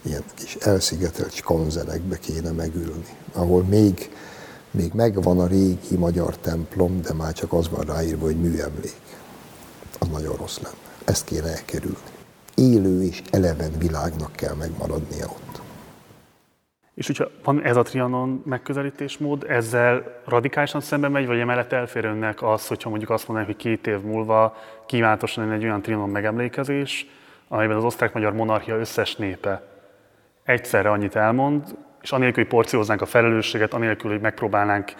ilyen 0.01 0.23
kis 0.35 0.55
elszigetelt 0.55 1.33
skanzenekbe 1.33 2.19
kéne 2.19 2.51
megülni, 2.51 3.15
ahol 3.33 3.63
még, 3.63 4.09
még 4.71 4.93
megvan 4.93 5.39
a 5.39 5.47
régi 5.47 5.95
magyar 5.95 6.37
templom, 6.37 7.01
de 7.01 7.13
már 7.13 7.33
csak 7.33 7.53
az 7.53 7.69
van 7.69 7.85
ráírva, 7.85 8.25
hogy 8.25 8.39
műemlék. 8.39 9.10
Az 10.01 10.07
nagyon 10.07 10.35
rossz 10.35 10.59
lenne. 10.59 10.75
Ezt 11.05 11.25
kéne 11.25 11.47
elkerülni. 11.47 11.97
Élő 12.55 13.03
és 13.03 13.21
eleven 13.31 13.71
világnak 13.77 14.31
kell 14.31 14.55
megmaradnia 14.55 15.25
ott. 15.25 15.61
És 16.93 17.07
hogyha 17.07 17.29
van 17.43 17.63
ez 17.63 17.75
a 17.75 17.81
Trianon 17.81 18.41
megközelítésmód, 18.45 19.45
ezzel 19.47 20.21
radikálisan 20.25 20.81
szembe 20.81 21.07
megy, 21.07 21.25
vagy 21.25 21.39
emellett 21.39 21.71
elfér 21.71 22.05
önnek 22.05 22.43
az, 22.43 22.67
hogyha 22.67 22.89
mondjuk 22.89 23.09
azt 23.09 23.27
mondanák, 23.27 23.53
hogy 23.53 23.61
két 23.61 23.87
év 23.87 23.99
múlva 23.99 24.57
kívánatosan 24.85 25.51
egy 25.51 25.63
olyan 25.63 25.81
Trianon 25.81 26.09
megemlékezés, 26.09 27.07
amelyben 27.47 27.77
az 27.77 27.83
osztrák-magyar 27.83 28.33
monarchia 28.33 28.75
összes 28.75 29.15
népe 29.15 29.63
egyszerre 30.43 30.89
annyit 30.89 31.15
elmond, 31.15 31.63
és 32.01 32.11
anélkül, 32.11 32.43
hogy 32.43 32.53
porcióznánk 32.53 33.01
a 33.01 33.05
felelősséget, 33.05 33.73
anélkül, 33.73 34.11
hogy 34.11 34.21
megpróbálnánk 34.21 34.93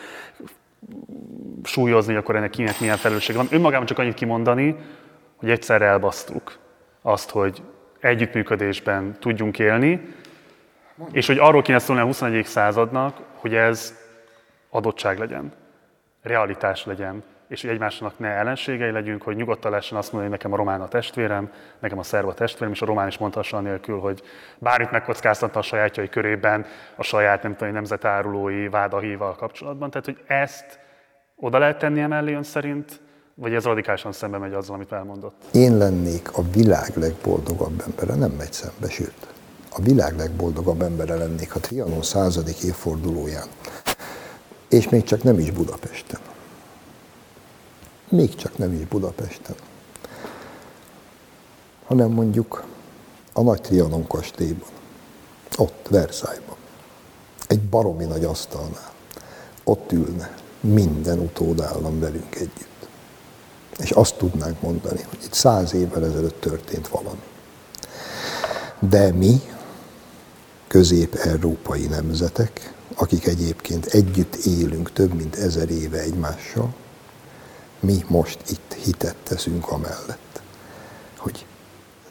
súlyozni, 1.64 2.14
hogy 2.14 2.22
akkor 2.22 2.36
ennek 2.36 2.50
kinek 2.50 2.80
milyen 2.80 2.98
felelősség 2.98 3.36
van. 3.36 3.48
Önmagában 3.52 3.86
csak 3.86 4.00
annyit 4.00 4.14
kimondani, 4.14 4.76
hogy 5.36 5.50
egyszerre 5.50 5.86
elbasztuk 5.86 6.58
azt, 7.02 7.30
hogy 7.30 7.62
együttműködésben 8.00 9.16
tudjunk 9.20 9.60
élni, 9.60 10.02
és 11.12 11.28
hogy 11.28 11.38
arról 11.38 11.62
kéne 11.62 11.80
szólni 11.80 12.02
a 12.02 12.06
21. 12.06 12.46
századnak, 12.46 13.18
hogy 13.36 13.56
ez 13.56 13.96
adottság 14.70 15.20
legyen, 15.20 15.54
realitás 16.22 16.86
legyen, 16.86 17.24
és 17.52 17.62
hogy 17.62 17.70
egymásnak 17.70 18.20
ne 18.20 18.28
ellenségei 18.28 18.92
legyünk, 18.92 19.22
hogy 19.22 19.36
nyugodtan 19.36 19.72
lehessen 19.72 19.98
azt 19.98 20.12
mondani, 20.12 20.32
hogy 20.32 20.40
nekem 20.40 20.54
a 20.54 20.64
román 20.64 20.82
a 20.82 20.88
testvérem, 20.88 21.52
nekem 21.80 21.98
a 21.98 22.04
szerva 22.04 22.30
a 22.30 22.34
testvérem, 22.34 22.74
és 22.74 22.82
a 22.82 22.86
román 22.86 23.08
is 23.08 23.18
mondhassa 23.18 23.60
nélkül, 23.60 24.00
hogy 24.00 24.22
bármit 24.60 24.92
megkockáztatta 24.92 25.60
a 25.60 25.62
sajátjai 25.62 26.10
körében, 26.10 26.66
a 26.96 27.04
saját 27.04 27.44
nem 27.44 27.56
tudom, 27.56 27.74
nemzetárulói 27.74 28.68
vádahíval 28.68 29.36
kapcsolatban. 29.36 29.90
Tehát, 29.90 30.06
hogy 30.06 30.18
ezt 30.28 30.80
oda 31.36 31.58
lehet 31.58 31.78
tenni 31.78 32.02
emellé 32.02 32.34
ön 32.34 32.44
szerint, 32.44 33.02
vagy 33.34 33.54
ez 33.54 33.64
radikálisan 33.64 34.12
szembe 34.12 34.38
megy 34.38 34.54
azzal, 34.54 34.76
amit 34.76 34.92
elmondott? 34.92 35.42
Én 35.54 35.78
lennék 35.78 36.38
a 36.38 36.42
világ 36.42 36.92
legboldogabb 36.96 37.84
embere, 37.88 38.16
nem 38.16 38.32
megy 38.32 38.54
szembe, 38.54 38.90
sőt 38.90 39.28
a 39.70 39.82
világ 39.82 40.18
legboldogabb 40.18 40.82
embere 40.82 41.16
lennék 41.16 41.56
a 41.56 41.60
Trianon 41.60 42.02
századik 42.02 42.64
évfordulóján. 42.64 43.48
És 44.70 44.90
még 44.90 45.04
csak 45.04 45.24
nem 45.24 45.40
is 45.40 45.52
Budapesten. 45.52 46.20
Még 48.12 48.36
csak 48.36 48.58
nem 48.58 48.74
is 48.74 48.86
Budapesten. 48.86 49.56
Hanem 51.86 52.12
mondjuk 52.12 52.64
a 53.34 53.42
Nagy 53.42 53.62
Trianon 53.62 54.08
kastélyban. 54.08 54.68
Ott, 55.58 55.88
Versailles-ban. 55.90 56.56
Egy 57.48 57.62
baromi 57.62 58.06
nagy 58.06 58.24
asztalnál. 58.24 58.94
Ott 59.64 59.92
ülne 59.92 60.36
minden 60.60 61.20
utódállam 61.20 62.00
velünk 62.00 62.36
együtt. 62.36 62.88
És 63.78 63.92
azt 63.92 64.18
tudnánk 64.18 64.62
mondani, 64.62 65.02
hogy 65.10 65.20
itt 65.24 65.34
száz 65.34 65.74
évvel 65.74 66.06
ezelőtt 66.06 66.42
történt 66.42 66.88
valami. 66.88 67.24
De 68.80 69.12
mi, 69.12 69.42
közép-európai 70.68 71.86
nemzetek, 71.86 72.74
akik 72.96 73.28
egyébként 73.28 73.86
együtt 73.86 74.36
élünk 74.36 74.94
több 74.94 75.14
mint 75.14 75.36
ezer 75.36 75.70
éve 75.70 76.00
egymással, 76.00 76.74
mi 77.82 78.06
most 78.08 78.40
itt 78.50 78.74
hitet 78.74 79.16
teszünk 79.24 79.72
amellett, 79.72 80.42
hogy 81.18 81.46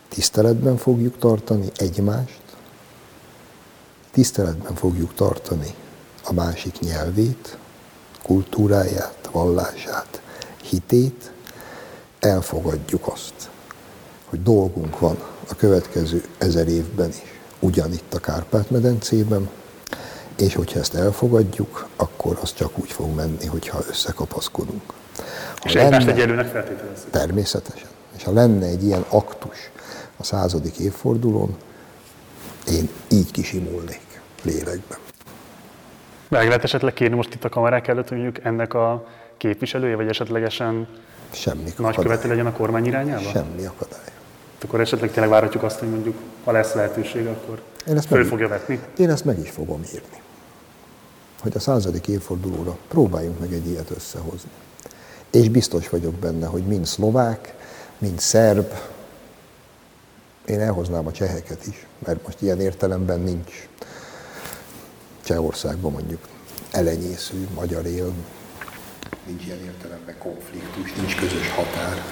tiszteletben 0.08 0.76
fogjuk 0.76 1.18
tartani 1.18 1.70
egymást, 1.76 2.42
tiszteletben 4.10 4.74
fogjuk 4.74 5.14
tartani 5.14 5.74
a 6.24 6.32
másik 6.32 6.78
nyelvét, 6.78 7.58
kultúráját, 8.22 9.28
vallását, 9.32 10.22
hitét, 10.62 11.32
elfogadjuk 12.20 13.06
azt, 13.06 13.50
hogy 14.24 14.42
dolgunk 14.42 14.98
van 14.98 15.18
a 15.48 15.54
következő 15.54 16.24
ezer 16.38 16.68
évben 16.68 17.08
is 17.08 17.38
ugyanitt 17.58 18.14
a 18.14 18.18
Kárpát-medencében, 18.18 19.50
és 20.36 20.54
hogyha 20.54 20.78
ezt 20.78 20.94
elfogadjuk, 20.94 21.88
akkor 21.96 22.38
az 22.42 22.54
csak 22.54 22.78
úgy 22.78 22.90
fog 22.90 23.14
menni, 23.14 23.46
hogyha 23.46 23.84
összekapaszkodunk. 23.88 24.92
Ha 25.56 25.64
és 25.64 25.72
lenne, 25.72 25.86
egymást 25.86 26.08
egyelőnek 26.08 26.46
feltételezzük. 26.46 27.10
Természetesen. 27.10 27.88
És 28.16 28.24
ha 28.24 28.32
lenne 28.32 28.66
egy 28.66 28.84
ilyen 28.84 29.04
aktus 29.08 29.70
a 30.16 30.24
századik 30.24 30.78
évfordulón, 30.78 31.56
én 32.68 32.88
így 33.08 33.30
kisimulnék 33.30 34.20
lélekben. 34.42 34.98
Meg 36.28 36.46
lehet 36.46 36.64
esetleg 36.64 36.92
kérni 36.92 37.16
most 37.16 37.34
itt 37.34 37.44
a 37.44 37.48
kamerák 37.48 37.88
előtt, 37.88 38.08
hogy 38.08 38.18
mondjuk 38.18 38.44
ennek 38.44 38.74
a 38.74 39.06
képviselője, 39.36 39.96
vagy 39.96 40.08
esetlegesen 40.08 40.88
Semmi 41.30 41.72
nagykövete 41.76 42.28
legyen 42.28 42.46
a 42.46 42.52
kormány 42.52 42.86
irányába? 42.86 43.30
Semmi 43.30 43.64
akadály. 43.64 44.12
Akkor 44.62 44.80
esetleg 44.80 45.10
tényleg 45.10 45.30
várhatjuk 45.30 45.62
azt, 45.62 45.78
hogy 45.78 45.90
mondjuk, 45.90 46.16
ha 46.44 46.52
lesz 46.52 46.74
lehetőség, 46.74 47.26
akkor 47.26 47.62
én 47.86 47.96
ezt 47.96 48.06
föl 48.06 48.24
fogja 48.24 48.48
vetni? 48.48 48.80
Én 48.96 49.10
ezt 49.10 49.24
meg 49.24 49.38
is 49.38 49.50
fogom 49.50 49.82
írni. 49.94 50.20
Hogy 51.40 51.52
a 51.54 51.58
századik 51.58 52.08
évfordulóra 52.08 52.76
próbáljunk 52.88 53.40
meg 53.40 53.52
egy 53.52 53.66
ilyet 53.66 53.90
összehozni. 53.90 54.50
És 55.30 55.48
biztos 55.48 55.88
vagyok 55.88 56.14
benne, 56.14 56.46
hogy 56.46 56.66
mind 56.66 56.86
szlovák, 56.86 57.54
mind 57.98 58.20
szerb, 58.20 58.72
én 60.46 60.60
elhoznám 60.60 61.06
a 61.06 61.12
cseheket 61.12 61.66
is, 61.66 61.86
mert 61.98 62.24
most 62.24 62.42
ilyen 62.42 62.60
értelemben 62.60 63.20
nincs 63.20 63.68
Csehországban 65.24 65.92
mondjuk 65.92 66.28
elenyésző, 66.70 67.48
magyar 67.54 67.86
él, 67.86 68.12
nincs 69.26 69.44
ilyen 69.44 69.64
értelemben 69.64 70.18
konfliktus, 70.18 70.92
nincs 70.92 71.16
közös 71.16 71.50
határ. 71.50 72.02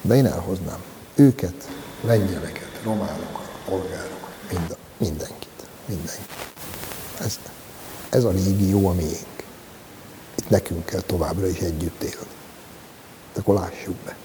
De 0.00 0.14
én 0.14 0.26
elhoznám 0.26 0.82
őket, 1.14 1.68
lengyeleket, 2.00 2.80
románokat, 2.82 3.50
polgárok, 3.64 4.28
mind, 4.50 4.76
mindenkit, 4.96 5.66
mindenkit. 5.86 6.30
Ez, 7.20 7.38
ez 8.10 8.24
a 8.24 8.30
régió 8.30 8.88
a 8.88 8.92
miénk. 8.92 9.29
Nekünk 10.50 10.84
kell 10.84 11.00
továbbra 11.00 11.46
is 11.46 11.58
együtt 11.58 12.02
élni. 12.02 12.26
Akkor 13.36 13.54
lássuk 13.54 13.96
be. 14.04 14.16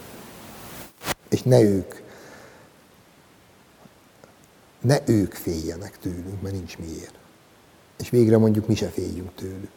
És 1.29 1.41
ne 1.41 1.61
ők, 1.61 1.95
ne 4.81 4.97
ők 5.05 5.33
féljenek 5.33 5.99
tőlünk, 5.99 6.41
mert 6.41 6.55
nincs 6.55 6.77
miért. 6.77 7.13
És 7.97 8.09
végre 8.09 8.37
mondjuk 8.37 8.67
mi 8.67 8.75
se 8.75 8.89
féljünk 8.89 9.35
tőlük. 9.35 9.71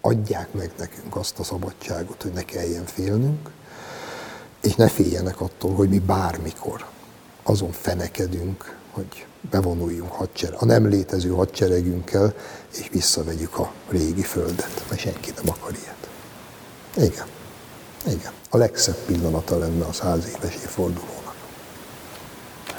Adják 0.00 0.52
meg 0.52 0.70
nekünk 0.78 1.16
azt 1.16 1.38
a 1.38 1.42
szabadságot, 1.42 2.22
hogy 2.22 2.32
ne 2.32 2.44
kelljen 2.44 2.84
félnünk, 2.84 3.50
és 4.62 4.74
ne 4.74 4.88
féljenek 4.88 5.40
attól, 5.40 5.74
hogy 5.74 5.88
mi 5.88 5.98
bármikor 5.98 6.86
azon 7.42 7.72
fenekedünk, 7.72 8.78
hogy 8.90 9.26
bevonuljunk 9.50 10.12
hadser, 10.12 10.54
a 10.58 10.64
nem 10.64 10.88
létező 10.88 11.28
hadseregünkkel, 11.30 12.34
és 12.78 12.88
visszavegyük 12.92 13.58
a 13.58 13.72
régi 13.88 14.22
földet, 14.22 14.84
mert 14.88 15.00
senki 15.00 15.32
nem 15.36 15.44
akar 15.48 15.72
ilyet. 15.72 16.08
Igen. 17.10 17.26
Igen. 18.06 18.32
A 18.50 18.56
legszebb 18.56 18.96
pillanata 19.06 19.58
lenne 19.58 19.84
a 19.84 19.92
száz 19.92 20.26
éves 20.36 20.54
évfordulónak. 20.54 21.34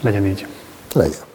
Legyen 0.02 0.26
így. 0.26 0.48
Legyen. 0.94 1.31